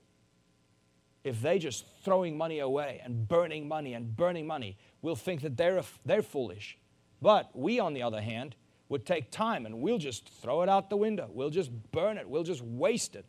If 1.24 1.42
they're 1.42 1.58
just 1.58 1.86
throwing 2.04 2.38
money 2.38 2.60
away 2.60 3.02
and 3.04 3.28
burning 3.28 3.68
money 3.68 3.96
and 3.96 4.16
burning 4.16 4.46
money, 4.46 4.78
we'll 5.02 5.16
think 5.16 5.42
that 5.42 5.58
they're, 5.58 5.82
they're 6.06 6.22
foolish. 6.22 6.78
But 7.20 7.50
we, 7.58 7.80
on 7.80 7.96
the 7.96 8.04
other 8.04 8.22
hand, 8.22 8.56
would 8.90 9.08
take 9.08 9.32
time 9.32 9.66
and 9.66 9.82
we'll 9.82 9.98
just 9.98 10.30
throw 10.30 10.62
it 10.62 10.70
out 10.70 10.92
the 10.92 10.98
window. 10.98 11.28
We'll 11.32 11.50
just 11.50 11.72
burn 11.92 12.20
it. 12.20 12.30
We'll 12.30 12.44
just 12.44 12.62
waste 12.62 13.16
it. 13.16 13.26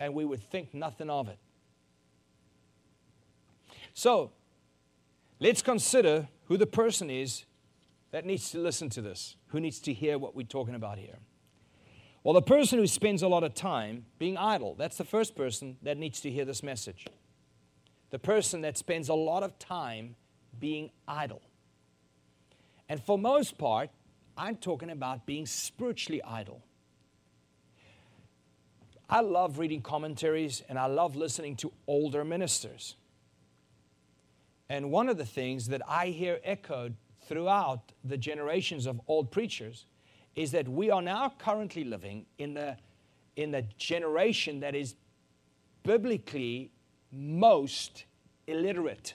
And 0.00 0.14
we 0.14 0.24
would 0.24 0.42
think 0.42 0.72
nothing 0.72 1.10
of 1.10 1.28
it. 1.28 1.38
So, 3.92 4.30
let's 5.40 5.62
consider 5.62 6.28
who 6.44 6.56
the 6.56 6.66
person 6.66 7.10
is 7.10 7.44
that 8.10 8.24
needs 8.24 8.50
to 8.50 8.58
listen 8.58 8.88
to 8.90 9.02
this, 9.02 9.36
who 9.48 9.60
needs 9.60 9.78
to 9.80 9.92
hear 9.92 10.18
what 10.18 10.34
we're 10.34 10.46
talking 10.46 10.74
about 10.74 10.98
here. 10.98 11.18
Well, 12.24 12.34
the 12.34 12.42
person 12.42 12.78
who 12.78 12.86
spends 12.86 13.22
a 13.22 13.28
lot 13.28 13.44
of 13.44 13.54
time 13.54 14.06
being 14.18 14.36
idle, 14.36 14.74
that's 14.74 14.96
the 14.96 15.04
first 15.04 15.36
person 15.36 15.76
that 15.82 15.96
needs 15.96 16.20
to 16.22 16.30
hear 16.30 16.44
this 16.44 16.62
message. 16.62 17.06
The 18.10 18.18
person 18.18 18.62
that 18.62 18.76
spends 18.76 19.08
a 19.08 19.14
lot 19.14 19.42
of 19.42 19.58
time 19.58 20.16
being 20.58 20.90
idle. 21.06 21.42
And 22.88 23.02
for 23.02 23.18
most 23.18 23.58
part, 23.58 23.90
I'm 24.36 24.56
talking 24.56 24.90
about 24.90 25.26
being 25.26 25.46
spiritually 25.46 26.22
idle. 26.22 26.62
I 29.10 29.20
love 29.20 29.58
reading 29.58 29.80
commentaries 29.80 30.62
and 30.68 30.78
I 30.78 30.86
love 30.86 31.16
listening 31.16 31.56
to 31.56 31.72
older 31.86 32.24
ministers. 32.24 32.96
And 34.68 34.90
one 34.90 35.08
of 35.08 35.16
the 35.16 35.24
things 35.24 35.68
that 35.68 35.82
I 35.88 36.08
hear 36.08 36.40
echoed 36.44 36.94
throughout 37.26 37.92
the 38.04 38.16
generations 38.16 38.86
of 38.86 39.00
old 39.08 39.30
preachers 39.30 39.86
is 40.36 40.50
that 40.52 40.68
we 40.68 40.90
are 40.90 41.02
now 41.02 41.32
currently 41.38 41.84
living 41.84 42.26
in 42.38 42.54
the, 42.54 42.76
in 43.36 43.50
the 43.50 43.62
generation 43.76 44.60
that 44.60 44.74
is 44.74 44.94
biblically 45.82 46.70
most 47.10 48.04
illiterate. 48.46 49.14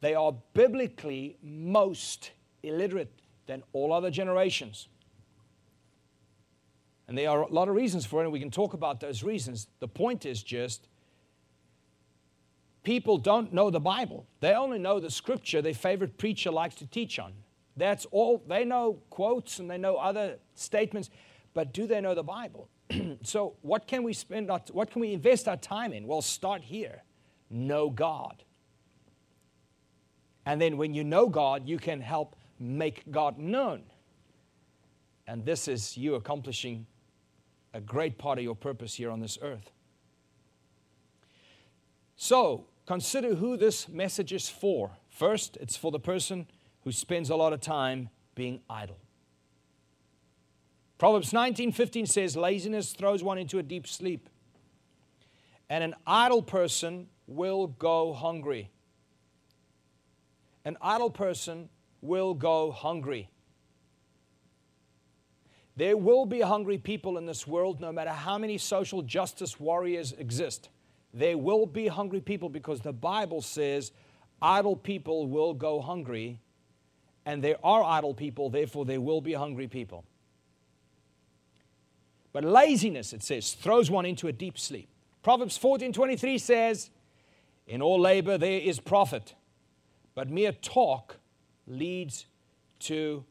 They 0.00 0.14
are 0.14 0.34
biblically 0.54 1.36
most 1.42 2.32
illiterate 2.62 3.12
than 3.46 3.62
all 3.72 3.92
other 3.92 4.10
generations. 4.10 4.88
And 7.06 7.18
there 7.18 7.28
are 7.28 7.42
a 7.42 7.52
lot 7.52 7.68
of 7.68 7.74
reasons 7.74 8.06
for 8.06 8.20
it, 8.20 8.24
and 8.24 8.32
we 8.32 8.40
can 8.40 8.50
talk 8.50 8.74
about 8.74 9.00
those 9.00 9.22
reasons. 9.22 9.66
The 9.80 9.88
point 9.88 10.24
is 10.24 10.42
just 10.42 10.88
people 12.82 13.18
don't 13.18 13.52
know 13.52 13.70
the 13.70 13.80
Bible. 13.80 14.26
They 14.40 14.54
only 14.54 14.78
know 14.78 15.00
the 15.00 15.10
scripture 15.10 15.62
their 15.62 15.74
favorite 15.74 16.18
preacher 16.18 16.50
likes 16.50 16.74
to 16.76 16.86
teach 16.86 17.18
on. 17.18 17.32
That's 17.76 18.06
all. 18.10 18.42
They 18.46 18.64
know 18.64 18.98
quotes 19.10 19.58
and 19.58 19.70
they 19.70 19.78
know 19.78 19.96
other 19.96 20.38
statements, 20.54 21.10
but 21.54 21.72
do 21.72 21.86
they 21.86 22.00
know 22.00 22.14
the 22.14 22.22
Bible? 22.22 22.68
so, 23.22 23.54
what 23.62 23.86
can 23.86 24.02
we 24.02 24.12
spend 24.12 24.50
our, 24.50 24.60
what 24.72 24.90
can 24.90 25.00
we 25.00 25.12
invest 25.12 25.48
our 25.48 25.56
time 25.56 25.92
in? 25.92 26.06
Well, 26.06 26.22
start 26.22 26.62
here. 26.62 27.02
Know 27.50 27.88
God. 27.90 28.42
And 30.44 30.60
then 30.60 30.76
when 30.76 30.92
you 30.92 31.04
know 31.04 31.28
God, 31.28 31.68
you 31.68 31.78
can 31.78 32.00
help 32.00 32.36
make 32.58 33.10
God 33.10 33.38
known. 33.38 33.84
And 35.26 35.44
this 35.44 35.68
is 35.68 35.96
you 35.96 36.16
accomplishing 36.16 36.86
a 37.72 37.80
great 37.80 38.18
part 38.18 38.38
of 38.38 38.44
your 38.44 38.56
purpose 38.56 38.94
here 38.94 39.10
on 39.10 39.20
this 39.20 39.38
earth. 39.40 39.70
So, 42.16 42.66
consider 42.86 43.34
who 43.34 43.56
this 43.56 43.88
message 43.88 44.32
is 44.32 44.48
for. 44.48 44.92
First, 45.08 45.56
it's 45.60 45.76
for 45.76 45.90
the 45.90 46.00
person 46.00 46.46
who 46.84 46.92
spends 46.92 47.30
a 47.30 47.36
lot 47.36 47.52
of 47.52 47.60
time 47.60 48.08
being 48.34 48.60
idle. 48.68 48.98
Proverbs 50.98 51.32
19:15 51.32 52.06
says 52.06 52.36
laziness 52.36 52.92
throws 52.92 53.22
one 53.22 53.38
into 53.38 53.58
a 53.58 53.62
deep 53.62 53.86
sleep. 53.86 54.28
And 55.68 55.82
an 55.82 55.94
idle 56.06 56.42
person 56.42 57.08
will 57.26 57.66
go 57.66 58.12
hungry. 58.12 58.70
An 60.64 60.76
idle 60.80 61.10
person 61.10 61.70
will 62.00 62.34
go 62.34 62.70
hungry. 62.70 63.30
There 65.74 65.96
will 65.96 66.26
be 66.26 66.40
hungry 66.40 66.78
people 66.78 67.16
in 67.16 67.26
this 67.26 67.46
world 67.46 67.80
no 67.80 67.90
matter 67.90 68.10
how 68.10 68.36
many 68.38 68.58
social 68.58 69.02
justice 69.02 69.58
warriors 69.58 70.12
exist. 70.12 70.68
There 71.14 71.36
will 71.36 71.66
be 71.66 71.88
hungry 71.88 72.20
people 72.20 72.48
because 72.48 72.80
the 72.80 72.92
Bible 72.92 73.42
says 73.42 73.92
idle 74.40 74.76
people 74.76 75.26
will 75.26 75.54
go 75.54 75.80
hungry, 75.80 76.40
and 77.24 77.44
there 77.44 77.56
are 77.64 77.84
idle 77.84 78.14
people, 78.14 78.50
therefore, 78.50 78.84
there 78.84 79.00
will 79.00 79.20
be 79.20 79.34
hungry 79.34 79.68
people. 79.68 80.04
But 82.32 82.44
laziness, 82.44 83.12
it 83.12 83.22
says, 83.22 83.52
throws 83.52 83.90
one 83.90 84.06
into 84.06 84.26
a 84.26 84.32
deep 84.32 84.58
sleep. 84.58 84.88
Proverbs 85.22 85.56
14 85.56 85.92
23 85.92 86.38
says, 86.38 86.90
In 87.66 87.82
all 87.82 88.00
labor 88.00 88.38
there 88.38 88.60
is 88.60 88.80
profit, 88.80 89.34
but 90.14 90.30
mere 90.30 90.52
talk 90.52 91.18
leads 91.66 92.26
to 92.80 93.24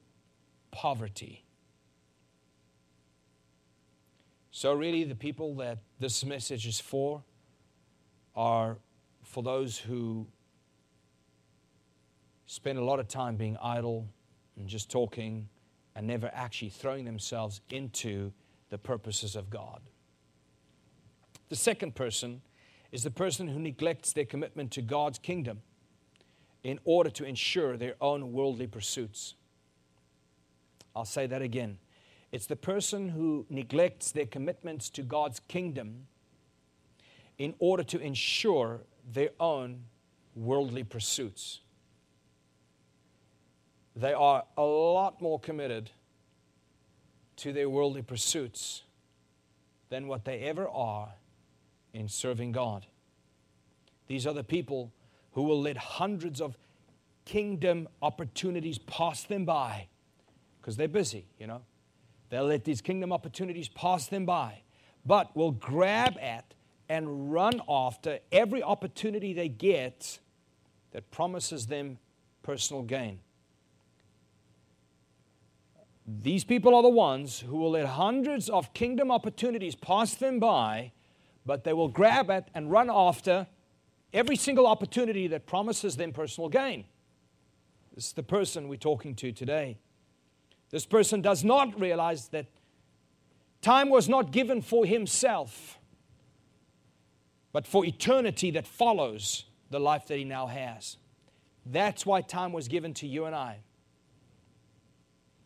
poverty. 0.70 1.44
So, 4.52 4.74
really, 4.74 5.04
the 5.04 5.16
people 5.16 5.56
that 5.56 5.80
this 6.00 6.24
message 6.24 6.68
is 6.68 6.80
for 6.80 7.24
are 8.36 8.78
for 9.24 9.44
those 9.44 9.78
who 9.78 10.28
spend 12.46 12.78
a 12.78 12.84
lot 12.84 13.00
of 13.00 13.08
time 13.08 13.36
being 13.36 13.58
idle 13.62 14.08
and 14.58 14.68
just 14.68 14.90
talking 14.90 15.48
and 15.96 16.08
never 16.08 16.30
actually 16.34 16.70
throwing 16.70 17.06
themselves 17.06 17.62
into 17.70 18.32
the 18.70 18.78
purposes 18.78 19.36
of 19.36 19.50
God. 19.50 19.82
The 21.50 21.56
second 21.56 21.96
person 21.96 22.42
is 22.92 23.04
the 23.04 23.12
person 23.12 23.48
who 23.48 23.60
neglects 23.60 24.14
their 24.14 24.26
commitment 24.26 24.72
to 24.72 24.82
God's 24.82 25.18
kingdom 25.18 25.62
in 26.64 26.80
order 26.84 27.10
to 27.10 27.26
ensure 27.26 27.78
their 27.78 27.96
own 28.02 28.32
worldly 28.34 28.68
pursuits. 28.68 29.36
I'll 30.96 31.06
say 31.06 31.28
that 31.28 31.42
again. 31.42 31.78
It's 32.32 32.46
the 32.46 32.56
person 32.56 33.10
who 33.10 33.46
neglects 33.50 34.12
their 34.12 34.26
commitments 34.26 34.90
to 34.92 35.02
God's 35.02 35.40
kingdom 35.40 36.08
in 37.42 37.56
order 37.58 37.82
to 37.82 38.00
ensure 38.00 38.82
their 39.14 39.32
own 39.40 39.86
worldly 40.36 40.84
pursuits. 40.84 41.62
They 43.96 44.14
are 44.14 44.44
a 44.56 44.62
lot 44.62 45.20
more 45.24 45.40
committed 45.40 45.90
to 47.38 47.52
their 47.52 47.68
worldly 47.68 48.04
pursuits 48.04 48.84
than 49.90 50.08
what 50.08 50.24
they 50.24 50.42
ever 50.42 50.70
are 50.70 51.14
in 51.96 52.08
serving 52.08 52.52
God. 52.52 52.86
These 54.06 54.28
are 54.28 54.36
the 54.36 54.44
people 54.44 54.92
who 55.32 55.42
will 55.42 55.62
let 55.62 55.78
hundreds 55.78 56.42
of 56.42 56.56
kingdom 57.26 57.88
opportunities 58.04 58.78
pass 58.78 59.24
them 59.24 59.46
by 59.46 59.88
because 60.60 60.78
they're 60.78 60.88
busy, 60.88 61.26
you 61.40 61.48
know. 61.48 61.64
They'll 62.30 62.46
let 62.46 62.66
these 62.66 62.82
kingdom 62.82 63.12
opportunities 63.12 63.68
pass 63.68 64.06
them 64.06 64.28
by, 64.28 64.62
but 65.08 65.36
will 65.36 65.54
grab 65.54 66.20
at 66.22 66.54
and 66.92 67.32
run 67.32 67.62
after 67.70 68.20
every 68.34 68.62
opportunity 68.62 69.32
they 69.32 69.48
get 69.48 70.20
that 70.92 71.10
promises 71.10 71.68
them 71.68 71.98
personal 72.44 72.84
gain. 72.84 73.18
These 76.06 76.44
people 76.44 76.76
are 76.76 76.84
the 76.84 76.90
ones 76.90 77.40
who 77.40 77.56
will 77.56 77.72
let 77.72 77.86
hundreds 77.86 78.50
of 78.50 78.74
kingdom 78.74 79.10
opportunities 79.10 79.74
pass 79.74 80.16
them 80.16 80.38
by, 80.38 80.92
but 81.46 81.64
they 81.64 81.72
will 81.72 81.88
grab 81.88 82.30
at 82.30 82.50
and 82.54 82.70
run 82.70 82.90
after 82.92 83.48
every 84.12 84.36
single 84.36 84.68
opportunity 84.68 85.28
that 85.28 85.46
promises 85.46 85.96
them 85.96 86.12
personal 86.12 86.50
gain. 86.50 86.84
This 87.96 88.08
is 88.08 88.14
the 88.14 88.24
person 88.24 88.68
we're 88.68 88.76
talking 88.76 89.16
to 89.16 89.32
today. 89.32 89.78
This 90.72 90.86
person 90.86 91.22
does 91.22 91.42
not 91.42 91.80
realize 91.80 92.28
that 92.30 92.48
time 93.62 93.90
was 93.90 94.10
not 94.10 94.34
given 94.34 94.62
for 94.62 94.86
himself 94.86 95.78
but 97.54 97.68
for 97.68 97.86
eternity 97.86 98.52
that 98.52 98.68
follows 98.68 99.46
the 99.70 99.80
life 99.80 100.08
that 100.08 100.18
he 100.18 100.24
now 100.24 100.48
has. 100.48 100.98
That's 101.66 102.06
why 102.06 102.22
time 102.22 102.54
was 102.54 102.68
given 102.68 102.94
to 102.96 103.08
you 103.08 103.26
and 103.26 103.36
I. 103.36 103.60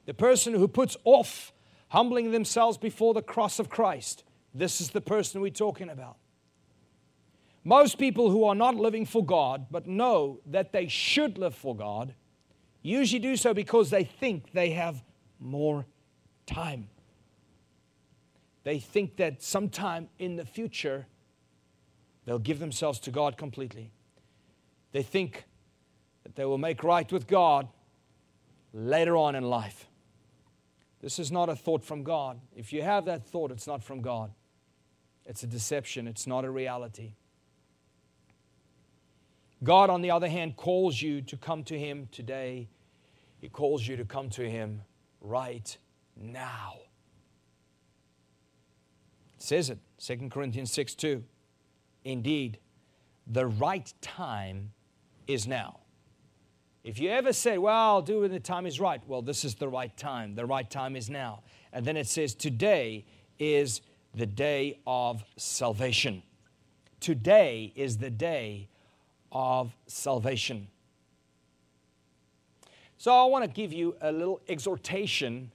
The 0.05 0.13
person 0.13 0.53
who 0.53 0.67
puts 0.67 0.95
off 1.03 1.51
humbling 1.89 2.31
themselves 2.31 2.77
before 2.77 3.13
the 3.13 3.21
cross 3.21 3.59
of 3.59 3.69
Christ, 3.69 4.23
this 4.53 4.79
is 4.81 4.91
the 4.91 5.01
person 5.01 5.41
we're 5.41 5.51
talking 5.51 5.89
about. 5.89 6.17
Most 7.63 7.97
people 7.97 8.29
who 8.29 8.43
are 8.43 8.55
not 8.55 8.75
living 8.75 9.05
for 9.05 9.25
God 9.25 9.67
but 9.71 9.87
know 9.87 10.39
that 10.45 10.71
they 10.71 10.87
should 10.87 11.37
live 11.37 11.55
for 11.55 11.75
God 11.75 12.13
usually 12.83 13.19
do 13.19 13.35
so 13.35 13.53
because 13.53 13.89
they 13.89 14.03
think 14.03 14.51
they 14.53 14.69
have 14.71 15.03
more 15.39 15.85
time. 16.45 16.87
They 18.63 18.79
think 18.79 19.17
that 19.17 19.41
sometime 19.41 20.09
in 20.19 20.35
the 20.35 20.45
future 20.45 21.07
They'll 22.25 22.39
give 22.39 22.59
themselves 22.59 22.99
to 23.01 23.11
God 23.11 23.37
completely. 23.37 23.91
They 24.91 25.03
think 25.03 25.45
that 26.23 26.35
they 26.35 26.45
will 26.45 26.57
make 26.57 26.83
right 26.83 27.09
with 27.11 27.27
God 27.27 27.67
later 28.73 29.15
on 29.15 29.35
in 29.35 29.43
life. 29.43 29.87
This 31.01 31.19
is 31.19 31.31
not 31.31 31.49
a 31.49 31.55
thought 31.55 31.83
from 31.83 32.03
God. 32.03 32.39
If 32.55 32.73
you 32.73 32.81
have 32.81 33.05
that 33.05 33.27
thought, 33.27 33.51
it's 33.51 33.67
not 33.67 33.83
from 33.83 34.01
God. 34.01 34.31
It's 35.25 35.43
a 35.43 35.47
deception, 35.47 36.07
it's 36.07 36.25
not 36.27 36.45
a 36.45 36.49
reality. 36.49 37.13
God, 39.63 39.89
on 39.89 40.01
the 40.01 40.11
other 40.11 40.27
hand, 40.27 40.55
calls 40.55 41.01
you 41.01 41.21
to 41.21 41.37
come 41.37 41.63
to 41.65 41.77
Him 41.77 42.07
today. 42.11 42.69
He 43.39 43.49
calls 43.49 43.87
you 43.87 43.97
to 43.97 44.05
come 44.05 44.29
to 44.31 44.49
Him 44.49 44.81
right 45.21 45.77
now. 46.15 46.75
It 49.35 49.41
says 49.41 49.69
it, 49.69 49.79
2 49.99 50.29
Corinthians 50.29 50.71
6 50.71 50.95
2. 50.95 51.23
Indeed, 52.05 52.59
the 53.27 53.47
right 53.47 53.91
time 54.01 54.71
is 55.27 55.47
now. 55.47 55.79
If 56.83 56.99
you 56.99 57.09
ever 57.09 57.33
say, 57.33 57.57
well, 57.57 57.75
I'll 57.75 58.01
do 58.03 58.19
it 58.19 58.21
when 58.21 58.31
the 58.31 58.39
time 58.39 58.67
is 58.67 58.79
right, 58.79 59.01
well, 59.07 59.23
this 59.23 59.43
is 59.43 59.55
the 59.55 59.67
right 59.67 59.95
time. 59.97 60.35
The 60.35 60.45
right 60.45 60.69
time 60.69 60.95
is 60.95 61.09
now. 61.09 61.41
And 61.73 61.83
then 61.83 61.97
it 61.97 62.07
says, 62.07 62.35
today 62.35 63.05
is 63.39 63.81
the 64.13 64.27
day 64.27 64.79
of 64.85 65.23
salvation. 65.35 66.21
Today 66.99 67.73
is 67.75 67.97
the 67.97 68.11
day 68.11 68.69
of 69.31 69.75
salvation. 69.87 70.67
So 72.97 73.13
I 73.13 73.25
want 73.25 73.43
to 73.43 73.49
give 73.49 73.73
you 73.73 73.95
a 74.01 74.11
little 74.11 74.39
exhortation 74.47 75.51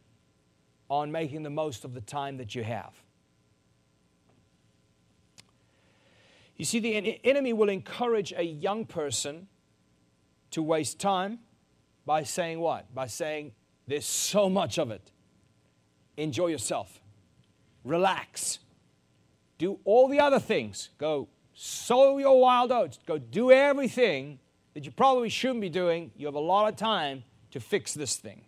on 0.88 1.12
making 1.12 1.44
the 1.44 1.50
most 1.50 1.84
of 1.84 1.94
the 1.94 2.00
time 2.00 2.36
that 2.38 2.56
you 2.56 2.64
have. 2.64 2.92
You 6.60 6.66
see, 6.66 6.78
the 6.78 6.94
enemy 7.24 7.54
will 7.54 7.70
encourage 7.70 8.34
a 8.36 8.42
young 8.42 8.84
person 8.84 9.48
to 10.50 10.62
waste 10.62 11.00
time 11.00 11.38
by 12.04 12.22
saying 12.22 12.60
what? 12.60 12.94
By 12.94 13.06
saying, 13.06 13.52
there's 13.86 14.04
so 14.04 14.50
much 14.50 14.78
of 14.78 14.90
it. 14.90 15.10
Enjoy 16.18 16.48
yourself, 16.48 17.00
relax, 17.82 18.58
do 19.56 19.80
all 19.86 20.06
the 20.06 20.20
other 20.20 20.38
things. 20.38 20.90
Go 20.98 21.28
sow 21.54 22.18
your 22.18 22.38
wild 22.38 22.72
oats, 22.72 22.98
go 23.06 23.16
do 23.16 23.50
everything 23.50 24.38
that 24.74 24.84
you 24.84 24.90
probably 24.90 25.30
shouldn't 25.30 25.62
be 25.62 25.70
doing. 25.70 26.10
You 26.14 26.26
have 26.26 26.34
a 26.34 26.40
lot 26.40 26.68
of 26.68 26.76
time 26.76 27.24
to 27.52 27.60
fix 27.60 27.94
this 27.94 28.16
thing. 28.16 28.42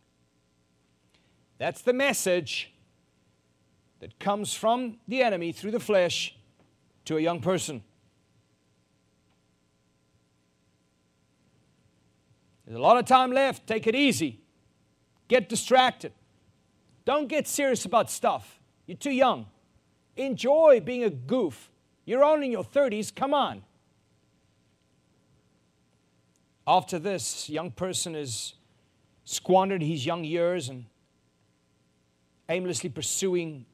That's 1.56 1.80
the 1.80 1.94
message 1.94 2.74
that 4.00 4.18
comes 4.18 4.52
from 4.52 4.98
the 5.08 5.22
enemy 5.22 5.52
through 5.52 5.70
the 5.70 5.80
flesh 5.80 6.36
to 7.06 7.16
a 7.16 7.20
young 7.22 7.40
person. 7.40 7.82
There's 12.72 12.80
a 12.80 12.84
lot 12.84 12.96
of 12.96 13.04
time 13.04 13.32
left. 13.32 13.66
Take 13.66 13.86
it 13.86 13.94
easy. 13.94 14.40
Get 15.28 15.50
distracted. 15.50 16.10
Don't 17.04 17.28
get 17.28 17.46
serious 17.46 17.84
about 17.84 18.10
stuff. 18.10 18.60
You're 18.86 18.96
too 18.96 19.10
young. 19.10 19.44
Enjoy 20.16 20.80
being 20.80 21.04
a 21.04 21.10
goof. 21.10 21.70
You're 22.06 22.24
only 22.24 22.46
in 22.46 22.52
your 22.52 22.64
30s. 22.64 23.14
Come 23.14 23.34
on. 23.34 23.62
After 26.66 26.98
this, 26.98 27.50
young 27.50 27.72
person 27.72 28.14
has 28.14 28.54
squandered 29.24 29.82
his 29.82 30.06
young 30.06 30.24
years 30.24 30.70
and 30.70 30.86
aimlessly 32.48 32.88
pursuing 32.88 33.66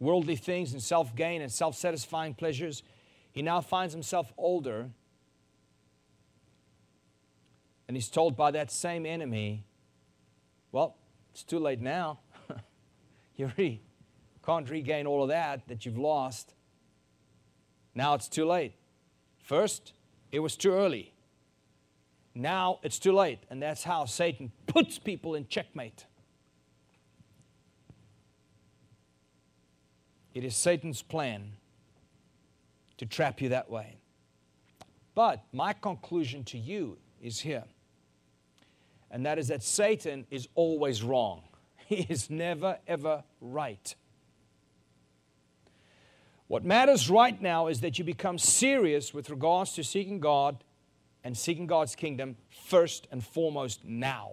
worldly 0.00 0.36
things 0.36 0.74
and 0.74 0.82
self 0.82 1.16
gain 1.16 1.40
and 1.40 1.50
self 1.50 1.76
satisfying 1.76 2.34
pleasures. 2.34 2.82
He 3.32 3.40
now 3.40 3.62
finds 3.62 3.94
himself 3.94 4.34
older 4.36 4.90
and 7.94 8.02
he's 8.02 8.08
told 8.08 8.36
by 8.36 8.50
that 8.50 8.72
same 8.72 9.06
enemy, 9.06 9.62
well, 10.72 10.96
it's 11.30 11.44
too 11.44 11.60
late 11.60 11.80
now. 11.80 12.18
you 13.36 13.48
can't 14.44 14.68
regain 14.68 15.06
all 15.06 15.22
of 15.22 15.28
that 15.28 15.68
that 15.68 15.86
you've 15.86 15.96
lost. 15.96 16.54
Now 17.94 18.14
it's 18.14 18.28
too 18.28 18.46
late. 18.46 18.74
First, 19.44 19.92
it 20.32 20.40
was 20.40 20.56
too 20.56 20.72
early. 20.72 21.14
Now 22.34 22.80
it's 22.82 22.98
too 22.98 23.12
late. 23.12 23.38
And 23.48 23.62
that's 23.62 23.84
how 23.84 24.06
Satan 24.06 24.50
puts 24.66 24.98
people 24.98 25.36
in 25.36 25.46
checkmate. 25.46 26.04
It 30.34 30.42
is 30.42 30.56
Satan's 30.56 31.00
plan 31.00 31.52
to 32.96 33.06
trap 33.06 33.40
you 33.40 33.50
that 33.50 33.70
way. 33.70 33.98
But 35.14 35.44
my 35.52 35.72
conclusion 35.72 36.42
to 36.46 36.58
you 36.58 36.98
is 37.22 37.38
here 37.38 37.62
and 39.14 39.24
that 39.24 39.38
is 39.38 39.46
that 39.46 39.62
Satan 39.62 40.26
is 40.28 40.48
always 40.54 41.02
wrong. 41.02 41.42
He 41.86 42.06
is 42.08 42.30
never, 42.30 42.78
ever 42.88 43.22
right. 43.42 43.94
What 46.48 46.64
matters 46.64 47.10
right 47.10 47.40
now 47.40 47.66
is 47.68 47.82
that 47.82 47.98
you 47.98 48.04
become 48.04 48.38
serious 48.38 49.12
with 49.12 49.28
regards 49.28 49.74
to 49.74 49.84
seeking 49.84 50.18
God 50.18 50.64
and 51.22 51.36
seeking 51.36 51.66
God's 51.66 51.94
kingdom 51.94 52.36
first 52.66 53.06
and 53.12 53.22
foremost 53.22 53.84
now. 53.84 54.32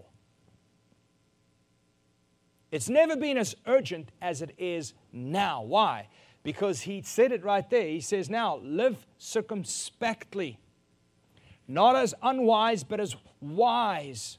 It's 2.72 2.90
never 2.90 3.18
been 3.18 3.38
as 3.38 3.54
urgent 3.68 4.12
as 4.22 4.42
it 4.42 4.56
is 4.58 4.94
now. 5.12 5.62
Why? 5.62 6.08
Because 6.42 6.82
he 6.82 7.02
said 7.02 7.34
it 7.34 7.44
right 7.44 7.70
there. 7.70 7.88
He 7.88 8.02
says, 8.02 8.30
Now 8.30 8.62
live 8.64 9.06
circumspectly, 9.18 10.58
not 11.68 11.98
as 11.98 12.16
unwise, 12.24 12.84
but 12.86 13.02
as 13.02 13.18
wise 13.42 14.38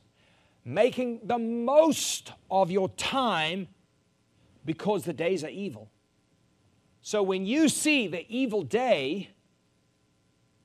making 0.64 1.20
the 1.24 1.38
most 1.38 2.32
of 2.50 2.70
your 2.70 2.88
time 2.90 3.68
because 4.64 5.04
the 5.04 5.12
days 5.12 5.42
are 5.44 5.48
evil. 5.48 5.90
So 7.00 7.22
when 7.22 7.46
you 7.46 7.68
see 7.68 8.06
the 8.06 8.24
evil 8.28 8.62
day, 8.62 9.30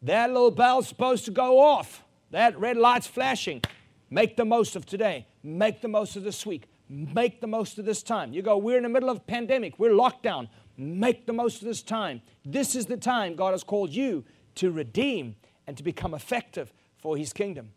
that 0.04 0.30
little 0.30 0.52
bell's 0.52 0.88
supposed 0.88 1.26
to 1.26 1.32
go 1.32 1.60
off. 1.60 2.04
That 2.30 2.60
red 2.60 2.78
light's 2.78 3.08
flashing. 3.08 3.64
Make 4.10 4.38
the 4.38 4.46
most 4.46 4.76
of 4.76 4.86
today. 4.86 5.26
Make 5.44 5.82
the 5.82 5.88
most 5.88 6.16
of 6.16 6.24
this 6.24 6.46
week. 6.46 6.68
Make 6.88 7.42
the 7.42 7.48
most 7.48 7.80
of 7.80 7.86
this 7.86 8.04
time. 8.04 8.34
You 8.34 8.42
go, 8.42 8.58
we're 8.58 8.78
in 8.78 8.84
the 8.84 8.90
middle 8.90 9.10
of 9.10 9.18
a 9.18 9.22
pandemic. 9.22 9.80
We're 9.80 9.94
locked 9.94 10.24
down. 10.24 10.48
Make 10.78 11.26
the 11.26 11.34
most 11.34 11.62
of 11.62 11.68
this 11.68 11.82
time. 11.82 12.22
This 12.46 12.76
is 12.76 12.86
the 12.86 12.98
time 12.98 13.36
God 13.36 13.52
has 13.52 13.64
called 13.64 13.90
you 13.90 14.24
to 14.56 14.72
redeem 14.72 15.36
and 15.66 15.76
to 15.76 15.84
become 15.84 16.14
effective 16.14 16.72
for 17.02 17.18
His 17.18 17.34
kingdom. 17.34 17.72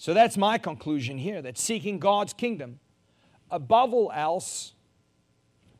So 0.00 0.14
that's 0.14 0.38
my 0.38 0.56
conclusion 0.56 1.18
here 1.18 1.42
that 1.42 1.58
seeking 1.58 1.98
God's 1.98 2.32
kingdom 2.32 2.80
above 3.50 3.92
all 3.92 4.10
else, 4.14 4.72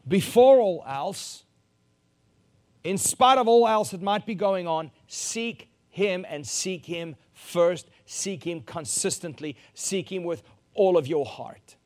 before 0.06 0.58
all 0.60 0.84
else, 0.86 1.44
in 2.84 2.98
spite 2.98 3.38
of 3.38 3.48
all 3.48 3.66
else 3.66 3.92
that 3.92 4.02
might 4.02 4.26
be 4.26 4.34
going 4.34 4.68
on, 4.68 4.90
seek 5.06 5.70
Him 5.88 6.26
and 6.28 6.46
seek 6.46 6.84
Him 6.84 7.16
first. 7.32 7.88
Seek 8.04 8.44
Him 8.44 8.60
consistently. 8.60 9.56
Seek 9.72 10.12
Him 10.12 10.24
with 10.24 10.42
all 10.74 10.98
of 10.98 11.06
your 11.06 11.24
heart. 11.24 11.76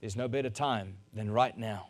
There's 0.00 0.14
no 0.14 0.28
better 0.28 0.50
time 0.50 0.98
than 1.12 1.32
right 1.32 1.58
now. 1.58 1.88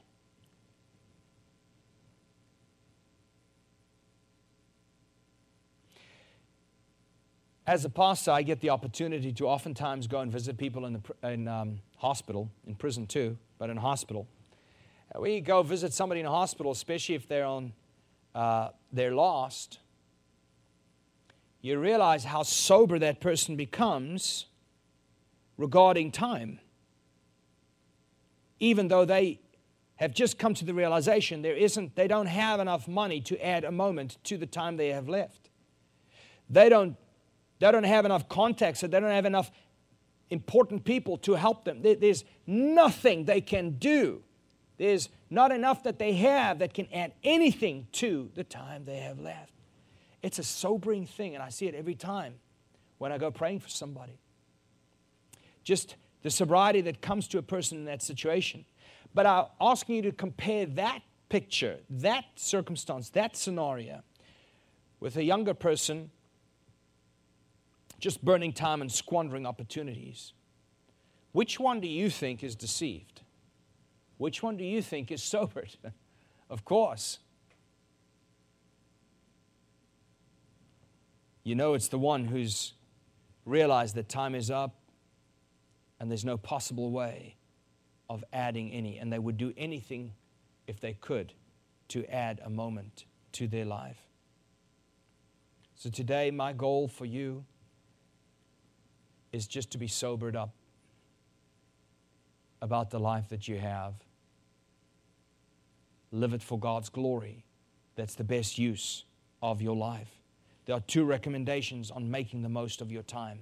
As 7.66 7.84
a 7.84 7.90
pastor, 7.90 8.30
I 8.30 8.42
get 8.42 8.60
the 8.60 8.70
opportunity 8.70 9.32
to 9.34 9.46
oftentimes 9.46 10.06
go 10.06 10.20
and 10.20 10.32
visit 10.32 10.56
people 10.56 10.86
in, 10.86 10.94
the, 10.94 11.28
in 11.28 11.46
um, 11.46 11.80
hospital, 11.98 12.50
in 12.66 12.74
prison 12.74 13.06
too, 13.06 13.36
but 13.58 13.68
in 13.70 13.76
hospital. 13.76 14.26
Uh, 15.14 15.20
we 15.20 15.40
go 15.40 15.62
visit 15.62 15.92
somebody 15.92 16.20
in 16.20 16.26
a 16.26 16.30
hospital, 16.30 16.72
especially 16.72 17.14
if 17.14 17.28
they're 17.28 17.44
on, 17.44 17.72
uh, 18.34 18.68
they're 18.92 19.14
lost. 19.14 19.78
You 21.60 21.78
realize 21.78 22.24
how 22.24 22.42
sober 22.42 22.98
that 22.98 23.20
person 23.20 23.56
becomes 23.56 24.46
regarding 25.58 26.10
time. 26.10 26.60
Even 28.58 28.88
though 28.88 29.04
they 29.04 29.40
have 29.96 30.14
just 30.14 30.38
come 30.38 30.54
to 30.54 30.64
the 30.64 30.72
realization 30.72 31.42
there 31.42 31.54
isn't, 31.54 31.94
they 31.94 32.08
don't 32.08 32.26
have 32.26 32.58
enough 32.58 32.88
money 32.88 33.20
to 33.20 33.38
add 33.44 33.64
a 33.64 33.70
moment 33.70 34.16
to 34.24 34.38
the 34.38 34.46
time 34.46 34.78
they 34.78 34.88
have 34.88 35.08
left. 35.08 35.50
They 36.48 36.70
don't 36.70 36.96
they 37.60 37.70
don't 37.70 37.84
have 37.84 38.04
enough 38.04 38.28
contacts, 38.28 38.80
they 38.80 38.88
don't 38.88 39.04
have 39.04 39.26
enough 39.26 39.50
important 40.30 40.84
people 40.84 41.16
to 41.18 41.34
help 41.34 41.64
them. 41.64 41.82
There's 41.82 42.24
nothing 42.46 43.24
they 43.24 43.40
can 43.40 43.72
do. 43.72 44.22
There's 44.78 45.08
not 45.28 45.52
enough 45.52 45.82
that 45.82 45.98
they 45.98 46.14
have 46.14 46.60
that 46.60 46.72
can 46.72 46.88
add 46.92 47.12
anything 47.22 47.86
to 47.92 48.30
the 48.34 48.44
time 48.44 48.84
they 48.84 48.98
have 48.98 49.20
left. 49.20 49.52
It's 50.22 50.38
a 50.38 50.42
sobering 50.42 51.06
thing, 51.06 51.34
and 51.34 51.42
I 51.42 51.50
see 51.50 51.66
it 51.66 51.74
every 51.74 51.94
time 51.94 52.34
when 52.98 53.12
I 53.12 53.18
go 53.18 53.30
praying 53.30 53.60
for 53.60 53.68
somebody. 53.68 54.18
Just 55.64 55.96
the 56.22 56.30
sobriety 56.30 56.80
that 56.82 57.00
comes 57.00 57.28
to 57.28 57.38
a 57.38 57.42
person 57.42 57.78
in 57.78 57.84
that 57.86 58.02
situation. 58.02 58.64
But 59.14 59.26
I'm 59.26 59.46
asking 59.60 59.96
you 59.96 60.02
to 60.02 60.12
compare 60.12 60.66
that 60.66 61.00
picture, 61.28 61.78
that 61.90 62.24
circumstance, 62.36 63.10
that 63.10 63.36
scenario 63.36 64.02
with 65.00 65.16
a 65.16 65.24
younger 65.24 65.54
person 65.54 66.10
just 68.00 68.24
burning 68.24 68.52
time 68.52 68.80
and 68.80 68.90
squandering 68.90 69.46
opportunities. 69.46 70.32
Which 71.32 71.60
one 71.60 71.80
do 71.80 71.86
you 71.86 72.10
think 72.10 72.42
is 72.42 72.56
deceived? 72.56 73.20
Which 74.16 74.42
one 74.42 74.56
do 74.56 74.64
you 74.64 74.82
think 74.82 75.10
is 75.10 75.22
sobered? 75.36 75.76
of 76.48 76.64
course. 76.64 77.20
You 81.44 81.54
know 81.54 81.74
it's 81.74 81.88
the 81.88 81.98
one 81.98 82.24
who's 82.24 82.74
realized 83.44 83.94
that 83.94 84.08
time 84.08 84.34
is 84.34 84.50
up 84.50 84.74
and 85.98 86.10
there's 86.10 86.24
no 86.24 86.36
possible 86.36 86.90
way 86.90 87.36
of 88.08 88.24
adding 88.32 88.72
any, 88.72 88.98
and 88.98 89.12
they 89.12 89.18
would 89.18 89.36
do 89.36 89.52
anything 89.56 90.12
if 90.66 90.80
they 90.80 90.94
could 90.94 91.32
to 91.88 92.04
add 92.12 92.40
a 92.44 92.50
moment 92.50 93.04
to 93.32 93.46
their 93.46 93.64
life. 93.64 93.98
So 95.76 95.90
today, 95.90 96.30
my 96.30 96.52
goal 96.52 96.88
for 96.88 97.04
you 97.04 97.44
is 99.32 99.46
just 99.46 99.70
to 99.72 99.78
be 99.78 99.86
sobered 99.86 100.36
up 100.36 100.50
about 102.62 102.90
the 102.90 102.98
life 102.98 103.28
that 103.28 103.48
you 103.48 103.58
have. 103.58 103.94
Live 106.12 106.34
it 106.34 106.42
for 106.42 106.58
God's 106.58 106.88
glory. 106.88 107.44
That's 107.94 108.14
the 108.14 108.24
best 108.24 108.58
use 108.58 109.04
of 109.42 109.62
your 109.62 109.76
life. 109.76 110.10
There 110.66 110.76
are 110.76 110.80
two 110.80 111.04
recommendations 111.04 111.90
on 111.90 112.10
making 112.10 112.42
the 112.42 112.48
most 112.48 112.80
of 112.80 112.90
your 112.90 113.02
time. 113.02 113.38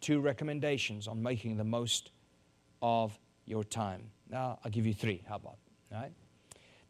Two 0.00 0.20
recommendations 0.20 1.08
on 1.08 1.22
making 1.22 1.56
the 1.56 1.64
most 1.64 2.10
of 2.82 3.18
your 3.46 3.64
time. 3.64 4.02
Now, 4.30 4.58
I'll 4.64 4.70
give 4.70 4.86
you 4.86 4.94
three. 4.94 5.22
How 5.28 5.36
about? 5.36 5.56
All 5.92 6.00
right? 6.00 6.12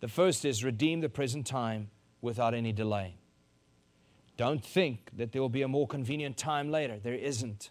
The 0.00 0.08
first 0.08 0.44
is 0.44 0.64
redeem 0.64 1.00
the 1.00 1.08
present 1.08 1.46
time 1.46 1.90
without 2.20 2.54
any 2.54 2.72
delay. 2.72 3.16
Don't 4.36 4.64
think 4.64 5.10
that 5.16 5.32
there 5.32 5.42
will 5.42 5.48
be 5.48 5.62
a 5.62 5.68
more 5.68 5.86
convenient 5.86 6.36
time 6.36 6.70
later. 6.70 6.98
There 7.02 7.14
isn't. 7.14 7.70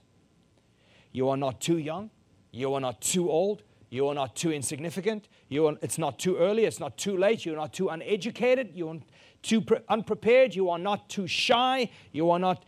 You 1.11 1.29
are 1.29 1.37
not 1.37 1.61
too 1.61 1.77
young. 1.77 2.09
You 2.51 2.73
are 2.73 2.81
not 2.81 3.01
too 3.01 3.29
old. 3.29 3.63
You 3.89 4.07
are 4.07 4.15
not 4.15 4.35
too 4.35 4.51
insignificant. 4.51 5.29
You 5.47 5.67
are, 5.67 5.77
it's 5.81 5.97
not 5.97 6.19
too 6.19 6.37
early. 6.37 6.65
It's 6.65 6.79
not 6.79 6.97
too 6.97 7.17
late. 7.17 7.45
You're 7.45 7.55
not 7.55 7.73
too 7.73 7.89
uneducated. 7.89 8.71
You 8.75 8.89
are 8.89 8.97
too 9.41 9.61
pre- 9.61 9.79
unprepared. 9.87 10.55
You 10.55 10.69
are 10.69 10.79
not 10.79 11.09
too 11.09 11.27
shy. 11.27 11.89
You 12.11 12.29
are 12.31 12.39
not 12.39 12.65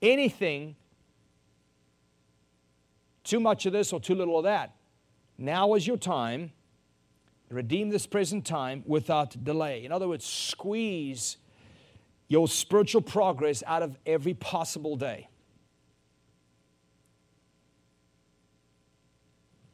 anything 0.00 0.76
too 3.24 3.40
much 3.40 3.66
of 3.66 3.72
this 3.72 3.92
or 3.92 4.00
too 4.00 4.14
little 4.14 4.38
of 4.38 4.44
that. 4.44 4.74
Now 5.38 5.74
is 5.74 5.86
your 5.86 5.96
time. 5.96 6.52
Redeem 7.48 7.88
this 7.88 8.06
present 8.06 8.44
time 8.44 8.84
without 8.86 9.42
delay. 9.42 9.84
In 9.84 9.90
other 9.90 10.06
words, 10.06 10.24
squeeze 10.24 11.36
your 12.28 12.46
spiritual 12.46 13.02
progress 13.02 13.64
out 13.66 13.82
of 13.82 13.98
every 14.06 14.34
possible 14.34 14.96
day. 14.96 15.29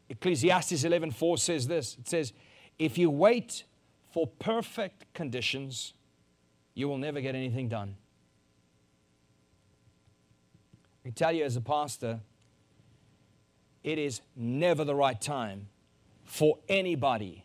Ecclesiastes 0.08 0.84
11:4 0.84 1.38
says 1.38 1.66
this. 1.66 1.96
It 1.98 2.08
says, 2.08 2.32
"If 2.78 2.96
you 2.98 3.10
wait 3.10 3.64
for 4.10 4.26
perfect 4.26 5.12
conditions, 5.14 5.94
you 6.74 6.88
will 6.88 6.98
never 6.98 7.20
get 7.20 7.34
anything 7.34 7.68
done." 7.68 7.96
I 11.04 11.10
tell 11.10 11.32
you 11.32 11.44
as 11.44 11.56
a 11.56 11.60
pastor, 11.60 12.20
it 13.84 13.98
is 13.98 14.20
never 14.34 14.84
the 14.84 14.94
right 14.94 15.20
time 15.20 15.68
for 16.24 16.58
anybody 16.68 17.44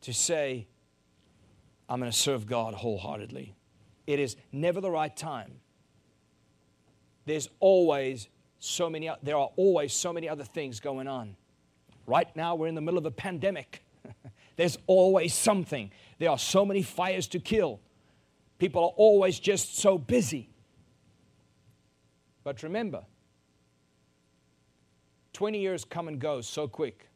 to 0.00 0.14
say, 0.14 0.66
I'm 1.88 2.00
going 2.00 2.10
to 2.10 2.16
serve 2.16 2.46
God 2.46 2.72
wholeheartedly. 2.74 3.54
It 4.06 4.18
is 4.18 4.36
never 4.50 4.80
the 4.80 4.90
right 4.90 5.14
time. 5.14 5.60
There's 7.26 7.50
always 7.60 8.28
so 8.60 8.88
many, 8.90 9.10
there 9.22 9.36
are 9.36 9.50
always 9.56 9.92
so 9.92 10.12
many 10.12 10.28
other 10.28 10.44
things 10.44 10.78
going 10.80 11.08
on. 11.08 11.34
Right 12.06 12.34
now, 12.36 12.54
we're 12.54 12.68
in 12.68 12.74
the 12.74 12.80
middle 12.80 12.98
of 12.98 13.06
a 13.06 13.10
pandemic. 13.10 13.82
There's 14.56 14.78
always 14.86 15.34
something. 15.34 15.90
There 16.18 16.30
are 16.30 16.38
so 16.38 16.66
many 16.66 16.82
fires 16.82 17.26
to 17.28 17.40
kill. 17.40 17.80
People 18.58 18.84
are 18.84 18.92
always 18.96 19.40
just 19.40 19.78
so 19.78 19.96
busy. 19.96 20.50
But 22.44 22.62
remember, 22.62 23.04
20 25.32 25.58
years 25.58 25.84
come 25.84 26.08
and 26.08 26.18
go 26.18 26.42
so 26.42 26.68
quick. 26.68 27.08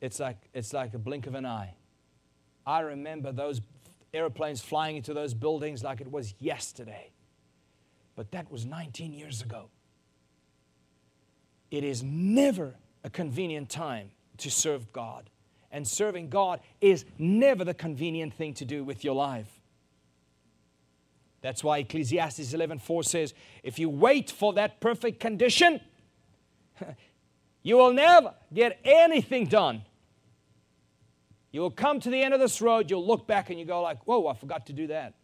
It's 0.00 0.20
like, 0.20 0.38
it's 0.54 0.72
like 0.72 0.94
a 0.94 0.98
blink 0.98 1.26
of 1.26 1.34
an 1.34 1.44
eye. 1.44 1.74
I 2.66 2.80
remember 2.80 3.32
those 3.32 3.60
airplanes 4.14 4.62
flying 4.62 4.96
into 4.96 5.12
those 5.12 5.34
buildings 5.34 5.82
like 5.82 6.00
it 6.00 6.10
was 6.10 6.34
yesterday. 6.38 7.10
But 8.18 8.32
that 8.32 8.50
was 8.50 8.66
19 8.66 9.12
years 9.12 9.42
ago. 9.42 9.68
It 11.70 11.84
is 11.84 12.02
never 12.02 12.74
a 13.04 13.10
convenient 13.10 13.70
time 13.70 14.10
to 14.38 14.50
serve 14.50 14.92
God. 14.92 15.30
And 15.70 15.86
serving 15.86 16.28
God 16.28 16.58
is 16.80 17.04
never 17.16 17.64
the 17.64 17.74
convenient 17.74 18.34
thing 18.34 18.54
to 18.54 18.64
do 18.64 18.82
with 18.82 19.04
your 19.04 19.14
life. 19.14 19.60
That's 21.42 21.62
why 21.62 21.78
Ecclesiastes 21.78 22.52
11:4 22.52 23.04
says, 23.04 23.34
if 23.62 23.78
you 23.78 23.88
wait 23.88 24.32
for 24.32 24.52
that 24.54 24.80
perfect 24.80 25.20
condition, 25.20 25.80
you 27.62 27.76
will 27.76 27.92
never 27.92 28.34
get 28.52 28.80
anything 28.82 29.46
done. 29.46 29.82
You 31.52 31.60
will 31.60 31.70
come 31.70 32.00
to 32.00 32.10
the 32.10 32.20
end 32.20 32.34
of 32.34 32.40
this 32.40 32.60
road, 32.60 32.90
you'll 32.90 33.06
look 33.06 33.28
back 33.28 33.50
and 33.50 33.60
you 33.60 33.64
go 33.64 33.80
like, 33.80 34.04
"Whoa, 34.08 34.26
I 34.26 34.34
forgot 34.34 34.66
to 34.66 34.72
do 34.72 34.88
that." 34.88 35.14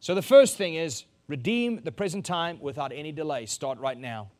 So 0.00 0.14
the 0.14 0.22
first 0.22 0.56
thing 0.56 0.74
is 0.74 1.04
redeem 1.28 1.82
the 1.82 1.92
present 1.92 2.26
time 2.26 2.58
without 2.60 2.92
any 2.92 3.12
delay. 3.12 3.46
Start 3.46 3.78
right 3.78 3.98
now. 3.98 4.30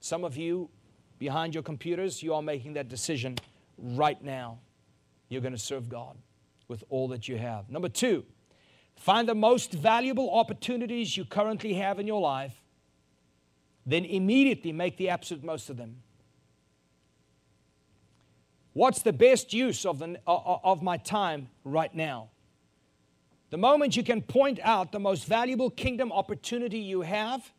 Some 0.00 0.24
of 0.24 0.36
you 0.36 0.70
behind 1.18 1.54
your 1.54 1.62
computers, 1.62 2.22
you 2.22 2.34
are 2.34 2.42
making 2.42 2.74
that 2.74 2.88
decision 2.88 3.36
right 3.78 4.20
now. 4.22 4.58
You're 5.28 5.40
going 5.40 5.52
to 5.52 5.58
serve 5.58 5.88
God 5.88 6.16
with 6.68 6.84
all 6.88 7.08
that 7.08 7.28
you 7.28 7.36
have. 7.36 7.70
Number 7.70 7.88
2, 7.88 8.24
find 8.96 9.28
the 9.28 9.34
most 9.34 9.72
valuable 9.72 10.30
opportunities 10.30 11.16
you 11.16 11.24
currently 11.24 11.74
have 11.74 11.98
in 11.98 12.06
your 12.06 12.20
life 12.20 12.62
then 13.86 14.04
immediately 14.04 14.72
make 14.72 14.96
the 14.96 15.08
absolute 15.08 15.44
most 15.44 15.70
of 15.70 15.76
them. 15.76 16.02
What's 18.72 19.00
the 19.00 19.12
best 19.12 19.54
use 19.54 19.86
of, 19.86 20.00
the, 20.00 20.18
uh, 20.26 20.34
uh, 20.34 20.58
of 20.64 20.82
my 20.82 20.98
time 20.98 21.48
right 21.64 21.94
now? 21.94 22.28
The 23.50 23.56
moment 23.56 23.96
you 23.96 24.02
can 24.02 24.22
point 24.22 24.58
out 24.62 24.92
the 24.92 24.98
most 24.98 25.24
valuable 25.24 25.70
kingdom 25.70 26.12
opportunity 26.12 26.78
you 26.78 27.02
have, 27.02 27.52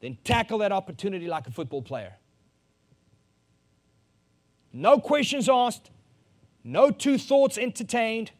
then 0.00 0.16
tackle 0.24 0.58
that 0.58 0.72
opportunity 0.72 1.26
like 1.26 1.46
a 1.46 1.50
football 1.50 1.82
player. 1.82 2.14
No 4.72 4.98
questions 4.98 5.48
asked, 5.48 5.90
no 6.62 6.90
two 6.90 7.18
thoughts 7.18 7.58
entertained, 7.58 8.30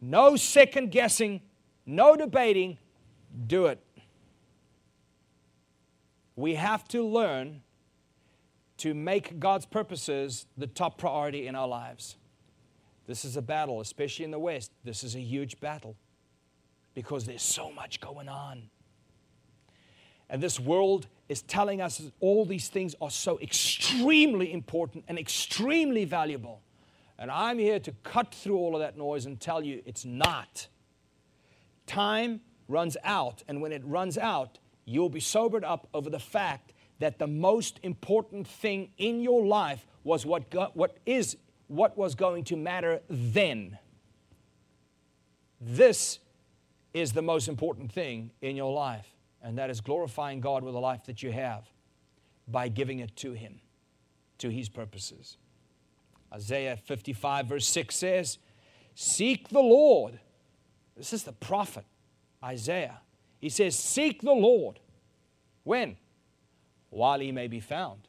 no 0.00 0.36
second 0.36 0.90
guessing, 0.90 1.42
no 1.86 2.16
debating. 2.16 2.78
Do 3.46 3.66
it 3.66 3.80
we 6.40 6.54
have 6.54 6.88
to 6.88 7.06
learn 7.06 7.60
to 8.78 8.94
make 8.94 9.38
God's 9.38 9.66
purposes 9.66 10.46
the 10.56 10.66
top 10.66 10.96
priority 10.96 11.46
in 11.46 11.54
our 11.54 11.68
lives. 11.68 12.16
This 13.10 13.24
is 13.24 13.36
a 13.36 13.42
battle, 13.42 13.80
especially 13.80 14.24
in 14.24 14.30
the 14.30 14.38
West. 14.38 14.70
This 14.84 15.02
is 15.02 15.16
a 15.16 15.20
huge 15.20 15.58
battle 15.58 15.96
because 16.94 17.24
there's 17.24 17.42
so 17.42 17.72
much 17.72 18.00
going 18.00 18.28
on. 18.28 18.70
And 20.28 20.40
this 20.40 20.60
world 20.60 21.08
is 21.28 21.42
telling 21.42 21.80
us 21.80 21.98
that 21.98 22.12
all 22.20 22.44
these 22.44 22.68
things 22.68 22.94
are 23.00 23.10
so 23.10 23.40
extremely 23.40 24.52
important 24.52 25.06
and 25.08 25.18
extremely 25.18 26.04
valuable. 26.04 26.62
And 27.18 27.32
I'm 27.32 27.58
here 27.58 27.80
to 27.80 27.90
cut 28.04 28.32
through 28.32 28.56
all 28.56 28.76
of 28.76 28.80
that 28.80 28.96
noise 28.96 29.26
and 29.26 29.40
tell 29.40 29.64
you 29.64 29.82
it's 29.84 30.04
not. 30.04 30.68
Time 31.88 32.40
runs 32.68 32.96
out, 33.02 33.42
and 33.48 33.60
when 33.60 33.72
it 33.72 33.84
runs 33.84 34.18
out, 34.18 34.60
you'll 34.84 35.10
be 35.10 35.18
sobered 35.18 35.64
up 35.64 35.88
over 35.92 36.10
the 36.10 36.20
fact 36.20 36.74
that 37.00 37.18
the 37.18 37.26
most 37.26 37.80
important 37.82 38.46
thing 38.46 38.92
in 38.98 39.20
your 39.20 39.44
life 39.44 39.84
was 40.04 40.24
what, 40.24 40.44
what 40.76 40.96
is 41.06 41.36
what 41.70 41.96
was 41.96 42.16
going 42.16 42.42
to 42.42 42.56
matter 42.56 43.00
then. 43.08 43.78
This 45.60 46.18
is 46.92 47.12
the 47.12 47.22
most 47.22 47.46
important 47.46 47.92
thing 47.92 48.32
in 48.42 48.56
your 48.56 48.72
life, 48.72 49.06
and 49.40 49.56
that 49.56 49.70
is 49.70 49.80
glorifying 49.80 50.40
God 50.40 50.64
with 50.64 50.74
the 50.74 50.80
life 50.80 51.04
that 51.04 51.22
you 51.22 51.30
have 51.30 51.64
by 52.48 52.66
giving 52.66 52.98
it 52.98 53.14
to 53.16 53.34
Him, 53.34 53.60
to 54.38 54.48
His 54.48 54.68
purposes. 54.68 55.36
Isaiah 56.34 56.76
55, 56.76 57.46
verse 57.46 57.68
6 57.68 57.94
says, 57.94 58.38
Seek 58.96 59.48
the 59.48 59.60
Lord. 59.60 60.18
This 60.96 61.12
is 61.12 61.22
the 61.22 61.32
prophet, 61.32 61.84
Isaiah. 62.42 62.98
He 63.38 63.48
says, 63.48 63.78
Seek 63.78 64.22
the 64.22 64.32
Lord. 64.32 64.80
When? 65.62 65.96
While 66.88 67.20
he 67.20 67.30
may 67.30 67.46
be 67.46 67.60
found. 67.60 68.08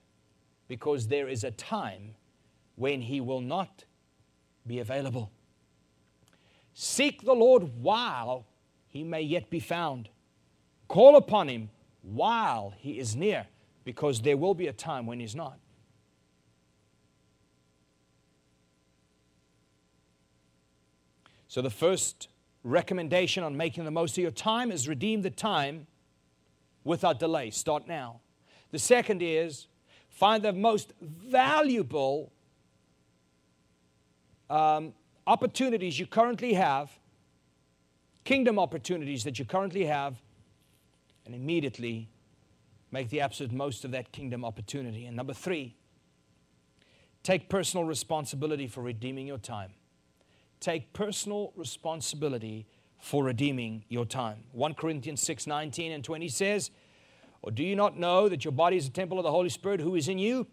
Because 0.68 1.10
there 1.10 1.28
is 1.28 1.44
a 1.44 1.52
time 1.52 2.16
when 2.82 3.00
he 3.00 3.22
will 3.22 3.42
not 3.42 3.86
be 4.66 4.80
available. 4.80 5.32
Seek 6.74 7.22
the 7.22 7.36
Lord 7.36 7.70
while 7.80 8.48
he 8.88 9.04
may 9.04 9.22
yet 9.22 9.52
be 9.52 9.60
found. 9.60 10.10
Call 10.88 11.16
upon 11.16 11.48
him 11.48 11.70
while 12.02 12.74
he 12.76 12.98
is 12.98 13.16
near, 13.16 13.46
because 13.84 14.22
there 14.22 14.36
will 14.36 14.56
be 14.56 14.66
a 14.66 14.74
time 14.74 15.06
when 15.06 15.20
he's 15.20 15.36
not. 15.36 15.60
So, 21.48 21.62
the 21.62 21.70
first 21.70 22.30
recommendation 22.64 23.44
on 23.44 23.56
making 23.56 23.86
the 23.86 23.92
most 23.92 24.18
of 24.18 24.24
your 24.24 24.32
time 24.32 24.72
is 24.72 24.88
redeem 24.88 25.22
the 25.22 25.30
time 25.30 25.86
without 26.84 27.20
delay. 27.20 27.52
Start 27.52 27.88
now. 27.88 28.22
The 28.72 28.80
second 28.80 29.22
is 29.22 29.68
find 30.10 30.42
the 30.42 30.54
most 30.54 30.94
valuable 31.00 32.32
um, 34.52 34.94
opportunities 35.26 35.98
you 35.98 36.06
currently 36.06 36.54
have, 36.54 36.92
kingdom 38.24 38.60
opportunities 38.60 39.24
that 39.24 39.40
you 39.40 39.46
currently 39.46 39.86
have, 39.86 40.22
and 41.26 41.34
immediately 41.34 42.10
make 42.92 43.10
the 43.10 43.22
absolute 43.22 43.52
most 43.54 43.86
of 43.86 43.92
that 43.92 44.12
kingdom 44.12 44.44
opportunity. 44.44 45.06
And 45.06 45.16
number 45.16 45.34
three, 45.34 45.76
take 47.24 47.48
personal 47.48 47.86
responsibility 47.86 48.68
for 48.68 48.82
redeeming 48.82 49.28
your 49.28 49.38
time. 49.38 49.72
Take 50.60 50.94
personal 50.94 51.54
responsibility 51.56 52.68
for 53.00 53.24
redeeming 53.24 53.84
your 53.88 54.06
time. 54.06 54.44
1 54.52 54.74
Corinthians 54.76 55.22
6 55.24 55.48
19 55.48 55.92
and 55.92 56.04
20 56.04 56.28
says, 56.28 56.72
Or 57.42 57.52
do 57.52 57.64
you 57.64 57.76
not 57.76 57.98
know 57.98 58.28
that 58.28 58.44
your 58.44 58.52
body 58.52 58.78
is 58.78 58.88
a 58.88 58.92
temple 58.92 59.18
of 59.18 59.24
the 59.24 59.32
Holy 59.32 59.50
Spirit 59.50 59.80
who 59.80 59.96
is 59.96 60.08
in 60.08 60.20
you, 60.20 60.48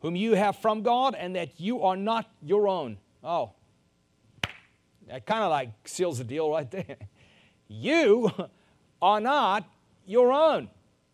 whom 0.00 0.16
you 0.16 0.34
have 0.34 0.56
from 0.56 0.82
God, 0.82 1.14
and 1.14 1.36
that 1.36 1.58
you 1.58 1.82
are 1.82 1.96
not 1.96 2.30
your 2.42 2.68
own? 2.68 2.98
Oh, 3.22 3.52
that 5.08 5.26
kind 5.26 5.42
of 5.42 5.50
like 5.50 5.70
seals 5.84 6.18
the 6.18 6.24
deal 6.24 6.50
right 6.50 6.70
there. 6.70 6.96
You 7.70 8.32
are 9.02 9.20
not 9.20 9.68
your 10.06 10.32
own. 10.32 10.70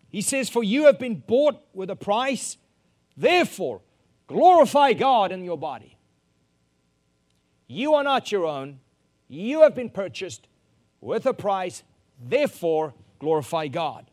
He 0.09 0.21
says, 0.21 0.49
For 0.49 0.63
you 0.63 0.87
have 0.87 1.01
been 1.01 1.17
bought 1.17 1.61
with 1.75 1.91
a 1.91 1.97
price, 1.97 2.59
therefore 3.17 3.81
glorify 4.29 4.93
God 4.93 5.33
in 5.33 5.45
your 5.45 5.59
body. 5.59 5.97
You 7.67 7.95
are 7.95 8.05
not 8.05 8.31
your 8.31 8.47
own. 8.47 8.79
You 9.29 9.63
have 9.63 9.75
been 9.75 9.91
purchased 9.91 10.47
with 11.01 11.27
a 11.27 11.35
price, 11.35 11.83
therefore 12.23 12.95
glorify 13.19 13.67
God. 13.67 14.07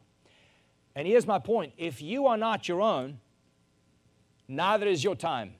And 0.95 1.07
here's 1.07 1.27
my 1.27 1.37
point 1.37 1.73
if 1.77 2.01
you 2.01 2.25
are 2.25 2.37
not 2.37 2.67
your 2.67 2.81
own, 2.81 3.19
neither 4.51 4.87
is 4.87 5.03
your 5.03 5.15
time. 5.15 5.53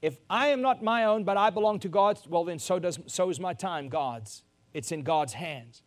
If 0.00 0.18
I 0.28 0.48
am 0.48 0.62
not 0.62 0.82
my 0.82 1.04
own, 1.04 1.22
but 1.22 1.36
I 1.36 1.50
belong 1.50 1.78
to 1.80 1.88
God's, 1.88 2.26
well, 2.26 2.44
then 2.44 2.58
so, 2.58 2.78
does, 2.78 2.98
so 3.06 3.30
is 3.30 3.38
my 3.38 3.54
time 3.54 3.88
God's. 3.88 4.42
It's 4.74 4.90
in 4.90 5.02
God's 5.02 5.34
hands. 5.34 5.82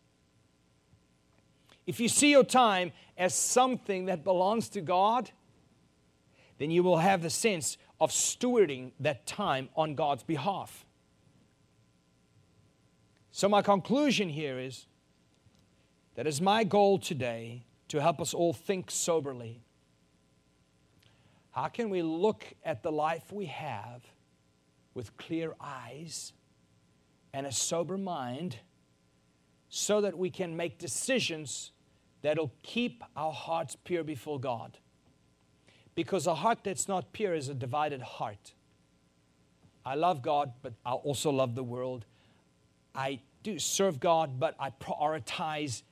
If 1.86 2.00
you 2.00 2.08
see 2.08 2.30
your 2.30 2.44
time 2.44 2.92
as 3.18 3.34
something 3.34 4.06
that 4.06 4.24
belongs 4.24 4.68
to 4.70 4.80
God, 4.80 5.30
then 6.58 6.70
you 6.70 6.82
will 6.82 6.98
have 6.98 7.22
the 7.22 7.30
sense 7.30 7.76
of 8.00 8.10
stewarding 8.10 8.92
that 9.00 9.26
time 9.26 9.68
on 9.76 9.94
God's 9.94 10.22
behalf. 10.22 10.86
So, 13.30 13.48
my 13.48 13.60
conclusion 13.60 14.30
here 14.30 14.58
is 14.58 14.86
that 16.14 16.26
is 16.26 16.40
my 16.40 16.64
goal 16.64 16.98
today 16.98 17.64
to 17.88 18.00
help 18.00 18.20
us 18.20 18.32
all 18.32 18.54
think 18.54 18.90
soberly 18.90 19.65
how 21.56 21.68
can 21.68 21.88
we 21.88 22.02
look 22.02 22.44
at 22.66 22.82
the 22.82 22.92
life 22.92 23.32
we 23.32 23.46
have 23.46 24.02
with 24.92 25.16
clear 25.16 25.54
eyes 25.58 26.34
and 27.32 27.46
a 27.46 27.50
sober 27.50 27.96
mind 27.96 28.58
so 29.70 30.02
that 30.02 30.18
we 30.18 30.28
can 30.28 30.54
make 30.54 30.76
decisions 30.76 31.72
that'll 32.20 32.52
keep 32.62 33.02
our 33.16 33.32
hearts 33.32 33.74
pure 33.74 34.04
before 34.04 34.38
God? 34.38 34.76
Because 35.94 36.26
a 36.26 36.34
heart 36.34 36.58
that's 36.62 36.88
not 36.88 37.14
pure 37.14 37.34
is 37.34 37.48
a 37.48 37.54
divided 37.54 38.02
heart. 38.02 38.52
I 39.82 39.94
love 39.94 40.20
God, 40.20 40.52
but 40.60 40.74
I 40.84 40.92
also 40.92 41.30
love 41.30 41.54
the 41.54 41.64
world. 41.64 42.04
I 42.94 43.20
do 43.42 43.58
serve 43.58 43.98
God, 43.98 44.38
but 44.38 44.56
I 44.60 44.72
prioritize, 44.78 45.84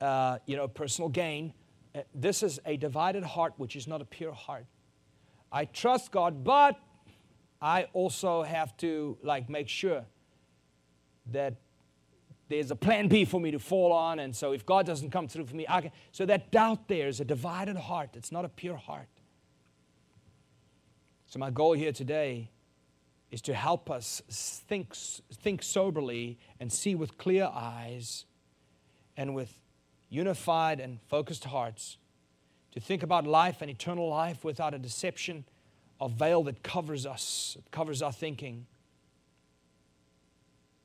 uh, 0.00 0.38
you 0.46 0.56
know, 0.56 0.66
personal 0.66 1.10
gain. 1.10 1.52
Uh, 1.94 2.00
this 2.12 2.42
is 2.42 2.58
a 2.66 2.76
divided 2.76 3.22
heart, 3.22 3.54
which 3.56 3.76
is 3.76 3.86
not 3.86 4.00
a 4.00 4.04
pure 4.04 4.32
heart. 4.32 4.66
I 5.52 5.64
trust 5.64 6.12
God, 6.12 6.44
but 6.44 6.78
I 7.60 7.88
also 7.92 8.42
have 8.42 8.76
to 8.78 9.18
like 9.22 9.48
make 9.48 9.68
sure 9.68 10.04
that 11.32 11.54
there's 12.48 12.70
a 12.70 12.76
plan 12.76 13.08
B 13.08 13.24
for 13.24 13.40
me 13.40 13.52
to 13.52 13.58
fall 13.58 13.92
on. 13.92 14.18
And 14.18 14.34
so 14.34 14.52
if 14.52 14.66
God 14.66 14.86
doesn't 14.86 15.10
come 15.10 15.28
through 15.28 15.46
for 15.46 15.54
me, 15.54 15.66
I 15.68 15.82
can. 15.82 15.92
So 16.12 16.26
that 16.26 16.50
doubt 16.50 16.88
there 16.88 17.08
is 17.08 17.20
a 17.20 17.24
divided 17.24 17.76
heart. 17.76 18.10
It's 18.14 18.32
not 18.32 18.44
a 18.44 18.48
pure 18.48 18.76
heart. 18.76 19.08
So 21.26 21.38
my 21.38 21.50
goal 21.50 21.74
here 21.74 21.92
today 21.92 22.50
is 23.30 23.40
to 23.42 23.54
help 23.54 23.88
us 23.88 24.20
think, 24.28 24.94
think 24.94 25.62
soberly 25.62 26.38
and 26.58 26.72
see 26.72 26.96
with 26.96 27.16
clear 27.18 27.48
eyes 27.52 28.24
and 29.16 29.34
with 29.34 29.56
unified 30.08 30.80
and 30.80 31.00
focused 31.08 31.44
hearts 31.44 31.98
to 32.72 32.80
think 32.80 33.02
about 33.02 33.26
life 33.26 33.62
and 33.62 33.70
eternal 33.70 34.08
life 34.08 34.44
without 34.44 34.74
a 34.74 34.78
deception, 34.78 35.44
a 36.00 36.08
veil 36.08 36.44
that 36.44 36.62
covers 36.62 37.06
us, 37.06 37.56
that 37.56 37.70
covers 37.70 38.02
our 38.02 38.12
thinking. 38.12 38.66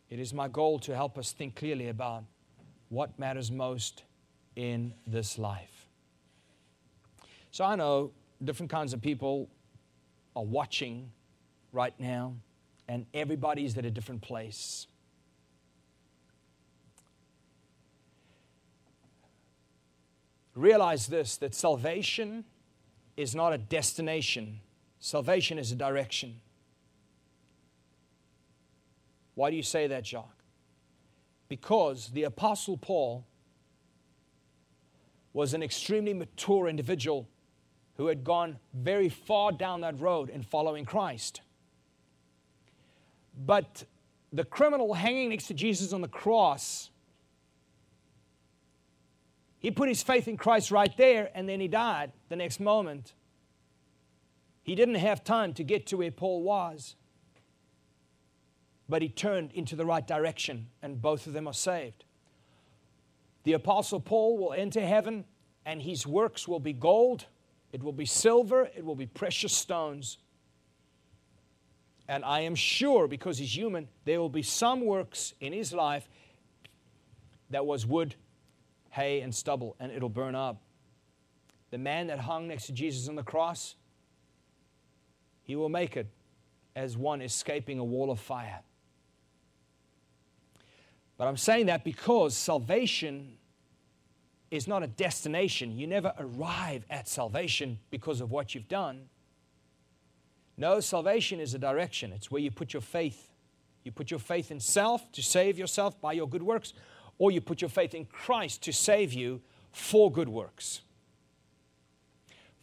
It 0.09 0.19
is 0.19 0.33
my 0.33 0.47
goal 0.47 0.79
to 0.79 0.95
help 0.95 1.17
us 1.17 1.31
think 1.31 1.55
clearly 1.55 1.89
about 1.89 2.23
what 2.89 3.17
matters 3.19 3.51
most 3.51 4.03
in 4.55 4.93
this 5.07 5.38
life. 5.38 5.88
So 7.51 7.63
I 7.65 7.75
know 7.75 8.11
different 8.43 8.69
kinds 8.69 8.93
of 8.93 9.01
people 9.01 9.49
are 10.36 10.43
watching 10.43 11.11
right 11.71 11.93
now, 11.99 12.36
and 12.88 13.05
everybody's 13.13 13.77
at 13.77 13.86
a 13.86 13.91
different 13.91 14.21
place. 14.21 14.88
Realize 20.56 21.08
this 21.08 21.38
that 21.38 21.53
salvation 21.53 22.45
is 23.18 23.36
not 23.36 23.53
a 23.53 23.58
destination, 23.58 24.60
salvation 24.99 25.60
is 25.60 25.72
a 25.72 25.76
direction. 25.76 26.41
Why 29.36 29.49
do 29.49 29.56
you 29.58 29.64
say 29.64 29.88
that, 29.88 30.06
Jacques? 30.06 30.43
Because 31.49 32.08
the 32.08 32.24
Apostle 32.24 32.78
Paul 32.78 33.26
was 35.34 35.53
an 35.53 35.62
extremely 35.62 36.14
mature 36.14 36.70
individual 36.70 37.28
who 37.97 38.08
had 38.08 38.24
gone 38.24 38.58
very 38.74 39.10
far 39.10 39.51
down 39.51 39.82
that 39.82 39.99
road 39.99 40.30
in 40.30 40.41
following 40.41 40.86
Christ. 40.86 41.41
But 43.45 43.84
the 44.32 44.45
criminal 44.45 44.93
hanging 44.93 45.30
next 45.30 45.47
to 45.47 45.53
Jesus 45.53 45.93
on 45.93 46.01
the 46.01 46.08
cross 46.08 46.89
he 49.66 49.72
put 49.72 49.89
his 49.89 50.03
faith 50.03 50.28
in 50.28 50.38
Christ 50.38 50.70
right 50.70 50.95
there 50.95 51.32
and 51.34 51.49
then 51.49 51.59
he 51.59 51.68
died 51.68 52.11
the 52.30 52.36
next 52.36 52.59
moment. 52.59 53.16
He 54.61 54.76
didn't 54.76 54.93
have 54.93 55.24
time 55.24 55.55
to 55.55 55.63
get 55.63 55.88
to 55.88 55.97
where 55.97 56.11
Paul 56.11 56.43
was, 56.43 56.95
but 58.88 59.01
he 59.01 59.09
turned 59.09 59.51
into 59.53 59.76
the 59.76 59.84
right 59.84 60.05
direction 60.05 60.68
and 60.84 61.01
both 61.01 61.26
of 61.26 61.34
them 61.34 61.47
are 61.47 61.53
saved. 61.53 62.03
The 63.41 63.53
Apostle 63.53 63.99
Paul 63.99 64.38
will 64.38 64.53
enter 64.53 64.86
heaven 64.86 65.26
and 65.66 65.82
his 65.82 66.05
works 66.05 66.47
will 66.47 66.59
be 66.59 66.74
gold, 66.74 67.26
it 67.72 67.82
will 67.82 67.91
be 67.91 68.05
silver, 68.05 68.70
it 68.78 68.86
will 68.86 68.93
be 68.93 69.07
precious 69.07 69.53
stones. 69.53 70.20
And 72.07 72.24
I 72.24 72.41
am 72.41 72.53
sure, 72.53 73.07
because 73.07 73.39
he's 73.39 73.57
human, 73.57 73.88
there 74.03 74.22
will 74.22 74.30
be 74.30 74.43
some 74.43 74.86
works 74.86 75.34
in 75.39 75.53
his 75.53 75.74
life 75.74 76.07
that 77.49 77.66
was 77.66 77.88
wood 77.88 78.16
hay 78.96 79.20
and 79.22 79.36
stubble, 79.36 79.76
and 79.80 79.91
it'll 79.91 80.10
burn 80.10 80.36
up. 80.36 80.62
The 81.72 81.78
man 81.78 82.08
that 82.08 82.20
hung 82.20 82.48
next 82.48 82.68
to 82.68 82.72
Jesus 82.72 83.10
on 83.10 83.16
the 83.16 83.24
cross, 83.24 83.76
he 85.43 85.56
will 85.56 85.70
make 85.70 85.98
it 85.98 86.08
as 86.76 86.98
one 86.98 87.22
escaping 87.22 87.78
a 87.78 87.84
wall 87.84 88.10
of 88.10 88.20
fire. 88.20 88.60
But 91.18 91.28
I'm 91.28 91.38
saying 91.38 91.66
that 91.66 91.84
because 91.84 92.36
salvation 92.36 93.38
is 94.50 94.68
not 94.68 94.84
a 94.84 94.88
destination. 94.88 95.78
You 95.78 95.88
never 95.88 96.14
arrive 96.18 96.86
at 96.89 97.08
salvation 97.08 97.80
because 97.89 98.22
of 98.22 98.32
what 98.32 98.56
you've 98.56 98.68
done. 98.68 99.10
No, 100.58 100.80
salvation 100.80 101.41
is 101.41 101.54
a 101.54 101.60
direction. 101.60 102.14
It's 102.14 102.32
where 102.32 102.41
you 102.41 102.52
put 102.52 102.72
your 102.72 102.82
faith. 102.82 103.30
You 103.84 103.91
put 103.91 104.10
your 104.10 104.20
faith 104.20 104.52
in 104.52 104.60
self 104.60 105.12
to 105.12 105.22
save 105.22 105.58
yourself 105.58 106.00
by 106.00 106.14
your 106.14 106.28
good 106.28 106.43
works, 106.43 106.74
or 107.18 107.32
you 107.32 107.41
put 107.41 107.61
your 107.61 107.70
faith 107.70 107.93
in 107.93 108.05
Christ 108.05 108.61
to 108.63 108.74
save 108.74 109.13
you 109.13 109.41
for 109.72 110.11
good 110.11 110.30
works. 110.30 110.82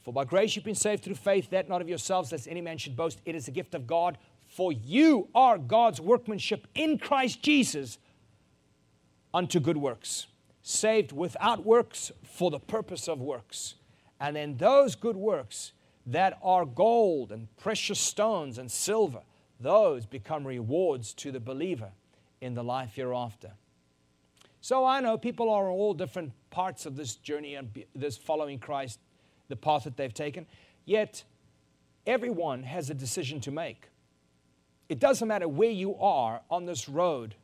For 0.02 0.12
by 0.12 0.24
grace 0.24 0.56
you've 0.56 0.64
been 0.64 0.74
saved 0.74 1.04
through 1.04 1.14
faith, 1.14 1.50
that 1.50 1.68
not 1.68 1.80
of 1.80 1.88
yourselves, 1.88 2.32
lest 2.32 2.48
any 2.48 2.60
man 2.60 2.76
should 2.76 2.96
boast. 2.96 3.20
It 3.24 3.34
is 3.34 3.48
a 3.48 3.52
gift 3.52 3.74
of 3.74 3.86
God 3.86 4.18
For 4.52 4.70
you 4.70 5.28
are 5.34 5.56
God's 5.56 5.98
workmanship 5.98 6.66
in 6.74 6.98
Christ 6.98 7.40
Jesus 7.40 7.96
unto 9.32 9.60
good 9.60 9.78
works, 9.78 10.26
saved 10.62 11.10
without 11.10 11.64
works 11.64 12.12
for 12.22 12.50
the 12.50 12.58
purpose 12.58 13.08
of 13.08 13.18
works. 13.18 13.76
And 14.20 14.36
then 14.36 14.58
those 14.58 14.94
good 14.94 15.16
works 15.16 15.72
that 16.04 16.38
are 16.42 16.66
gold 16.66 17.32
and 17.32 17.48
precious 17.56 17.98
stones 17.98 18.58
and 18.58 18.70
silver, 18.70 19.22
those 19.58 20.04
become 20.04 20.46
rewards 20.46 21.14
to 21.14 21.32
the 21.32 21.40
believer 21.40 21.92
in 22.42 22.52
the 22.52 22.62
life 22.62 22.96
hereafter. 22.96 23.52
So 24.62 24.86
I 24.86 25.00
know 25.00 25.18
people 25.18 25.50
are 25.50 25.66
on 25.66 25.72
all 25.72 25.92
different 25.92 26.32
parts 26.50 26.86
of 26.86 26.94
this 26.94 27.16
journey 27.16 27.56
and 27.56 27.68
this 27.96 28.16
following 28.16 28.60
Christ, 28.60 29.00
the 29.48 29.56
path 29.56 29.82
that 29.84 29.96
they've 29.96 30.14
taken, 30.14 30.46
yet 30.84 31.24
everyone 32.06 32.62
has 32.62 32.88
a 32.88 32.94
decision 32.94 33.40
to 33.40 33.50
make. 33.50 33.88
It 34.88 35.00
doesn't 35.00 35.26
matter 35.26 35.48
where 35.48 35.70
you 35.70 35.96
are 35.96 36.42
on 36.48 36.64
this 36.64 36.88
road 36.88 37.34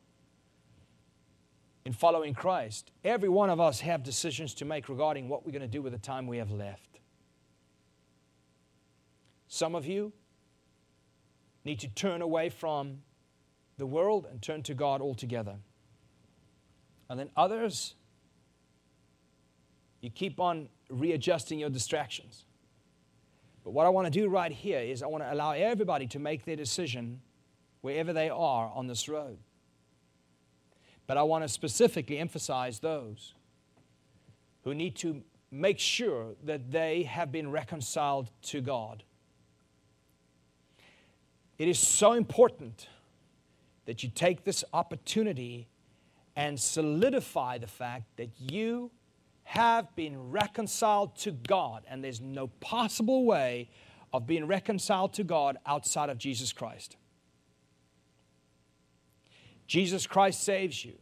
in 1.83 1.91
following 1.91 2.33
Christ. 2.33 2.89
Every 3.03 3.29
one 3.29 3.49
of 3.49 3.59
us 3.59 3.81
have 3.81 4.01
decisions 4.01 4.53
to 4.55 4.65
make 4.65 4.87
regarding 4.87 5.27
what 5.27 5.45
we're 5.45 5.51
going 5.51 5.61
to 5.61 5.67
do 5.67 5.81
with 5.81 5.91
the 5.91 5.99
time 5.99 6.25
we 6.25 6.37
have 6.37 6.51
left. 6.51 7.01
Some 9.49 9.75
of 9.75 9.85
you 9.85 10.13
need 11.65 11.79
to 11.81 11.89
turn 11.89 12.21
away 12.21 12.47
from 12.47 12.99
the 13.77 13.85
world 13.85 14.25
and 14.31 14.41
turn 14.41 14.63
to 14.63 14.73
God 14.73 15.01
altogether. 15.01 15.57
And 17.09 17.19
then 17.19 17.29
others, 17.35 17.95
you 20.01 20.09
keep 20.09 20.39
on 20.39 20.69
readjusting 20.89 21.59
your 21.59 21.69
distractions. 21.69 22.45
But 23.63 23.71
what 23.71 23.85
I 23.85 23.89
want 23.89 24.05
to 24.05 24.11
do 24.11 24.29
right 24.29 24.51
here 24.51 24.79
is 24.79 25.03
I 25.03 25.07
want 25.07 25.23
to 25.23 25.33
allow 25.33 25.51
everybody 25.51 26.07
to 26.07 26.19
make 26.19 26.45
their 26.45 26.55
decision 26.55 27.21
wherever 27.81 28.13
they 28.13 28.29
are 28.29 28.71
on 28.73 28.87
this 28.87 29.09
road. 29.09 29.37
But 31.07 31.17
I 31.17 31.23
want 31.23 31.43
to 31.43 31.49
specifically 31.49 32.19
emphasize 32.19 32.79
those 32.79 33.33
who 34.63 34.73
need 34.73 34.95
to 34.97 35.23
make 35.51 35.79
sure 35.79 36.35
that 36.43 36.71
they 36.71 37.03
have 37.03 37.31
been 37.31 37.49
reconciled 37.49 38.29
to 38.43 38.61
God. 38.61 39.03
It 41.57 41.67
is 41.67 41.79
so 41.79 42.13
important 42.13 42.87
that 43.85 44.03
you 44.03 44.09
take 44.09 44.43
this 44.43 44.63
opportunity 44.71 45.67
and 46.39 46.57
solidify 46.57 47.57
the 47.57 47.67
fact 47.67 48.05
that 48.15 48.29
you 48.39 48.89
have 49.43 49.93
been 49.97 50.31
reconciled 50.31 51.13
to 51.17 51.31
God, 51.31 51.83
and 51.89 52.01
there's 52.01 52.21
no 52.21 52.47
possible 52.61 53.25
way 53.25 53.69
of 54.13 54.25
being 54.25 54.47
reconciled 54.47 55.11
to 55.15 55.25
God 55.25 55.57
outside 55.65 56.09
of 56.09 56.17
Jesus 56.17 56.53
Christ. 56.53 56.95
Jesus 59.67 60.07
Christ 60.07 60.41
saves 60.41 60.85
you. 60.85 60.93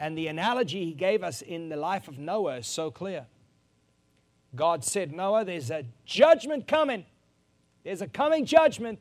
And 0.00 0.18
the 0.18 0.26
analogy 0.26 0.84
he 0.84 0.92
gave 0.92 1.22
us 1.22 1.40
in 1.40 1.68
the 1.68 1.76
life 1.76 2.08
of 2.08 2.18
Noah 2.18 2.56
is 2.56 2.66
so 2.66 2.90
clear. 2.90 3.26
God 4.56 4.84
said, 4.84 5.12
Noah, 5.12 5.44
there's 5.44 5.70
a 5.70 5.84
judgment 6.04 6.66
coming. 6.66 7.06
There's 7.84 8.02
a 8.02 8.08
coming 8.08 8.46
judgment, 8.46 8.98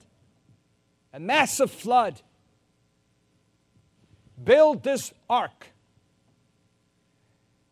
a 1.12 1.20
massive 1.20 1.72
flood. 1.72 2.22
Build 4.44 4.84
this 4.84 5.14
ark. 5.30 5.68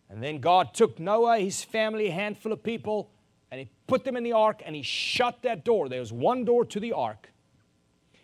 And 0.09 0.21
then 0.21 0.39
God 0.39 0.73
took 0.73 0.99
Noah, 0.99 1.39
his 1.39 1.63
family, 1.63 2.07
a 2.07 2.11
handful 2.11 2.51
of 2.51 2.63
people, 2.63 3.09
and 3.49 3.59
he 3.59 3.69
put 3.87 4.03
them 4.03 4.15
in 4.15 4.23
the 4.23 4.33
ark 4.33 4.61
and 4.65 4.75
he 4.75 4.81
shut 4.81 5.41
that 5.41 5.63
door. 5.63 5.89
There 5.89 5.99
was 5.99 6.13
one 6.13 6.45
door 6.45 6.65
to 6.65 6.79
the 6.79 6.93
ark. 6.93 7.31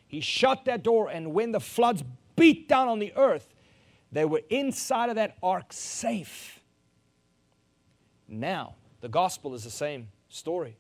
He 0.08 0.22
shut 0.22 0.66
that 0.66 0.82
door, 0.82 1.10
and 1.10 1.34
when 1.34 1.52
the 1.52 1.60
floods 1.60 2.04
beat 2.36 2.68
down 2.68 2.88
on 2.88 2.98
the 2.98 3.14
earth, 3.16 3.48
they 4.12 4.26
were 4.26 4.42
inside 4.50 5.10
of 5.10 5.16
that 5.16 5.38
ark 5.44 5.72
safe. 5.72 6.60
Now, 8.28 8.76
the 9.02 9.08
gospel 9.08 9.54
is 9.54 9.64
the 9.64 9.70
same 9.70 10.08
story. 10.30 10.78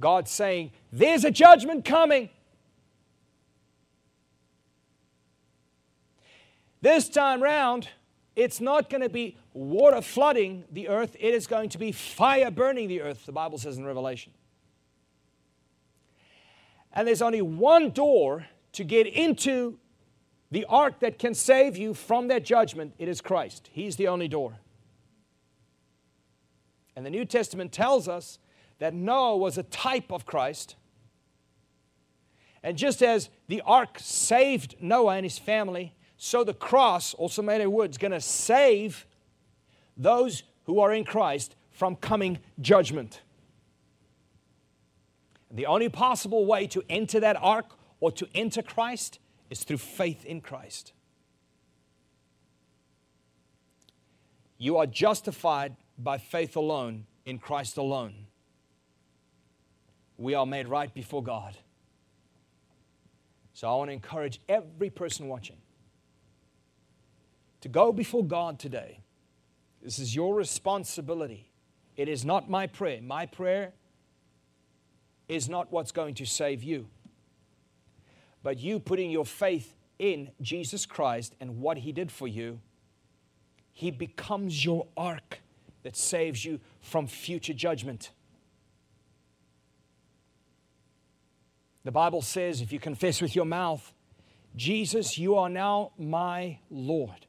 God's 0.00 0.30
saying, 0.30 0.72
There's 0.92 1.24
a 1.24 1.30
judgment 1.30 1.84
coming. 1.84 2.28
This 6.82 7.08
time 7.08 7.42
round, 7.42 7.88
it's 8.34 8.60
not 8.60 8.90
going 8.90 9.02
to 9.02 9.08
be 9.08 9.38
water 9.54 10.02
flooding 10.02 10.64
the 10.70 10.88
earth, 10.88 11.16
it 11.18 11.32
is 11.32 11.46
going 11.46 11.70
to 11.70 11.78
be 11.78 11.92
fire 11.92 12.50
burning 12.50 12.88
the 12.88 13.00
earth, 13.00 13.24
the 13.24 13.32
Bible 13.32 13.56
says 13.56 13.78
in 13.78 13.84
Revelation. 13.84 14.32
And 16.92 17.08
there's 17.08 17.22
only 17.22 17.40
one 17.40 17.90
door 17.90 18.46
to 18.72 18.84
get 18.84 19.06
into 19.06 19.78
the 20.50 20.66
ark 20.68 21.00
that 21.00 21.18
can 21.18 21.34
save 21.34 21.76
you 21.76 21.94
from 21.94 22.28
that 22.28 22.44
judgment. 22.44 22.94
It 22.98 23.08
is 23.08 23.20
Christ. 23.20 23.70
He's 23.72 23.96
the 23.96 24.08
only 24.08 24.28
door. 24.28 24.58
And 26.94 27.06
the 27.06 27.10
New 27.10 27.24
Testament 27.24 27.72
tells 27.72 28.08
us 28.08 28.38
that 28.78 28.92
Noah 28.92 29.36
was 29.36 29.56
a 29.56 29.62
type 29.62 30.12
of 30.12 30.26
Christ. 30.26 30.76
And 32.62 32.76
just 32.76 33.02
as 33.02 33.30
the 33.48 33.62
ark 33.64 33.96
saved 33.98 34.76
Noah 34.80 35.14
and 35.16 35.24
his 35.24 35.38
family, 35.38 35.94
so 36.24 36.44
the 36.44 36.54
cross, 36.54 37.14
also 37.14 37.42
made 37.42 37.60
of 37.62 37.72
wood, 37.72 37.90
is 37.90 37.98
going 37.98 38.12
to 38.12 38.20
save 38.20 39.06
those 39.96 40.44
who 40.66 40.78
are 40.78 40.92
in 40.92 41.04
Christ 41.04 41.56
from 41.72 41.96
coming 41.96 42.38
judgment. 42.60 43.22
The 45.50 45.66
only 45.66 45.88
possible 45.88 46.46
way 46.46 46.68
to 46.68 46.84
enter 46.88 47.18
that 47.18 47.36
ark 47.42 47.72
or 47.98 48.12
to 48.12 48.28
enter 48.36 48.62
Christ 48.62 49.18
is 49.50 49.64
through 49.64 49.78
faith 49.78 50.24
in 50.24 50.40
Christ. 50.40 50.92
You 54.58 54.76
are 54.76 54.86
justified 54.86 55.74
by 55.98 56.18
faith 56.18 56.54
alone 56.54 57.06
in 57.26 57.40
Christ 57.40 57.76
alone. 57.78 58.14
We 60.18 60.34
are 60.34 60.46
made 60.46 60.68
right 60.68 60.94
before 60.94 61.24
God. 61.24 61.58
So 63.54 63.68
I 63.68 63.74
want 63.74 63.88
to 63.88 63.92
encourage 63.92 64.40
every 64.48 64.88
person 64.88 65.26
watching 65.26 65.56
to 67.62 67.68
go 67.68 67.92
before 67.92 68.24
God 68.24 68.58
today. 68.58 69.00
This 69.82 69.98
is 69.98 70.14
your 70.14 70.34
responsibility. 70.34 71.50
It 71.96 72.08
is 72.08 72.24
not 72.24 72.50
my 72.50 72.66
prayer. 72.66 73.00
My 73.00 73.26
prayer 73.26 73.72
is 75.28 75.48
not 75.48 75.72
what's 75.72 75.92
going 75.92 76.14
to 76.16 76.26
save 76.26 76.62
you. 76.62 76.88
But 78.42 78.58
you 78.58 78.80
putting 78.80 79.10
your 79.10 79.24
faith 79.24 79.74
in 79.98 80.30
Jesus 80.40 80.86
Christ 80.86 81.34
and 81.40 81.60
what 81.60 81.78
He 81.78 81.92
did 81.92 82.10
for 82.10 82.26
you, 82.26 82.60
He 83.72 83.90
becomes 83.90 84.64
your 84.64 84.88
ark 84.96 85.40
that 85.84 85.96
saves 85.96 86.44
you 86.44 86.60
from 86.80 87.06
future 87.06 87.54
judgment. 87.54 88.10
The 91.84 91.92
Bible 91.92 92.22
says 92.22 92.60
if 92.60 92.72
you 92.72 92.80
confess 92.80 93.20
with 93.22 93.36
your 93.36 93.44
mouth, 93.44 93.92
Jesus, 94.56 95.16
you 95.16 95.36
are 95.36 95.48
now 95.48 95.92
my 95.96 96.58
Lord. 96.70 97.26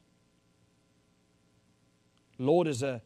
Lord 2.38 2.68
is 2.68 2.84
a 2.84 3.02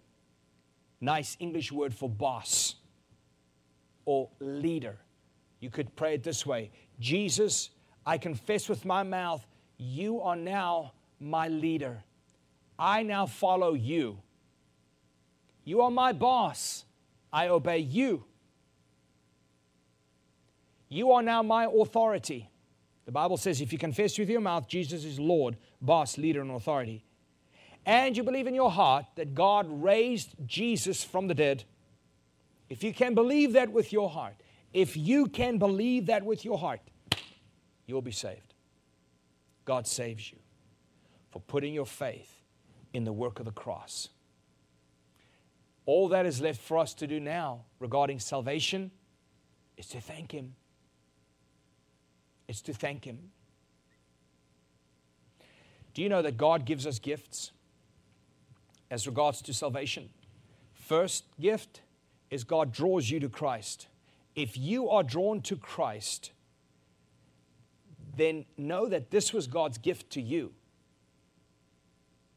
nice 1.01 1.37
English 1.39 1.71
word 1.71 1.93
for 1.93 2.09
boss 2.09 2.75
or 4.05 4.29
leader. 4.39 4.97
You 5.59 5.69
could 5.69 5.95
pray 5.95 6.15
it 6.15 6.23
this 6.23 6.45
way 6.45 6.71
Jesus, 6.99 7.69
I 8.05 8.17
confess 8.17 8.69
with 8.69 8.85
my 8.85 9.03
mouth, 9.03 9.45
you 9.77 10.21
are 10.21 10.35
now 10.35 10.93
my 11.19 11.47
leader. 11.47 12.03
I 12.79 13.03
now 13.03 13.25
follow 13.25 13.73
you. 13.73 14.19
You 15.63 15.81
are 15.81 15.91
my 15.91 16.13
boss. 16.13 16.85
I 17.33 17.49
obey 17.49 17.79
you. 17.79 18.23
You 20.89 21.11
are 21.11 21.21
now 21.21 21.43
my 21.43 21.65
authority. 21.65 22.49
The 23.05 23.11
Bible 23.11 23.37
says 23.37 23.61
if 23.61 23.71
you 23.73 23.79
confess 23.79 24.17
with 24.17 24.29
your 24.29 24.41
mouth 24.41 24.67
Jesus 24.67 25.03
is 25.03 25.19
Lord, 25.19 25.57
boss, 25.81 26.17
leader, 26.17 26.41
and 26.41 26.51
authority, 26.51 27.03
and 27.87 28.17
you 28.17 28.23
believe 28.23 28.47
in 28.47 28.53
your 28.53 28.69
heart 28.69 29.05
that 29.15 29.33
God 29.33 29.65
raised 29.81 30.35
Jesus 30.45 31.05
from 31.05 31.27
the 31.27 31.33
dead, 31.33 31.63
if 32.69 32.83
you 32.83 32.93
can 32.93 33.15
believe 33.15 33.53
that 33.53 33.71
with 33.71 33.93
your 33.93 34.09
heart, 34.09 34.35
if 34.73 34.97
you 34.97 35.27
can 35.27 35.57
believe 35.57 36.07
that 36.07 36.25
with 36.25 36.43
your 36.43 36.57
heart, 36.57 36.81
you 37.85 37.95
will 37.95 38.01
be 38.01 38.11
saved. 38.11 38.53
God 39.63 39.87
saves 39.87 40.29
you 40.29 40.37
for 41.31 41.39
putting 41.39 41.73
your 41.73 41.85
faith 41.85 42.43
in 42.93 43.05
the 43.05 43.13
work 43.13 43.39
of 43.39 43.45
the 43.45 43.51
cross. 43.53 44.09
All 45.85 46.09
that 46.09 46.25
is 46.25 46.41
left 46.41 46.59
for 46.59 46.77
us 46.77 46.93
to 46.95 47.07
do 47.07 47.21
now 47.21 47.61
regarding 47.79 48.19
salvation 48.19 48.91
is 49.77 49.87
to 49.87 50.01
thank 50.01 50.33
Him. 50.33 50.55
It's 52.49 52.61
to 52.63 52.73
thank 52.73 53.05
Him. 53.05 53.31
Do 55.93 56.01
you 56.01 56.09
know 56.09 56.21
that 56.21 56.35
God 56.35 56.65
gives 56.65 56.85
us 56.85 56.99
gifts 56.99 57.51
as 58.89 59.07
regards 59.07 59.41
to 59.43 59.53
salvation? 59.53 60.09
First 60.73 61.25
gift 61.39 61.81
is 62.29 62.43
God 62.43 62.71
draws 62.71 63.09
you 63.09 63.19
to 63.19 63.29
Christ. 63.29 63.87
If 64.35 64.57
you 64.57 64.89
are 64.89 65.03
drawn 65.03 65.41
to 65.41 65.55
Christ, 65.55 66.31
then 68.15 68.45
know 68.57 68.87
that 68.87 69.11
this 69.11 69.33
was 69.33 69.47
God's 69.47 69.77
gift 69.77 70.09
to 70.11 70.21
you. 70.21 70.53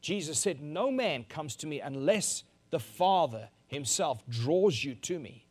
Jesus 0.01 0.39
said, 0.39 0.61
No 0.61 0.91
man 0.91 1.25
comes 1.25 1.55
to 1.57 1.67
me 1.67 1.79
unless 1.79 2.43
the 2.71 2.79
Father 2.79 3.49
Himself 3.67 4.23
draws 4.27 4.83
you 4.83 4.95
to 4.95 5.19
me. 5.19 5.45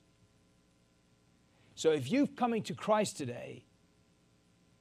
So 1.74 1.92
if 1.92 2.10
you're 2.10 2.26
coming 2.26 2.62
to 2.64 2.74
Christ 2.74 3.16
today, 3.16 3.64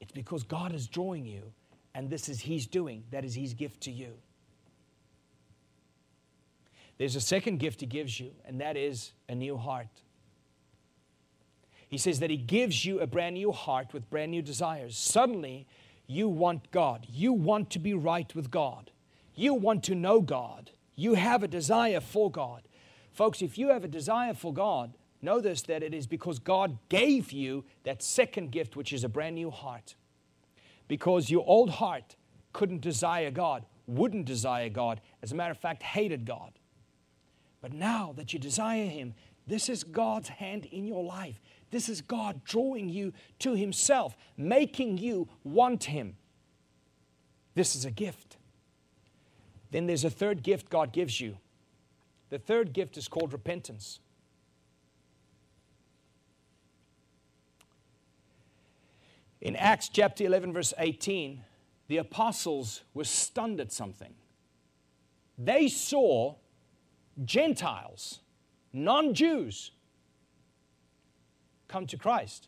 it's 0.02 0.12
because 0.12 0.44
God 0.44 0.74
is 0.74 0.88
drawing 0.88 1.26
you, 1.26 1.54
and 1.94 2.10
this 2.10 2.30
is 2.30 2.42
He's 2.42 2.66
doing. 2.66 3.04
That 3.12 3.24
is 3.24 3.36
His 3.36 3.54
gift 3.54 3.82
to 3.82 3.92
you. 3.92 4.14
There's 7.00 7.16
a 7.16 7.22
second 7.22 7.58
gift 7.58 7.80
He 7.80 7.88
gives 7.88 8.20
you, 8.20 8.32
and 8.46 8.62
that 8.62 8.78
is 8.78 9.14
a 9.28 9.34
new 9.34 9.58
heart. 9.58 9.88
He 11.88 11.98
says 11.98 12.20
that 12.20 12.30
He 12.30 12.38
gives 12.38 12.86
you 12.86 13.00
a 13.00 13.08
brand 13.08 13.34
new 13.36 13.52
heart 13.52 13.94
with 13.94 14.10
brand 14.12 14.32
new 14.32 14.44
desires. 14.44 14.96
Suddenly, 14.98 15.66
you 16.06 16.28
want 16.28 16.70
God. 16.72 17.08
You 17.10 17.34
want 17.34 17.70
to 17.72 17.80
be 17.80 17.94
right 17.94 18.34
with 18.36 18.52
God. 18.52 18.92
You 19.34 19.54
want 19.54 19.84
to 19.86 19.96
know 19.96 20.20
God. 20.20 20.72
You 20.96 21.14
have 21.14 21.42
a 21.42 21.48
desire 21.48 22.02
for 22.02 22.30
God. 22.30 22.64
Folks, 23.14 23.42
if 23.42 23.58
you 23.58 23.70
have 23.70 23.86
a 23.86 23.88
desire 23.88 24.34
for 24.34 24.54
God, 24.54 24.94
know 25.22 25.40
this 25.40 25.62
that 25.64 25.82
it 25.82 25.94
is 25.94 26.06
because 26.06 26.38
God 26.38 26.78
gave 26.90 27.32
you 27.32 27.64
that 27.86 28.04
second 28.04 28.52
gift, 28.52 28.76
which 28.76 28.92
is 28.92 29.06
a 29.06 29.10
brand 29.10 29.36
new 29.36 29.50
heart. 29.50 29.96
Because 30.90 31.30
your 31.30 31.46
old 31.48 31.70
heart 31.70 32.18
couldn't 32.52 32.82
desire 32.82 33.32
God, 33.32 33.66
wouldn't 33.88 34.26
desire 34.26 34.68
God, 34.68 35.00
as 35.24 35.32
a 35.32 35.36
matter 35.36 35.52
of 35.52 35.58
fact, 35.58 35.82
hated 35.82 36.26
God. 36.26 36.59
But 37.62 37.74
now 37.74 38.14
that 38.16 38.34
you 38.34 38.40
desire 38.40 38.86
Him, 38.86 39.14
this 39.48 39.68
is 39.70 39.84
God's 39.84 40.30
hand 40.30 40.66
in 40.66 40.86
your 40.86 41.04
life. 41.04 41.40
This 41.72 41.90
is 41.90 42.02
God 42.02 42.44
drawing 42.44 42.90
you 42.90 43.14
to 43.40 43.56
Himself, 43.56 44.16
making 44.38 44.98
you 44.98 45.28
want 45.44 45.86
Him. 45.86 46.16
This 47.56 47.76
is 47.76 47.86
a 47.86 47.92
gift. 47.92 48.38
Then 49.72 49.88
there's 49.88 50.06
a 50.06 50.10
third 50.10 50.44
gift 50.44 50.70
God 50.70 50.94
gives 50.94 51.20
you. 51.20 51.38
The 52.30 52.40
third 52.40 52.74
gift 52.74 52.98
is 52.98 53.08
called 53.08 53.34
repentance. 53.34 54.00
In 59.42 59.56
Acts 59.56 59.90
chapter 59.90 60.24
11, 60.24 60.54
verse 60.54 60.74
18, 60.78 61.44
the 61.88 61.98
apostles 61.98 62.84
were 62.94 63.06
stunned 63.06 63.60
at 63.60 63.72
something. 63.72 64.14
They 65.38 65.70
saw 65.70 66.36
Gentiles, 67.24 68.20
non 68.74 69.14
Jews, 69.14 69.72
come 71.68 71.86
to 71.88 71.98
Christ. 71.98 72.48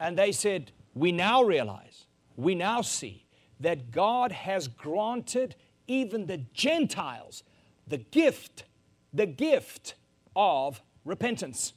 And 0.00 0.16
they 0.16 0.32
said, 0.32 0.72
We 0.94 1.12
now 1.12 1.42
realize, 1.42 2.06
we 2.36 2.54
now 2.54 2.82
see 2.82 3.26
that 3.60 3.90
God 3.90 4.32
has 4.32 4.68
granted 4.68 5.56
even 5.86 6.26
the 6.26 6.38
Gentiles 6.52 7.42
the 7.88 7.98
gift, 7.98 8.64
the 9.12 9.26
gift 9.26 9.94
of 10.36 10.82
repentance. 11.04 11.72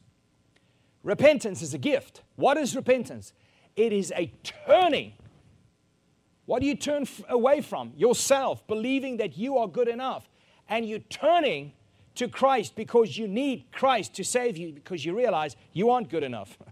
Repentance 1.03 1.61
is 1.61 1.73
a 1.73 1.77
gift. 1.77 2.21
What 2.35 2.57
is 2.57 2.75
repentance? 2.75 3.33
It 3.75 3.93
is 3.93 4.11
a 4.15 4.31
turning. 4.67 5.13
What 6.45 6.61
do 6.61 6.67
you 6.67 6.75
turn 6.75 7.05
away 7.29 7.61
from? 7.61 7.93
Yourself, 7.95 8.67
believing 8.67 9.17
that 9.17 9.37
you 9.37 9.57
are 9.57 9.67
good 9.67 9.87
enough. 9.87 10.29
And 10.71 10.87
you're 10.87 10.99
turning 10.99 11.73
to 12.15 12.27
Christ 12.27 12.75
because 12.75 13.17
you 13.17 13.27
need 13.27 13.65
Christ 13.71 14.15
to 14.15 14.23
save 14.23 14.57
you 14.57 14.73
because 14.73 15.05
you 15.05 15.15
realize 15.15 15.55
you 15.73 15.91
aren't 15.91 16.09
good 16.09 16.23
enough. 16.23 16.57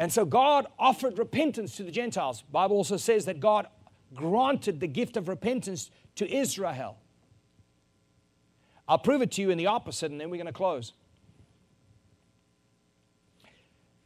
And 0.00 0.12
so 0.12 0.24
God 0.24 0.68
offered 0.78 1.18
repentance 1.18 1.76
to 1.76 1.82
the 1.82 1.90
Gentiles. 1.90 2.44
Bible 2.52 2.76
also 2.76 2.96
says 2.96 3.24
that 3.24 3.40
God 3.40 3.66
granted 4.14 4.78
the 4.78 4.86
gift 4.86 5.16
of 5.16 5.26
repentance 5.26 5.90
to 6.14 6.32
Israel. 6.32 6.98
I'll 8.86 8.98
prove 8.98 9.22
it 9.22 9.32
to 9.32 9.42
you 9.42 9.50
in 9.50 9.58
the 9.58 9.66
opposite, 9.66 10.12
and 10.12 10.20
then 10.20 10.30
we're 10.30 10.36
going 10.36 10.46
to 10.46 10.52
close. 10.52 10.92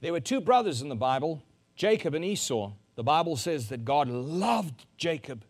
There 0.01 0.13
were 0.13 0.21
two 0.21 0.41
brothers 0.41 0.81
in 0.81 0.89
the 0.89 0.97
Bible, 0.97 1.43
Jacob 1.77 2.15
and 2.15 2.25
Esau. 2.25 2.73
The 2.97 3.05
Bible 3.05 3.37
says 3.37 3.69
that 3.69 3.85
God 3.85 4.09
loved 4.09 4.87
Jacob, 4.97 5.45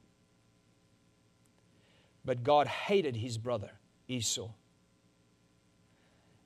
but 2.24 2.42
God 2.42 2.66
hated 2.66 3.16
his 3.16 3.38
brother, 3.38 3.70
Esau. 4.08 4.50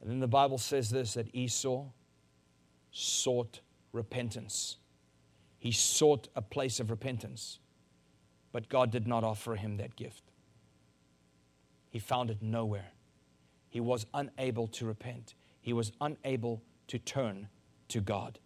And 0.01 0.11
then 0.11 0.20
the 0.20 0.29
Bible 0.29 0.59
says 0.59 0.91
this 0.91 1.14
that 1.14 1.35
Esau 1.35 1.87
sought 2.91 3.61
repentance. 3.93 4.77
He 5.59 5.72
sought 5.72 6.29
a 6.37 6.43
place 6.43 6.81
of 6.81 6.91
repentance, 6.91 7.59
but 8.53 8.68
God 8.68 8.91
did 8.91 9.07
not 9.07 9.24
offer 9.24 9.57
him 9.57 9.79
that 9.79 9.97
gift. 9.97 10.22
He 11.91 11.99
found 11.99 12.31
it 12.31 12.41
nowhere. 12.41 12.93
He 13.68 13.81
was 13.81 14.07
unable 14.14 14.68
to 14.68 14.87
repent, 14.87 15.35
he 15.61 15.72
was 15.72 15.93
unable 16.01 16.62
to 16.89 16.99
turn 16.99 17.49
to 17.89 18.01
God. 18.01 18.39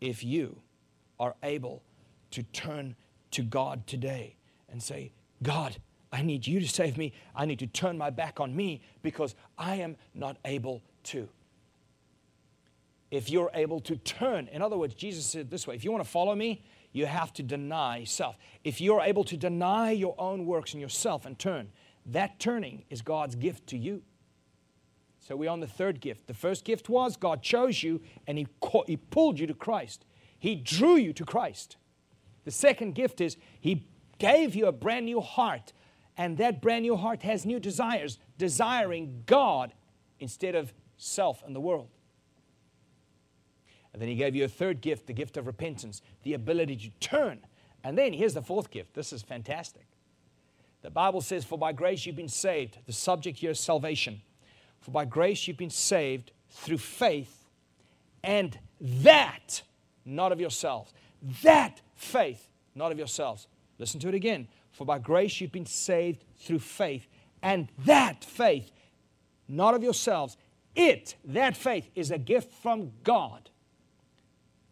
If 0.00 0.24
you 0.24 0.60
are 1.18 1.34
able 1.42 1.82
to 2.30 2.42
turn 2.42 2.96
to 3.32 3.42
God 3.42 3.86
today 3.86 4.36
and 4.68 4.82
say, 4.82 5.12
God, 5.42 5.76
I 6.12 6.22
need 6.22 6.46
you 6.46 6.60
to 6.60 6.68
save 6.68 6.98
me. 6.98 7.14
I 7.34 7.46
need 7.46 7.58
to 7.60 7.66
turn 7.66 7.96
my 7.96 8.10
back 8.10 8.38
on 8.38 8.54
me 8.54 8.82
because 9.02 9.34
I 9.56 9.76
am 9.76 9.96
not 10.14 10.36
able 10.44 10.82
to 11.04 11.28
if 13.12 13.28
you're 13.28 13.50
able 13.52 13.78
to 13.78 13.94
turn. 13.96 14.48
In 14.48 14.62
other 14.62 14.78
words, 14.78 14.94
Jesus 14.94 15.26
said 15.26 15.50
this 15.50 15.66
way 15.66 15.76
if 15.76 15.84
you 15.84 15.92
want 15.92 16.02
to 16.02 16.10
follow 16.10 16.34
me, 16.34 16.64
you 16.92 17.06
have 17.06 17.32
to 17.34 17.42
deny 17.42 18.04
self. 18.04 18.36
If 18.64 18.80
you're 18.80 19.02
able 19.02 19.22
to 19.24 19.36
deny 19.36 19.92
your 19.92 20.14
own 20.18 20.46
works 20.46 20.72
and 20.72 20.80
yourself 20.80 21.26
and 21.26 21.38
turn, 21.38 21.68
that 22.06 22.40
turning 22.40 22.84
is 22.90 23.02
God's 23.02 23.36
gift 23.36 23.68
to 23.68 23.78
you. 23.78 24.02
So 25.20 25.36
we're 25.36 25.50
on 25.50 25.60
the 25.60 25.68
third 25.68 26.00
gift. 26.00 26.26
The 26.26 26.34
first 26.34 26.64
gift 26.64 26.88
was 26.88 27.16
God 27.16 27.42
chose 27.42 27.82
you 27.82 28.00
and 28.26 28.38
He, 28.38 28.48
caught, 28.60 28.88
he 28.88 28.96
pulled 28.96 29.38
you 29.38 29.46
to 29.46 29.54
Christ, 29.54 30.04
He 30.38 30.56
drew 30.56 30.96
you 30.96 31.12
to 31.12 31.24
Christ. 31.24 31.76
The 32.44 32.50
second 32.50 32.94
gift 32.94 33.20
is 33.20 33.36
He 33.60 33.86
gave 34.18 34.54
you 34.54 34.66
a 34.66 34.72
brand 34.72 35.04
new 35.04 35.20
heart, 35.20 35.74
and 36.16 36.38
that 36.38 36.60
brand 36.60 36.82
new 36.82 36.96
heart 36.96 37.22
has 37.22 37.46
new 37.46 37.58
desires, 37.58 38.18
desiring 38.38 39.22
God 39.26 39.72
instead 40.20 40.54
of 40.54 40.72
self 40.96 41.42
and 41.44 41.54
the 41.56 41.60
world. 41.60 41.88
And 43.92 44.00
then 44.00 44.08
he 44.08 44.14
gave 44.14 44.34
you 44.34 44.44
a 44.44 44.48
third 44.48 44.80
gift, 44.80 45.06
the 45.06 45.12
gift 45.12 45.36
of 45.36 45.46
repentance, 45.46 46.00
the 46.22 46.34
ability 46.34 46.76
to 46.76 46.90
turn. 47.00 47.40
And 47.84 47.96
then 47.98 48.12
here's 48.12 48.34
the 48.34 48.42
fourth 48.42 48.70
gift. 48.70 48.94
This 48.94 49.12
is 49.12 49.22
fantastic. 49.22 49.86
The 50.82 50.90
Bible 50.90 51.20
says, 51.20 51.44
For 51.44 51.58
by 51.58 51.72
grace 51.72 52.06
you've 52.06 52.16
been 52.16 52.28
saved. 52.28 52.78
The 52.86 52.92
subject 52.92 53.38
here 53.38 53.50
is 53.50 53.60
salvation. 53.60 54.22
For 54.80 54.90
by 54.90 55.04
grace 55.04 55.46
you've 55.46 55.56
been 55.56 55.70
saved 55.70 56.32
through 56.50 56.78
faith, 56.78 57.48
and 58.22 58.58
that 58.80 59.62
not 60.04 60.32
of 60.32 60.40
yourselves. 60.40 60.92
That 61.42 61.80
faith, 61.94 62.48
not 62.74 62.92
of 62.92 62.98
yourselves. 62.98 63.46
Listen 63.78 64.00
to 64.00 64.08
it 64.08 64.14
again. 64.14 64.48
For 64.72 64.84
by 64.86 64.98
grace 64.98 65.40
you've 65.40 65.52
been 65.52 65.66
saved 65.66 66.24
through 66.38 66.58
faith, 66.58 67.06
and 67.42 67.68
that 67.84 68.24
faith, 68.24 68.72
not 69.46 69.74
of 69.74 69.82
yourselves. 69.82 70.36
It, 70.74 71.16
that 71.24 71.56
faith, 71.56 71.90
is 71.94 72.10
a 72.10 72.18
gift 72.18 72.52
from 72.62 72.92
God 73.04 73.50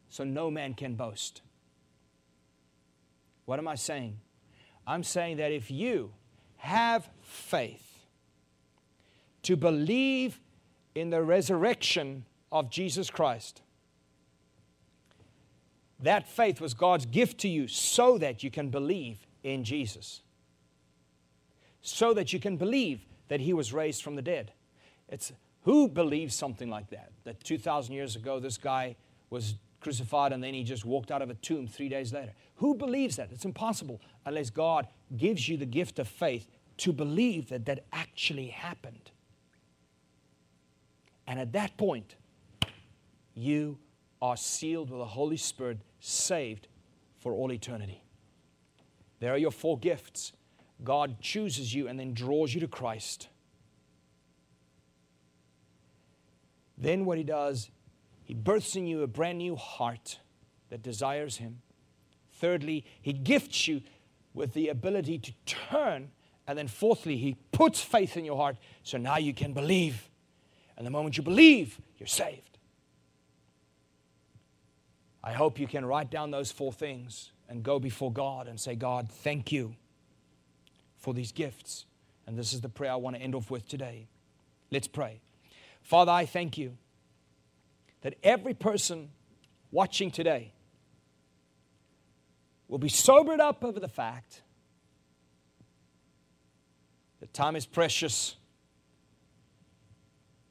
so 0.09 0.25
no 0.25 0.51
man 0.51 0.75
can 0.75 0.95
boast. 0.95 1.43
What 3.45 3.59
am 3.59 3.69
I 3.69 3.75
saying? 3.75 4.19
I'm 4.87 5.03
saying 5.03 5.37
that 5.37 5.53
if 5.53 5.71
you 5.71 6.13
have 6.57 7.09
faith 7.23 8.07
to 9.43 9.57
believe 9.57 10.41
in 10.95 11.11
the 11.11 11.23
resurrection 11.23 12.25
of 12.51 12.71
Jesus 12.71 13.11
Christ, 13.11 13.63
that 16.01 16.29
faith 16.29 16.61
was 16.61 16.75
God's 16.75 17.07
gift 17.07 17.39
to 17.41 17.49
you 17.49 17.69
so 17.69 18.19
that 18.19 18.43
you 18.43 18.51
can 18.51 18.71
believe 18.71 19.27
in 19.43 19.65
Jesus. 19.65 20.23
So 21.83 22.13
that 22.15 22.33
you 22.33 22.41
can 22.41 22.57
believe 22.57 23.07
that 23.29 23.41
he 23.41 23.53
was 23.53 23.73
raised 23.73 24.03
from 24.03 24.17
the 24.17 24.23
dead. 24.23 24.53
It's 25.09 25.33
who 25.63 25.89
believes 25.89 26.35
something 26.35 26.69
like 26.69 26.91
that? 26.91 27.13
That 27.25 27.43
2,000 27.45 27.95
years 27.95 28.17
ago, 28.17 28.41
this 28.41 28.59
guy 28.59 28.97
was 29.29 29.55
crucified 29.81 30.33
and 30.33 30.43
then 30.43 30.55
he 30.55 30.63
just 30.63 30.85
walked 30.85 31.11
out 31.11 31.23
of 31.23 31.31
a 31.31 31.35
tomb 31.35 31.67
three 31.67 31.89
days 31.89 32.13
later. 32.13 32.33
Who 32.57 32.75
believes 32.75 33.17
that? 33.17 33.31
It's 33.33 33.45
impossible 33.45 34.01
unless 34.27 34.51
God 34.51 34.87
gives 35.17 35.49
you 35.49 35.57
the 35.57 35.67
gift 35.67 35.99
of 35.99 36.09
faith 36.09 36.49
to 36.79 36.93
believe 36.93 37.49
that 37.49 37.67
that 37.67 37.85
actually 37.93 38.49
happened. 38.49 39.11
And 41.27 41.39
at 41.39 41.53
that 41.53 41.77
point, 41.77 42.17
you 43.35 43.79
are 44.21 44.37
sealed 44.37 44.91
with 44.91 44.99
the 44.99 45.05
Holy 45.05 45.37
Spirit, 45.37 45.79
saved 46.01 46.69
for 47.19 47.33
all 47.33 47.53
eternity. 47.53 48.03
There 49.21 49.33
are 49.33 49.39
your 49.39 49.51
four 49.51 49.79
gifts. 49.79 50.33
God 50.83 51.21
chooses 51.21 51.75
you 51.75 51.89
and 51.89 52.01
then 52.01 52.15
draws 52.15 52.55
you 52.55 52.61
to 52.61 52.69
Christ. 52.69 53.29
Then 56.77 57.05
what 57.05 57.19
he 57.19 57.25
does 57.25 57.71
he 58.31 58.35
births 58.35 58.77
in 58.77 58.87
you 58.87 59.03
a 59.03 59.09
brand 59.09 59.39
new 59.39 59.57
heart. 59.57 60.21
that 60.69 60.85
desires 60.85 61.39
Him. 61.39 61.63
Thirdly, 62.35 62.85
He 63.03 63.13
gifts 63.13 63.67
you 63.67 63.83
with 64.35 64.55
the 64.55 64.69
ability 64.69 65.19
to 65.19 65.33
turn. 65.47 66.13
And 66.47 66.57
then, 66.57 66.69
fourthly, 66.69 67.17
He 67.17 67.39
puts 67.51 67.83
faith 67.83 68.17
in 68.17 68.25
your 68.25 68.37
heart 68.37 68.57
so 68.85 68.99
now 68.99 69.17
you 69.17 69.35
can 69.35 69.53
believe. 69.53 70.09
And 70.77 70.87
the 70.87 70.93
moment 70.93 71.17
you 71.17 71.25
believe, 71.25 71.81
you're 71.99 72.07
saved. 72.07 72.59
I 75.25 75.33
hope 75.33 75.59
you 75.59 75.67
can 75.67 75.85
write 75.85 76.13
down 76.13 76.31
those 76.31 76.53
four 76.53 76.73
things 76.73 77.33
and 77.51 77.65
go 77.65 77.81
before 77.81 78.13
God 78.13 78.47
and 78.47 78.59
say, 78.59 78.77
God, 78.77 79.11
thank 79.11 79.51
you 79.51 79.75
for 80.97 81.13
these 81.13 81.33
gifts. 81.33 81.85
And 82.27 82.39
this 82.39 82.53
is 82.53 82.61
the 82.61 82.69
prayer 82.69 82.93
I 82.93 82.97
want 82.97 83.17
to 83.17 83.23
end 83.23 83.35
off 83.35 83.51
with 83.51 83.69
today. 83.69 84.07
Let's 84.71 84.87
pray. 84.87 85.21
Father, 85.83 86.13
I 86.13 86.27
thank 86.27 86.57
you 86.57 86.77
that 88.03 88.15
every 88.23 88.55
person 88.55 89.11
watching 89.73 90.13
today 90.13 90.53
will 92.69 92.79
be 92.79 92.89
sobered 92.89 93.41
up 93.41 93.65
over 93.65 93.81
the 93.81 93.89
fact 93.89 94.43
that 97.19 97.35
time 97.35 97.57
is 97.57 97.67
precious, 97.67 98.37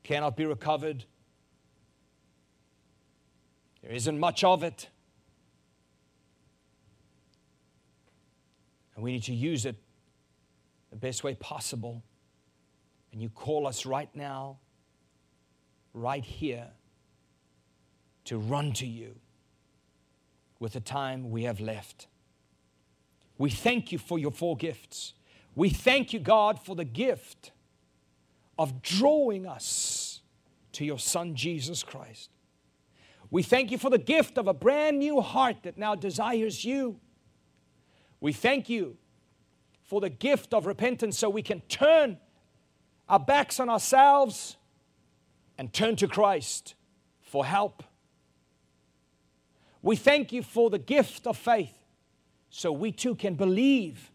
cannot 0.04 0.36
be 0.36 0.46
recovered, 0.46 1.06
there 3.82 3.92
isn't 3.94 4.20
much 4.20 4.44
of 4.44 4.64
it. 4.64 4.90
And 9.00 9.06
we 9.06 9.14
need 9.14 9.24
to 9.24 9.34
use 9.34 9.66
it 9.66 9.78
the 10.90 10.98
best 10.98 11.24
way 11.24 11.34
possible. 11.34 12.04
And 13.14 13.22
you 13.22 13.30
call 13.30 13.66
us 13.66 13.86
right 13.86 14.14
now, 14.14 14.58
right 15.94 16.22
here, 16.22 16.68
to 18.26 18.38
run 18.38 18.74
to 18.74 18.86
you 18.86 19.16
with 20.60 20.74
the 20.74 20.82
time 20.82 21.32
we 21.32 21.44
have 21.44 21.62
left. 21.62 22.08
We 23.38 23.50
thank 23.50 23.94
you 23.94 24.00
for 24.00 24.20
your 24.20 24.32
four 24.32 24.58
gifts. 24.58 25.14
We 25.56 25.70
thank 25.70 26.12
you, 26.12 26.20
God, 26.20 26.60
for 26.60 26.76
the 26.76 26.84
gift 26.84 27.54
of 28.58 28.82
drawing 28.82 29.48
us 29.48 30.20
to 30.74 30.84
your 30.84 31.00
Son, 31.00 31.36
Jesus 31.36 31.84
Christ. 31.84 32.32
We 33.32 33.44
thank 33.44 33.72
you 33.72 33.78
for 33.78 33.90
the 33.90 33.98
gift 33.98 34.38
of 34.38 34.50
a 34.50 34.54
brand 34.54 35.00
new 35.00 35.22
heart 35.22 35.64
that 35.64 35.78
now 35.78 35.96
desires 35.96 36.66
you. 36.66 37.00
We 38.22 38.34
thank 38.34 38.70
you 38.70 38.98
for 39.84 40.02
the 40.02 40.10
gift 40.10 40.54
of 40.54 40.66
repentance 40.66 41.18
so 41.18 41.30
we 41.30 41.42
can 41.42 41.62
turn 41.62 42.18
our 43.08 43.20
backs 43.20 43.60
on 43.60 43.70
ourselves 43.70 44.58
and 45.58 45.74
turn 45.74 45.96
to 45.98 46.08
Christ 46.08 46.76
for 47.22 47.46
help. 47.46 47.84
We 49.82 49.96
thank 49.96 50.32
you 50.32 50.44
for 50.44 50.70
the 50.70 50.80
gift 50.80 51.26
of 51.26 51.38
faith 51.38 51.74
so 52.50 52.72
we 52.72 52.92
too 52.92 53.16
can 53.16 53.36
believe 53.36 54.12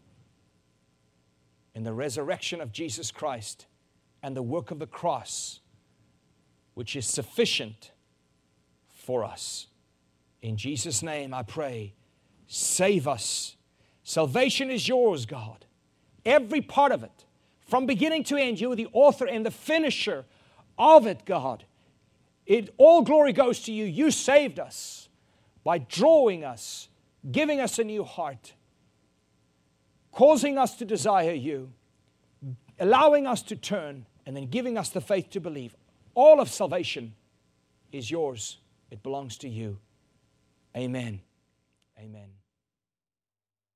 in 1.73 1.83
the 1.83 1.93
resurrection 1.93 2.61
of 2.61 2.71
Jesus 2.71 3.11
Christ 3.11 3.65
and 4.23 4.35
the 4.35 4.43
work 4.43 4.71
of 4.71 4.79
the 4.79 4.87
cross, 4.87 5.59
which 6.73 6.95
is 6.95 7.05
sufficient 7.05 7.91
for 8.89 9.23
us. 9.23 9.67
In 10.41 10.57
Jesus' 10.57 11.03
name, 11.03 11.33
I 11.33 11.43
pray, 11.43 11.93
save 12.47 13.07
us. 13.07 13.55
Salvation 14.05 14.69
is 14.69 14.87
yours, 14.87 15.25
God. 15.25 15.65
Every 16.23 16.61
part 16.61 16.91
of 16.91 17.03
it, 17.03 17.25
from 17.67 17.87
beginning 17.87 18.23
to 18.25 18.37
end, 18.37 18.61
you 18.61 18.71
are 18.71 18.75
the 18.75 18.87
author 18.93 19.25
and 19.25 19.43
the 19.43 19.51
finisher 19.51 20.25
of 20.77 21.07
it, 21.07 21.25
God. 21.25 21.65
It 22.45 22.71
all 22.77 23.01
glory 23.01 23.33
goes 23.33 23.63
to 23.63 23.71
you. 23.71 23.83
You 23.83 24.11
saved 24.11 24.59
us 24.59 25.09
by 25.63 25.79
drawing 25.79 26.45
us, 26.45 26.87
giving 27.31 27.59
us 27.59 27.79
a 27.79 27.83
new 27.83 28.03
heart, 28.03 28.53
causing 30.11 30.59
us 30.59 30.75
to 30.75 30.85
desire 30.85 31.33
you, 31.33 31.73
allowing 32.79 33.25
us 33.25 33.41
to 33.41 33.55
turn, 33.55 34.05
and 34.27 34.37
then 34.37 34.45
giving 34.51 34.77
us 34.77 34.89
the 34.89 35.01
faith 35.01 35.31
to 35.31 35.39
believe. 35.39 35.75
All 36.13 36.39
of 36.39 36.51
salvation 36.51 37.15
is 37.91 38.11
yours. 38.11 38.59
It 38.91 39.01
belongs 39.01 39.39
to 39.39 39.49
you. 39.49 39.79
Amen. 40.77 41.21
Amen. 41.97 42.29